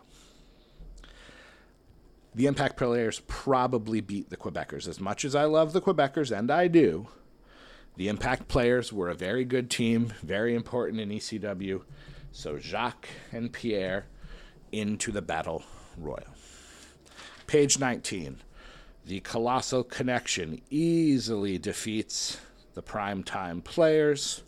the 2.39 2.47
Impact 2.47 2.77
players 2.77 3.21
probably 3.27 4.01
beat 4.01 4.31
the 4.31 4.37
Quebecers. 4.37 4.87
As 4.87 5.01
much 5.01 5.25
as 5.25 5.35
I 5.35 5.47
love 5.47 5.73
the 5.73 5.81
Quebecers, 5.81 6.31
and 6.31 6.53
I 6.53 6.69
do, 6.69 7.09
the 7.97 8.07
Impact 8.07 8.47
players 8.47 8.93
were 8.93 9.09
a 9.09 9.15
very 9.15 9.45
good 9.45 9.69
team, 9.69 10.13
very 10.23 10.55
important 10.55 11.01
in 11.01 11.09
ECW. 11.09 11.83
So 12.31 12.57
Jacques 12.57 13.09
and 13.33 13.53
Pierre 13.53 14.07
into 14.71 15.11
the 15.11 15.21
Battle 15.21 15.65
Royal. 15.97 16.29
Page 17.49 17.81
19. 17.81 18.39
The 19.05 19.19
Colossal 19.19 19.83
Connection 19.83 20.61
easily 20.71 21.59
defeats 21.59 22.39
the 22.75 22.85
primetime 22.85 23.65
players. 23.65 24.45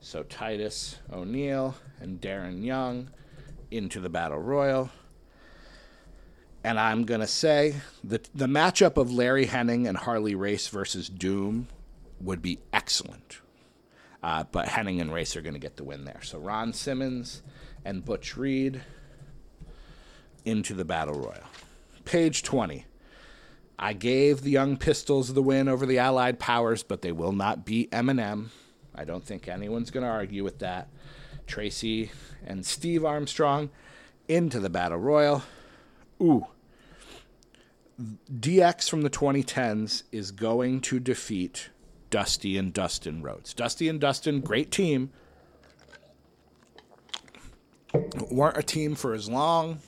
So 0.00 0.22
Titus 0.22 0.98
O'Neil 1.12 1.74
and 2.00 2.20
Darren 2.20 2.64
Young 2.64 3.10
into 3.72 3.98
the 3.98 4.08
Battle 4.08 4.38
Royal. 4.38 4.90
And 6.68 6.78
I'm 6.78 7.04
going 7.04 7.22
to 7.22 7.26
say 7.26 7.76
the, 8.04 8.20
the 8.34 8.44
matchup 8.44 8.98
of 8.98 9.10
Larry 9.10 9.46
Hennig 9.46 9.88
and 9.88 9.96
Harley 9.96 10.34
Race 10.34 10.68
versus 10.68 11.08
Doom 11.08 11.66
would 12.20 12.42
be 12.42 12.58
excellent. 12.74 13.40
Uh, 14.22 14.44
but 14.52 14.68
Henning 14.68 15.00
and 15.00 15.10
Race 15.10 15.34
are 15.34 15.40
going 15.40 15.54
to 15.54 15.60
get 15.60 15.78
the 15.78 15.84
win 15.84 16.04
there. 16.04 16.20
So 16.22 16.38
Ron 16.38 16.74
Simmons 16.74 17.42
and 17.86 18.04
Butch 18.04 18.36
Reed 18.36 18.82
into 20.44 20.74
the 20.74 20.84
Battle 20.84 21.14
Royal. 21.14 21.46
Page 22.04 22.42
20. 22.42 22.84
I 23.78 23.94
gave 23.94 24.42
the 24.42 24.50
Young 24.50 24.76
Pistols 24.76 25.32
the 25.32 25.40
win 25.40 25.68
over 25.70 25.86
the 25.86 25.98
Allied 25.98 26.38
Powers, 26.38 26.82
but 26.82 27.00
they 27.00 27.12
will 27.12 27.32
not 27.32 27.64
beat 27.64 27.90
MNM. 27.92 28.48
I 28.94 29.04
don't 29.04 29.24
think 29.24 29.48
anyone's 29.48 29.90
going 29.90 30.04
to 30.04 30.10
argue 30.10 30.44
with 30.44 30.58
that. 30.58 30.88
Tracy 31.46 32.10
and 32.46 32.66
Steve 32.66 33.06
Armstrong 33.06 33.70
into 34.28 34.60
the 34.60 34.68
Battle 34.68 34.98
Royal. 34.98 35.42
Ooh. 36.20 36.46
DX 38.00 38.88
from 38.88 39.02
the 39.02 39.10
2010s 39.10 40.04
is 40.12 40.30
going 40.30 40.80
to 40.82 41.00
defeat 41.00 41.70
Dusty 42.10 42.56
and 42.56 42.72
Dustin 42.72 43.22
Rhodes. 43.22 43.52
Dusty 43.52 43.88
and 43.88 44.00
Dustin, 44.00 44.40
great 44.40 44.70
team. 44.70 45.10
Weren't 48.30 48.56
a 48.56 48.62
team 48.62 48.94
for 48.94 49.14
as 49.14 49.28
long 49.28 49.80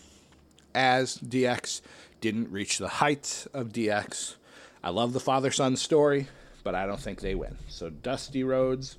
as 0.74 1.18
DX, 1.18 1.82
didn't 2.20 2.50
reach 2.50 2.78
the 2.78 2.88
heights 2.88 3.46
of 3.46 3.68
DX. 3.68 4.36
I 4.82 4.90
love 4.90 5.12
the 5.12 5.20
father 5.20 5.50
son 5.50 5.76
story, 5.76 6.26
but 6.64 6.74
I 6.74 6.86
don't 6.86 7.00
think 7.00 7.20
they 7.20 7.34
win. 7.34 7.56
So 7.68 7.90
Dusty 7.90 8.42
Rhodes 8.42 8.98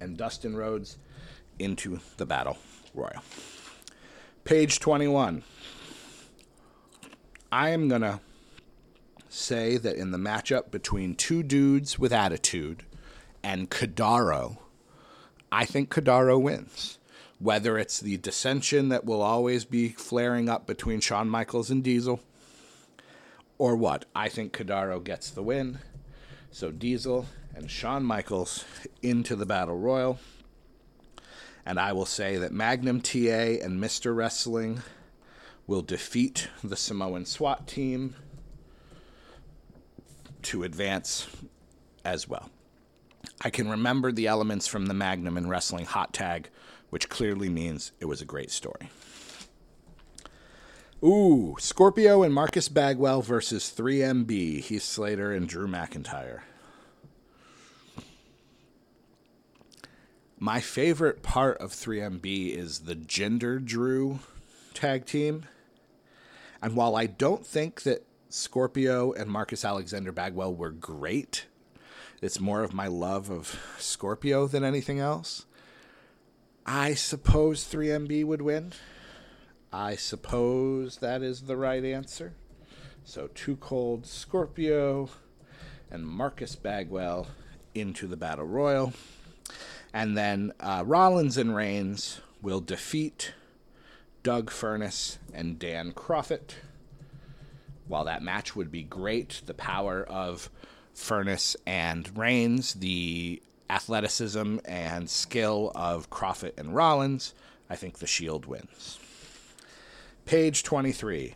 and 0.00 0.16
Dustin 0.16 0.54
Rhodes 0.54 0.98
into 1.58 2.00
the 2.18 2.26
battle 2.26 2.58
royal. 2.94 3.22
Page 4.44 4.80
21. 4.80 5.42
I 7.52 7.68
am 7.68 7.86
going 7.88 8.00
to 8.00 8.20
say 9.28 9.76
that 9.76 9.96
in 9.96 10.10
the 10.10 10.16
matchup 10.16 10.70
between 10.70 11.14
two 11.14 11.42
dudes 11.42 11.98
with 11.98 12.10
attitude 12.10 12.84
and 13.42 13.68
Kadaro, 13.68 14.56
I 15.52 15.66
think 15.66 15.90
Kadaro 15.90 16.40
wins. 16.40 16.98
Whether 17.38 17.76
it's 17.76 18.00
the 18.00 18.16
dissension 18.16 18.88
that 18.88 19.04
will 19.04 19.20
always 19.20 19.66
be 19.66 19.90
flaring 19.90 20.48
up 20.48 20.66
between 20.66 21.00
Shawn 21.00 21.28
Michaels 21.28 21.70
and 21.70 21.84
Diesel, 21.84 22.20
or 23.58 23.76
what, 23.76 24.06
I 24.16 24.30
think 24.30 24.56
Kadaro 24.56 25.04
gets 25.04 25.28
the 25.28 25.42
win. 25.42 25.80
So 26.50 26.70
Diesel 26.70 27.26
and 27.54 27.70
Shawn 27.70 28.02
Michaels 28.02 28.64
into 29.02 29.36
the 29.36 29.44
Battle 29.44 29.76
Royal. 29.76 30.18
And 31.66 31.78
I 31.78 31.92
will 31.92 32.06
say 32.06 32.38
that 32.38 32.52
Magnum 32.52 33.02
TA 33.02 33.58
and 33.60 33.82
Mr. 33.82 34.16
Wrestling 34.16 34.80
will 35.66 35.82
defeat 35.82 36.48
the 36.62 36.76
Samoan 36.76 37.24
SWAT 37.24 37.66
team 37.66 38.14
to 40.42 40.64
advance 40.64 41.28
as 42.04 42.28
well. 42.28 42.50
I 43.40 43.50
can 43.50 43.68
remember 43.68 44.12
the 44.12 44.26
elements 44.26 44.66
from 44.66 44.86
the 44.86 44.94
Magnum 44.94 45.36
and 45.36 45.48
Wrestling 45.48 45.84
hot 45.84 46.12
tag, 46.12 46.48
which 46.90 47.08
clearly 47.08 47.48
means 47.48 47.92
it 48.00 48.06
was 48.06 48.20
a 48.20 48.26
great 48.26 48.50
story. 48.50 48.90
Ooh, 51.04 51.56
Scorpio 51.58 52.22
and 52.22 52.32
Marcus 52.32 52.68
Bagwell 52.68 53.22
versus 53.22 53.72
3MB, 53.76 54.60
Heath 54.60 54.82
Slater 54.82 55.32
and 55.32 55.48
Drew 55.48 55.66
McIntyre. 55.66 56.42
My 60.38 60.60
favorite 60.60 61.22
part 61.22 61.58
of 61.58 61.72
3MB 61.72 62.56
is 62.56 62.80
the 62.80 62.94
Jinder 62.94 63.64
Drew 63.64 64.20
tag 64.74 65.06
team. 65.06 65.44
And 66.62 66.76
while 66.76 66.94
I 66.94 67.06
don't 67.06 67.44
think 67.44 67.82
that 67.82 68.06
Scorpio 68.28 69.12
and 69.12 69.28
Marcus 69.28 69.64
Alexander 69.64 70.12
Bagwell 70.12 70.54
were 70.54 70.70
great, 70.70 71.46
it's 72.22 72.38
more 72.38 72.62
of 72.62 72.72
my 72.72 72.86
love 72.86 73.30
of 73.30 73.60
Scorpio 73.78 74.46
than 74.46 74.62
anything 74.62 75.00
else. 75.00 75.44
I 76.64 76.94
suppose 76.94 77.64
3MB 77.64 78.24
would 78.24 78.42
win. 78.42 78.72
I 79.72 79.96
suppose 79.96 80.98
that 80.98 81.20
is 81.22 81.42
the 81.42 81.56
right 81.56 81.84
answer. 81.84 82.34
So, 83.04 83.28
Too 83.34 83.56
Cold 83.56 84.06
Scorpio 84.06 85.08
and 85.90 86.06
Marcus 86.06 86.54
Bagwell 86.54 87.26
into 87.74 88.06
the 88.06 88.16
Battle 88.16 88.44
Royal. 88.44 88.92
And 89.92 90.16
then 90.16 90.52
uh, 90.60 90.84
Rollins 90.86 91.36
and 91.36 91.56
Reigns 91.56 92.20
will 92.40 92.60
defeat 92.60 93.32
Doug 94.22 94.50
Furnas 94.50 95.18
and 95.34 95.58
Dan 95.58 95.92
Kroffat. 95.92 96.54
While 97.88 98.04
that 98.04 98.22
match 98.22 98.54
would 98.54 98.70
be 98.70 98.82
great, 98.82 99.42
the 99.46 99.54
power 99.54 100.04
of 100.04 100.48
Furness 100.94 101.56
and 101.66 102.16
Reigns, 102.16 102.74
the 102.74 103.42
athleticism 103.68 104.58
and 104.64 105.10
skill 105.10 105.72
of 105.74 106.10
Kroffat 106.10 106.58
and 106.58 106.74
Rollins, 106.74 107.34
I 107.68 107.76
think 107.76 107.98
the 107.98 108.06
Shield 108.06 108.46
wins. 108.46 109.00
Page 110.24 110.62
23. 110.62 111.34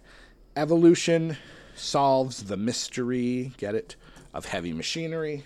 Evolution 0.54 1.36
solves 1.74 2.44
the 2.44 2.56
mystery, 2.56 3.52
get 3.56 3.74
it, 3.74 3.96
of 4.32 4.46
heavy 4.46 4.72
machinery. 4.72 5.44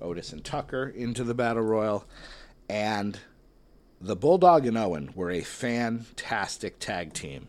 Otis 0.00 0.32
and 0.32 0.44
Tucker 0.44 0.88
into 0.88 1.24
the 1.24 1.34
Battle 1.34 1.62
Royal. 1.62 2.04
And 2.68 3.18
the 4.02 4.16
Bulldog 4.16 4.66
and 4.66 4.76
Owen 4.76 5.10
were 5.14 5.30
a 5.30 5.42
fantastic 5.42 6.80
tag 6.80 7.12
team. 7.12 7.46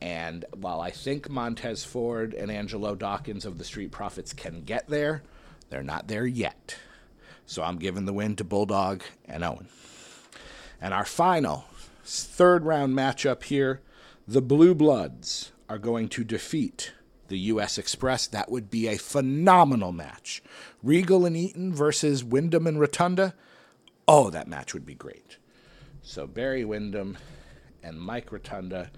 And 0.00 0.44
while 0.54 0.80
I 0.80 0.90
think 0.90 1.28
Montez 1.28 1.84
Ford 1.84 2.32
and 2.32 2.50
Angelo 2.50 2.94
Dawkins 2.94 3.44
of 3.44 3.58
the 3.58 3.64
Street 3.64 3.90
Profits 3.90 4.32
can 4.32 4.62
get 4.62 4.88
there, 4.88 5.22
they're 5.68 5.82
not 5.82 6.06
there 6.06 6.26
yet. 6.26 6.76
So 7.44 7.64
I'm 7.64 7.78
giving 7.78 8.04
the 8.04 8.12
win 8.12 8.36
to 8.36 8.44
Bulldog 8.44 9.02
and 9.26 9.42
Owen. 9.42 9.66
And 10.80 10.94
our 10.94 11.04
final 11.04 11.64
third 12.04 12.64
round 12.64 12.96
matchup 12.96 13.42
here 13.42 13.80
the 14.28 14.40
Blue 14.40 14.76
Bloods 14.76 15.50
are 15.68 15.78
going 15.78 16.08
to 16.10 16.22
defeat 16.22 16.92
the 17.26 17.38
U.S. 17.38 17.78
Express. 17.78 18.28
That 18.28 18.48
would 18.48 18.70
be 18.70 18.86
a 18.86 18.96
phenomenal 18.96 19.90
match. 19.90 20.40
Regal 20.84 21.26
and 21.26 21.36
Eaton 21.36 21.74
versus 21.74 22.22
Windham 22.22 22.68
and 22.68 22.78
Rotunda. 22.78 23.34
Oh, 24.06 24.30
that 24.30 24.46
match 24.46 24.72
would 24.72 24.86
be 24.86 24.94
great. 24.94 25.38
So 26.10 26.26
Barry 26.26 26.64
Windham 26.64 27.16
and 27.84 28.00
Mike 28.00 28.32
Rotunda 28.32 28.90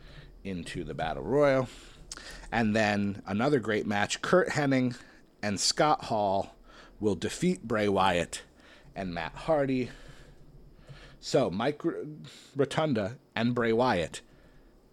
into 0.44 0.82
the 0.82 0.94
Battle 0.94 1.22
Royal. 1.22 1.68
And 2.50 2.74
then 2.74 3.20
another 3.26 3.60
great 3.60 3.86
match 3.86 4.22
Kurt 4.22 4.48
Hennig 4.48 4.96
and 5.42 5.60
Scott 5.60 6.04
Hall 6.04 6.56
will 7.00 7.14
defeat 7.14 7.68
Bray 7.68 7.86
Wyatt 7.86 8.40
and 8.96 9.12
Matt 9.12 9.34
Hardy. 9.34 9.90
So 11.20 11.50
Mike 11.50 11.82
Rotunda 12.56 13.18
and 13.36 13.54
Bray 13.54 13.74
Wyatt 13.74 14.22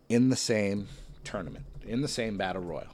in 0.09 0.27
the 0.27 0.35
same 0.35 0.89
tournament, 1.23 1.67
in 1.87 2.01
the 2.01 2.09
same 2.09 2.37
Battle 2.37 2.63
Royal 2.63 2.91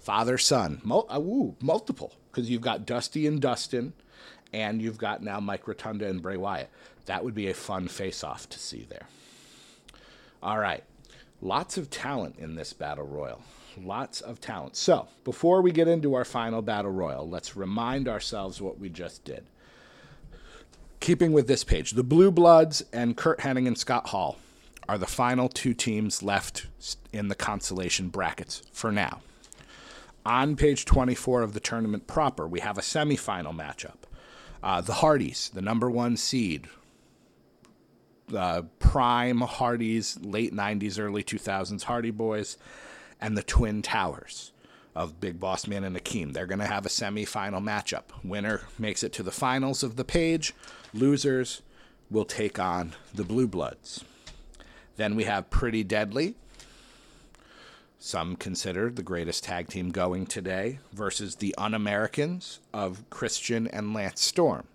father 0.00 0.38
son, 0.38 0.80
Mul- 0.82 1.06
uh, 1.08 1.20
ooh, 1.20 1.54
multiple, 1.60 2.12
because 2.30 2.50
you've 2.50 2.62
got 2.62 2.86
Dusty 2.86 3.26
and 3.26 3.40
Dustin, 3.40 3.92
and 4.52 4.82
you've 4.82 4.98
got 4.98 5.22
now 5.22 5.38
Mike 5.38 5.68
Rotunda 5.68 6.08
and 6.08 6.20
Bray 6.20 6.36
Wyatt. 6.36 6.70
That 7.06 7.24
would 7.24 7.34
be 7.34 7.48
a 7.48 7.54
fun 7.54 7.88
face 7.88 8.22
off 8.22 8.48
to 8.50 8.58
see 8.58 8.86
there. 8.88 9.06
All 10.42 10.58
right. 10.58 10.84
Lots 11.42 11.76
of 11.76 11.90
talent 11.90 12.36
in 12.38 12.54
this 12.54 12.72
battle 12.72 13.06
royal. 13.06 13.42
Lots 13.80 14.20
of 14.20 14.40
talent. 14.40 14.76
So, 14.76 15.08
before 15.24 15.62
we 15.62 15.72
get 15.72 15.88
into 15.88 16.14
our 16.14 16.24
final 16.24 16.60
battle 16.60 16.90
royal, 16.90 17.28
let's 17.28 17.56
remind 17.56 18.08
ourselves 18.08 18.60
what 18.60 18.78
we 18.78 18.88
just 18.88 19.24
did. 19.24 19.44
Keeping 20.98 21.32
with 21.32 21.46
this 21.46 21.64
page, 21.64 21.92
the 21.92 22.02
Blue 22.02 22.30
Bloods 22.30 22.84
and 22.92 23.16
Kurt 23.16 23.40
Hennig 23.40 23.66
and 23.66 23.78
Scott 23.78 24.08
Hall 24.08 24.36
are 24.88 24.98
the 24.98 25.06
final 25.06 25.48
two 25.48 25.72
teams 25.72 26.22
left 26.22 26.66
in 27.12 27.28
the 27.28 27.34
consolation 27.34 28.08
brackets 28.08 28.62
for 28.72 28.92
now 28.92 29.20
on 30.24 30.56
page 30.56 30.84
24 30.84 31.42
of 31.42 31.54
the 31.54 31.60
tournament 31.60 32.06
proper, 32.06 32.46
we 32.46 32.60
have 32.60 32.78
a 32.78 32.82
semifinal 32.82 33.54
matchup. 33.54 33.96
Uh, 34.62 34.80
the 34.80 34.94
Hardys, 34.94 35.50
the 35.54 35.62
number 35.62 35.90
one 35.90 36.16
seed, 36.16 36.68
the 38.30 38.66
prime 38.78 39.40
Hardys, 39.40 40.18
late 40.22 40.54
90s, 40.54 40.98
early 40.98 41.22
2000s 41.22 41.84
Hardy 41.84 42.10
Boys, 42.10 42.56
and 43.20 43.36
the 43.36 43.42
Twin 43.42 43.82
Towers 43.82 44.52
of 44.94 45.20
Big 45.20 45.38
Boss 45.38 45.66
Man 45.66 45.84
and 45.84 45.96
Akeem. 45.96 46.32
They're 46.32 46.46
going 46.46 46.58
to 46.58 46.66
have 46.66 46.86
a 46.86 46.90
semifinal 46.90 47.62
matchup. 47.62 48.04
Winner 48.24 48.62
makes 48.78 49.02
it 49.02 49.12
to 49.14 49.22
the 49.22 49.30
finals 49.30 49.82
of 49.82 49.96
the 49.96 50.04
page. 50.04 50.54
Losers 50.92 51.62
will 52.10 52.24
take 52.24 52.58
on 52.58 52.94
the 53.14 53.24
Blue 53.24 53.46
Bloods. 53.46 54.04
Then 54.96 55.14
we 55.14 55.24
have 55.24 55.50
Pretty 55.50 55.84
Deadly 55.84 56.34
some 58.02 58.34
consider 58.34 58.88
the 58.88 59.02
greatest 59.02 59.44
tag 59.44 59.68
team 59.68 59.90
going 59.90 60.24
today, 60.24 60.78
versus 60.90 61.36
the 61.36 61.54
Un 61.58 61.74
Americans 61.74 62.58
of 62.72 63.04
Christian 63.10 63.68
and 63.68 63.92
Lance 63.92 64.24
Storm. 64.24 64.66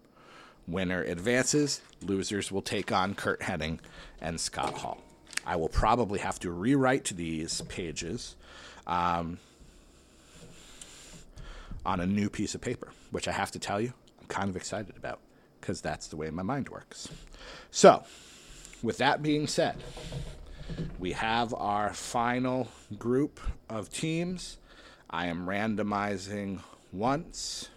Winner 0.68 1.04
advances, 1.04 1.82
losers 2.02 2.52
will 2.52 2.62
take 2.62 2.92
on 2.92 3.14
Kurt 3.14 3.42
Hennig 3.42 3.80
and 4.20 4.40
Scott 4.40 4.74
Hall. 4.74 5.00
I 5.46 5.56
will 5.58 5.70
probably 5.70 6.20
have 6.20 6.40
to 6.40 6.52
rewrite 6.52 7.06
these 7.16 7.62
pages 7.62 8.36
um, 8.88 9.38
on 11.86 12.00
a 12.00 12.06
new 12.08 12.30
piece 12.30 12.56
of 12.56 12.62
paper, 12.62 12.90
which 13.12 13.28
I 13.28 13.32
have 13.32 13.52
to 13.52 13.60
tell 13.60 13.80
you, 13.80 13.94
I'm 14.20 14.28
kind 14.28 14.50
of 14.50 14.56
excited 14.56 14.98
about 14.98 15.20
because 15.62 15.82
that's 15.82 16.08
the 16.08 16.16
way 16.16 16.30
my 16.32 16.44
mind 16.44 16.70
works. 16.70 17.10
So, 17.70 18.04
with 18.82 18.98
that 18.98 19.22
being 19.22 19.48
said, 19.48 19.78
we 21.00 21.12
have 21.14 21.54
our 21.54 21.94
final 21.94 22.70
group 22.98 23.40
of 23.70 23.90
teams. 23.90 24.58
I 25.10 25.28
am 25.28 25.46
randomizing 25.46 26.62
once, 26.92 27.70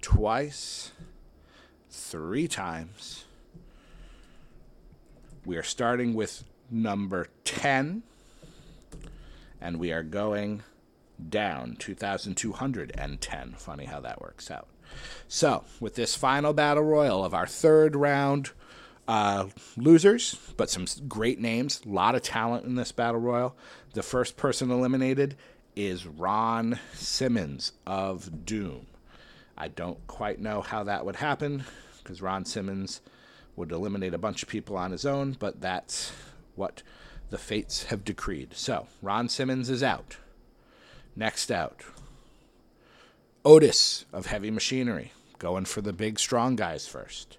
twice, 0.00 0.92
three 1.94 2.48
times. 2.48 3.24
We 5.44 5.56
are 5.56 5.62
starting 5.62 6.14
with 6.14 6.44
number 6.70 7.28
10, 7.44 8.02
and 9.60 9.78
we 9.78 9.92
are 9.92 10.02
going 10.02 10.62
down 11.28 11.76
2,210. 11.78 13.54
Funny 13.56 13.84
how 13.84 14.00
that 14.00 14.20
works 14.20 14.50
out. 14.50 14.66
So, 15.28 15.64
with 15.80 15.94
this 15.94 16.14
final 16.16 16.52
battle 16.52 16.82
royal 16.82 17.24
of 17.24 17.34
our 17.34 17.46
third 17.46 17.96
round 17.96 18.50
uh, 19.06 19.48
losers, 19.76 20.38
but 20.56 20.70
some 20.70 20.86
great 21.08 21.40
names, 21.40 21.80
a 21.84 21.88
lot 21.88 22.14
of 22.14 22.22
talent 22.22 22.64
in 22.64 22.74
this 22.74 22.92
battle 22.92 23.20
royal. 23.20 23.56
The 23.92 24.02
first 24.02 24.36
person 24.36 24.70
eliminated 24.70 25.36
is 25.76 26.06
Ron 26.06 26.78
Simmons 26.94 27.72
of 27.86 28.44
Doom. 28.44 28.86
I 29.56 29.68
don't 29.68 30.04
quite 30.06 30.40
know 30.40 30.60
how 30.60 30.84
that 30.84 31.04
would 31.04 31.16
happen 31.16 31.64
because 32.02 32.20
Ron 32.20 32.44
Simmons 32.44 33.00
would 33.56 33.70
eliminate 33.70 34.14
a 34.14 34.18
bunch 34.18 34.42
of 34.42 34.48
people 34.48 34.76
on 34.76 34.90
his 34.90 35.06
own, 35.06 35.36
but 35.38 35.60
that's 35.60 36.12
what 36.56 36.82
the 37.30 37.38
fates 37.38 37.84
have 37.84 38.04
decreed. 38.04 38.54
So, 38.54 38.88
Ron 39.00 39.28
Simmons 39.28 39.70
is 39.70 39.82
out. 39.82 40.16
Next 41.16 41.50
out, 41.50 41.84
Otis 43.44 44.04
of 44.12 44.26
Heavy 44.26 44.50
Machinery, 44.50 45.12
going 45.38 45.64
for 45.64 45.80
the 45.80 45.92
big, 45.92 46.18
strong 46.18 46.56
guys 46.56 46.86
first. 46.88 47.38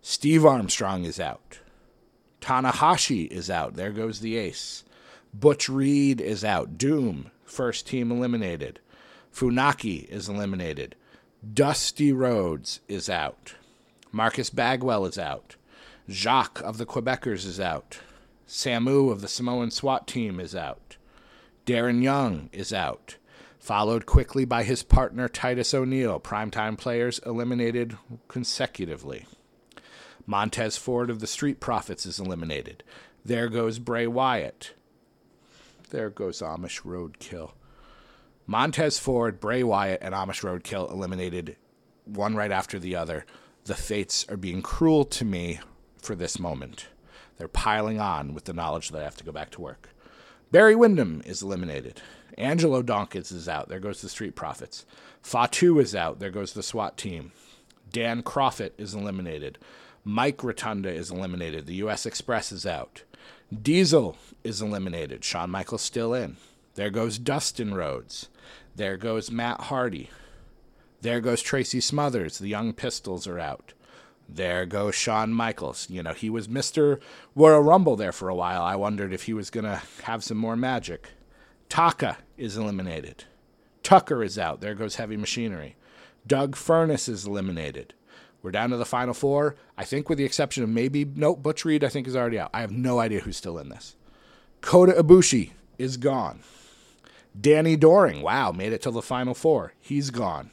Steve 0.00 0.46
Armstrong 0.46 1.04
is 1.04 1.20
out. 1.20 1.58
Tanahashi 2.40 3.26
is 3.28 3.50
out. 3.50 3.74
There 3.74 3.90
goes 3.90 4.20
the 4.20 4.36
ace. 4.36 4.84
Butch 5.32 5.68
Reed 5.68 6.20
is 6.20 6.44
out. 6.44 6.78
Doom, 6.78 7.30
first 7.44 7.86
team 7.86 8.10
eliminated. 8.10 8.80
Funaki 9.34 10.08
is 10.08 10.28
eliminated. 10.28 10.94
Dusty 11.52 12.12
Rhodes 12.12 12.80
is 12.88 13.10
out. 13.10 13.54
Marcus 14.12 14.50
Bagwell 14.50 15.04
is 15.04 15.18
out. 15.18 15.56
Jacques 16.08 16.62
of 16.62 16.78
the 16.78 16.86
Quebecers 16.86 17.44
is 17.44 17.58
out. 17.58 17.98
Samu 18.46 19.10
of 19.10 19.20
the 19.20 19.28
Samoan 19.28 19.70
SWAT 19.70 20.06
team 20.06 20.38
is 20.38 20.54
out. 20.54 20.96
Darren 21.66 22.02
Young 22.02 22.50
is 22.52 22.72
out. 22.72 23.16
Followed 23.58 24.06
quickly 24.06 24.44
by 24.44 24.62
his 24.62 24.82
partner 24.82 25.28
Titus 25.28 25.74
O'Neil, 25.74 26.20
primetime 26.20 26.78
players 26.78 27.18
eliminated 27.26 27.98
consecutively. 28.28 29.26
Montez 30.26 30.76
Ford 30.76 31.10
of 31.10 31.20
the 31.20 31.26
Street 31.26 31.60
Profits 31.60 32.06
is 32.06 32.20
eliminated. 32.20 32.84
There 33.24 33.48
goes 33.48 33.78
Bray 33.78 34.06
Wyatt. 34.06 34.74
There 35.90 36.10
goes 36.10 36.40
Amish 36.40 36.82
Roadkill. 36.82 37.52
Montez 38.46 38.98
Ford, 38.98 39.40
Bray 39.40 39.62
Wyatt, 39.62 40.00
and 40.02 40.14
Amish 40.14 40.42
Roadkill 40.42 40.90
eliminated 40.90 41.56
one 42.04 42.34
right 42.34 42.52
after 42.52 42.78
the 42.78 42.96
other 42.96 43.24
the 43.64 43.74
fates 43.74 44.26
are 44.28 44.36
being 44.36 44.60
cruel 44.60 45.04
to 45.06 45.24
me 45.24 45.58
for 45.98 46.14
this 46.14 46.38
moment. 46.38 46.88
They're 47.38 47.48
piling 47.48 47.98
on 47.98 48.34
with 48.34 48.44
the 48.44 48.52
knowledge 48.52 48.90
that 48.90 49.00
I 49.00 49.04
have 49.04 49.16
to 49.16 49.24
go 49.24 49.32
back 49.32 49.50
to 49.52 49.60
work. 49.60 49.88
Barry 50.52 50.76
Windham 50.76 51.22
is 51.24 51.42
eliminated. 51.42 52.00
Angelo 52.36 52.82
Dawkins 52.82 53.32
is 53.32 53.48
out. 53.48 53.68
There 53.68 53.80
goes 53.80 54.02
the 54.02 54.08
Street 54.08 54.36
Profits. 54.36 54.84
Fatu 55.22 55.78
is 55.78 55.94
out. 55.94 56.20
There 56.20 56.30
goes 56.30 56.52
the 56.52 56.62
SWAT 56.62 56.96
team. 56.96 57.32
Dan 57.90 58.22
Kroffat 58.22 58.72
is 58.76 58.94
eliminated. 58.94 59.58
Mike 60.04 60.44
Rotunda 60.44 60.92
is 60.92 61.10
eliminated. 61.10 61.66
The 61.66 61.76
U.S. 61.76 62.04
Express 62.04 62.52
is 62.52 62.66
out. 62.66 63.02
Diesel 63.62 64.16
is 64.42 64.60
eliminated. 64.60 65.24
Shawn 65.24 65.50
Michaels 65.50 65.82
still 65.82 66.12
in. 66.12 66.36
There 66.74 66.90
goes 66.90 67.18
Dustin 67.18 67.74
Rhodes. 67.74 68.28
There 68.74 68.96
goes 68.96 69.30
Matt 69.30 69.62
Hardy. 69.62 70.10
There 71.00 71.20
goes 71.20 71.42
Tracy 71.42 71.80
Smothers. 71.80 72.38
The 72.38 72.48
Young 72.48 72.72
Pistols 72.72 73.26
are 73.26 73.38
out. 73.38 73.72
There 74.28 74.66
goes 74.66 74.94
Shawn 74.94 75.32
Michaels. 75.32 75.88
You 75.90 76.02
know, 76.02 76.14
he 76.14 76.30
was 76.30 76.48
Mr. 76.48 77.00
Royal 77.34 77.60
Rumble 77.60 77.96
there 77.96 78.12
for 78.12 78.28
a 78.28 78.34
while. 78.34 78.62
I 78.62 78.74
wondered 78.74 79.12
if 79.12 79.24
he 79.24 79.34
was 79.34 79.50
going 79.50 79.64
to 79.64 79.82
have 80.04 80.24
some 80.24 80.38
more 80.38 80.56
magic. 80.56 81.10
Taka 81.68 82.18
is 82.36 82.56
eliminated. 82.56 83.24
Tucker 83.82 84.24
is 84.24 84.38
out. 84.38 84.60
There 84.60 84.74
goes 84.74 84.96
Heavy 84.96 85.16
Machinery. 85.16 85.76
Doug 86.26 86.56
Furnas 86.56 87.08
is 87.08 87.26
eliminated. 87.26 87.94
We're 88.42 88.50
down 88.50 88.70
to 88.70 88.76
the 88.76 88.84
final 88.84 89.14
four. 89.14 89.56
I 89.76 89.84
think, 89.84 90.08
with 90.08 90.18
the 90.18 90.24
exception 90.24 90.64
of 90.64 90.70
maybe, 90.70 91.04
nope, 91.04 91.42
Butch 91.42 91.64
Reed, 91.64 91.84
I 91.84 91.88
think, 91.88 92.06
is 92.06 92.16
already 92.16 92.38
out. 92.38 92.50
I 92.52 92.62
have 92.62 92.72
no 92.72 92.98
idea 92.98 93.20
who's 93.20 93.36
still 93.36 93.58
in 93.58 93.68
this. 93.68 93.96
Kota 94.60 94.92
Ibushi 94.92 95.50
is 95.78 95.96
gone. 95.96 96.40
Danny 97.38 97.76
Doring, 97.76 98.22
wow, 98.22 98.52
made 98.52 98.72
it 98.72 98.82
to 98.82 98.90
the 98.90 99.02
final 99.02 99.34
four. 99.34 99.74
He's 99.80 100.10
gone. 100.10 100.50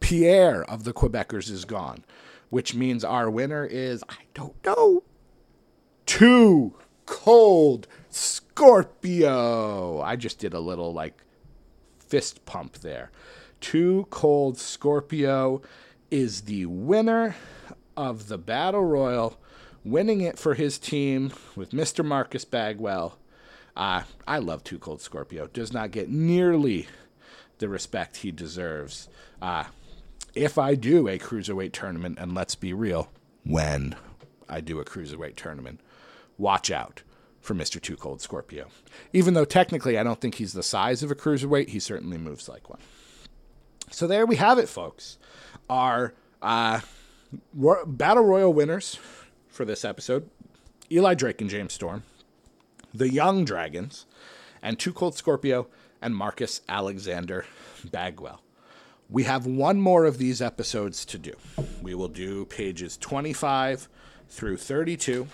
Pierre 0.00 0.62
of 0.64 0.84
the 0.84 0.92
Quebecers 0.92 1.50
is 1.50 1.64
gone, 1.64 2.04
which 2.50 2.74
means 2.74 3.04
our 3.04 3.30
winner 3.30 3.64
is, 3.64 4.04
I 4.08 4.24
don't 4.34 4.54
know, 4.64 5.02
Too 6.04 6.74
Cold 7.06 7.88
Scorpio. 8.10 10.02
I 10.02 10.16
just 10.16 10.38
did 10.38 10.52
a 10.52 10.60
little 10.60 10.92
like 10.92 11.22
fist 11.98 12.44
pump 12.44 12.74
there. 12.78 13.10
Too 13.60 14.06
Cold 14.10 14.58
Scorpio 14.58 15.62
is 16.10 16.42
the 16.42 16.66
winner 16.66 17.34
of 17.96 18.28
the 18.28 18.36
Battle 18.36 18.84
Royal, 18.84 19.40
winning 19.84 20.20
it 20.20 20.38
for 20.38 20.52
his 20.54 20.78
team 20.78 21.32
with 21.56 21.70
Mr. 21.70 22.04
Marcus 22.04 22.44
Bagwell. 22.44 23.18
Uh, 23.76 24.02
I 24.26 24.38
love 24.38 24.62
Too 24.64 24.78
Cold 24.78 25.00
Scorpio. 25.00 25.46
Does 25.48 25.72
not 25.72 25.90
get 25.90 26.08
nearly 26.08 26.86
the 27.58 27.68
respect 27.68 28.18
he 28.18 28.30
deserves. 28.30 29.08
Uh, 29.42 29.64
if 30.34 30.58
I 30.58 30.74
do 30.74 31.08
a 31.08 31.18
cruiserweight 31.18 31.72
tournament, 31.72 32.18
and 32.20 32.34
let's 32.34 32.54
be 32.54 32.72
real, 32.72 33.10
when 33.44 33.96
I 34.48 34.60
do 34.60 34.80
a 34.80 34.84
cruiserweight 34.84 35.36
tournament, 35.36 35.80
watch 36.38 36.70
out 36.70 37.02
for 37.40 37.54
Mr. 37.54 37.80
Too 37.80 37.96
Cold 37.96 38.20
Scorpio. 38.20 38.68
Even 39.12 39.34
though 39.34 39.44
technically 39.44 39.98
I 39.98 40.02
don't 40.02 40.20
think 40.20 40.36
he's 40.36 40.54
the 40.54 40.62
size 40.62 41.02
of 41.02 41.10
a 41.10 41.14
cruiserweight, 41.14 41.68
he 41.68 41.78
certainly 41.78 42.18
moves 42.18 42.48
like 42.48 42.70
one. 42.70 42.80
So 43.90 44.06
there 44.06 44.26
we 44.26 44.36
have 44.36 44.58
it, 44.58 44.68
folks. 44.68 45.18
Our 45.68 46.14
uh, 46.42 46.80
Battle 47.86 48.24
Royal 48.24 48.52
winners 48.52 48.98
for 49.48 49.64
this 49.64 49.84
episode 49.84 50.28
Eli 50.90 51.14
Drake 51.14 51.40
and 51.40 51.50
James 51.50 51.72
Storm, 51.72 52.02
the 52.94 53.12
Young 53.12 53.44
Dragons, 53.44 54.06
and 54.62 54.78
Too 54.78 54.92
Cold 54.92 55.16
Scorpio 55.16 55.66
and 56.00 56.16
Marcus 56.16 56.60
Alexander 56.68 57.44
Bagwell. 57.90 58.40
We 59.10 59.24
have 59.24 59.46
one 59.46 59.80
more 59.80 60.06
of 60.06 60.18
these 60.18 60.40
episodes 60.40 61.04
to 61.06 61.18
do. 61.18 61.34
We 61.82 61.94
will 61.94 62.08
do 62.08 62.44
pages 62.46 62.96
25 62.96 63.88
through 64.28 64.56
32. 64.56 65.26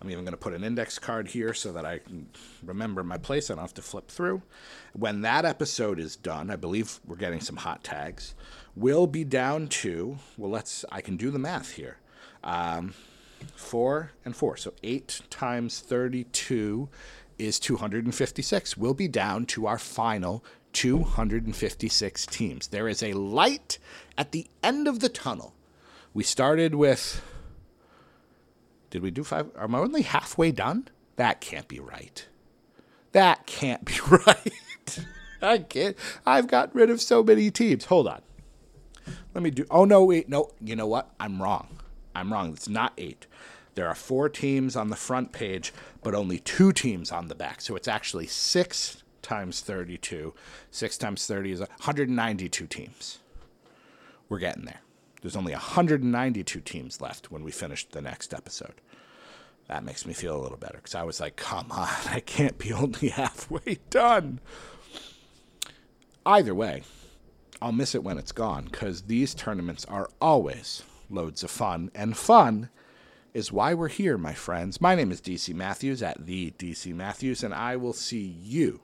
I'm 0.00 0.10
even 0.10 0.24
going 0.24 0.32
to 0.32 0.38
put 0.38 0.52
an 0.52 0.64
index 0.64 0.98
card 0.98 1.28
here 1.28 1.54
so 1.54 1.72
that 1.72 1.86
I 1.86 1.98
can 1.98 2.26
remember 2.64 3.04
my 3.04 3.18
place. 3.18 3.50
I 3.50 3.54
don't 3.54 3.62
have 3.62 3.74
to 3.74 3.82
flip 3.82 4.08
through. 4.08 4.42
When 4.94 5.20
that 5.20 5.44
episode 5.44 6.00
is 6.00 6.16
done, 6.16 6.50
I 6.50 6.56
believe 6.56 6.98
we're 7.06 7.14
getting 7.14 7.40
some 7.40 7.56
hot 7.56 7.84
tags. 7.84 8.34
We'll 8.74 9.06
be 9.06 9.22
down 9.22 9.68
to, 9.68 10.18
well, 10.36 10.50
let's, 10.50 10.84
I 10.90 11.02
can 11.02 11.16
do 11.16 11.30
the 11.30 11.38
math 11.38 11.74
here. 11.74 11.98
Um, 12.42 12.94
four 13.54 14.12
and 14.24 14.34
four. 14.36 14.56
So 14.56 14.74
eight 14.82 15.20
times 15.30 15.80
32 15.80 16.88
is 17.38 17.58
256. 17.58 18.76
We'll 18.76 18.94
be 18.94 19.08
down 19.08 19.46
to 19.46 19.66
our 19.66 19.78
final 19.78 20.44
256 20.72 22.26
teams. 22.26 22.68
There 22.68 22.88
is 22.88 23.02
a 23.02 23.12
light 23.12 23.78
at 24.16 24.32
the 24.32 24.46
end 24.62 24.88
of 24.88 25.00
the 25.00 25.08
tunnel. 25.08 25.54
We 26.14 26.24
started 26.24 26.74
with. 26.74 27.22
Did 28.90 29.02
we 29.02 29.10
do 29.10 29.24
five? 29.24 29.50
Am 29.58 29.74
I 29.74 29.78
only 29.78 30.02
halfway 30.02 30.52
done? 30.52 30.88
That 31.16 31.40
can't 31.40 31.68
be 31.68 31.80
right. 31.80 32.26
That 33.12 33.46
can't 33.46 33.84
be 33.86 33.94
right. 34.26 34.98
I 35.40 35.58
can't. 35.58 35.96
I've 36.24 36.46
got 36.46 36.74
rid 36.74 36.90
of 36.90 37.00
so 37.00 37.22
many 37.22 37.50
teams. 37.50 37.86
Hold 37.86 38.08
on. 38.08 38.22
Let 39.34 39.42
me 39.42 39.50
do. 39.50 39.64
Oh, 39.70 39.84
no, 39.84 40.04
wait. 40.04 40.28
No. 40.28 40.50
You 40.60 40.76
know 40.76 40.86
what? 40.86 41.10
I'm 41.18 41.42
wrong. 41.42 41.78
I'm 42.14 42.32
wrong. 42.32 42.52
It's 42.52 42.68
not 42.68 42.92
eight. 42.98 43.26
There 43.74 43.88
are 43.88 43.94
four 43.94 44.28
teams 44.28 44.76
on 44.76 44.90
the 44.90 44.96
front 44.96 45.32
page, 45.32 45.72
but 46.02 46.14
only 46.14 46.38
two 46.38 46.72
teams 46.72 47.10
on 47.10 47.28
the 47.28 47.34
back. 47.34 47.60
So 47.60 47.74
it's 47.74 47.88
actually 47.88 48.26
six 48.26 49.02
times 49.22 49.60
32. 49.60 50.34
6 50.70 50.98
times 50.98 51.26
30 51.26 51.52
is 51.52 51.60
192 51.60 52.66
teams. 52.66 53.18
We're 54.28 54.38
getting 54.38 54.64
there. 54.64 54.80
There's 55.22 55.36
only 55.36 55.52
192 55.52 56.60
teams 56.60 57.00
left 57.00 57.30
when 57.30 57.44
we 57.44 57.52
finish 57.52 57.86
the 57.86 58.02
next 58.02 58.34
episode. 58.34 58.74
That 59.68 59.84
makes 59.84 60.04
me 60.04 60.12
feel 60.12 60.36
a 60.36 60.42
little 60.42 60.58
better 60.58 60.76
because 60.76 60.96
I 60.96 61.04
was 61.04 61.20
like, 61.20 61.36
come 61.36 61.70
on, 61.70 61.88
I 62.08 62.20
can't 62.20 62.58
be 62.58 62.72
only 62.72 63.08
halfway 63.08 63.78
done. 63.88 64.40
Either 66.26 66.54
way, 66.54 66.82
I'll 67.60 67.72
miss 67.72 67.94
it 67.94 68.04
when 68.04 68.18
it's 68.18 68.32
gone 68.32 68.64
because 68.64 69.02
these 69.02 69.34
tournaments 69.34 69.84
are 69.86 70.08
always 70.20 70.82
loads 71.10 71.42
of 71.42 71.50
fun, 71.50 71.90
and 71.94 72.16
fun 72.16 72.70
is 73.34 73.52
why 73.52 73.74
we're 73.74 73.88
here, 73.88 74.18
my 74.18 74.34
friends. 74.34 74.80
My 74.80 74.94
name 74.94 75.10
is 75.10 75.20
DC 75.20 75.54
Matthews 75.54 76.02
at 76.02 76.26
the 76.26 76.50
DC 76.52 76.94
Matthews, 76.94 77.42
and 77.42 77.54
I 77.54 77.76
will 77.76 77.92
see 77.92 78.36
you 78.42 78.80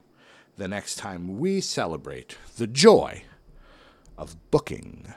the 0.56 0.68
next 0.68 0.96
time 0.96 1.38
we 1.38 1.60
celebrate 1.60 2.36
the 2.56 2.66
joy 2.66 3.22
of 4.16 4.50
booking. 4.50 5.14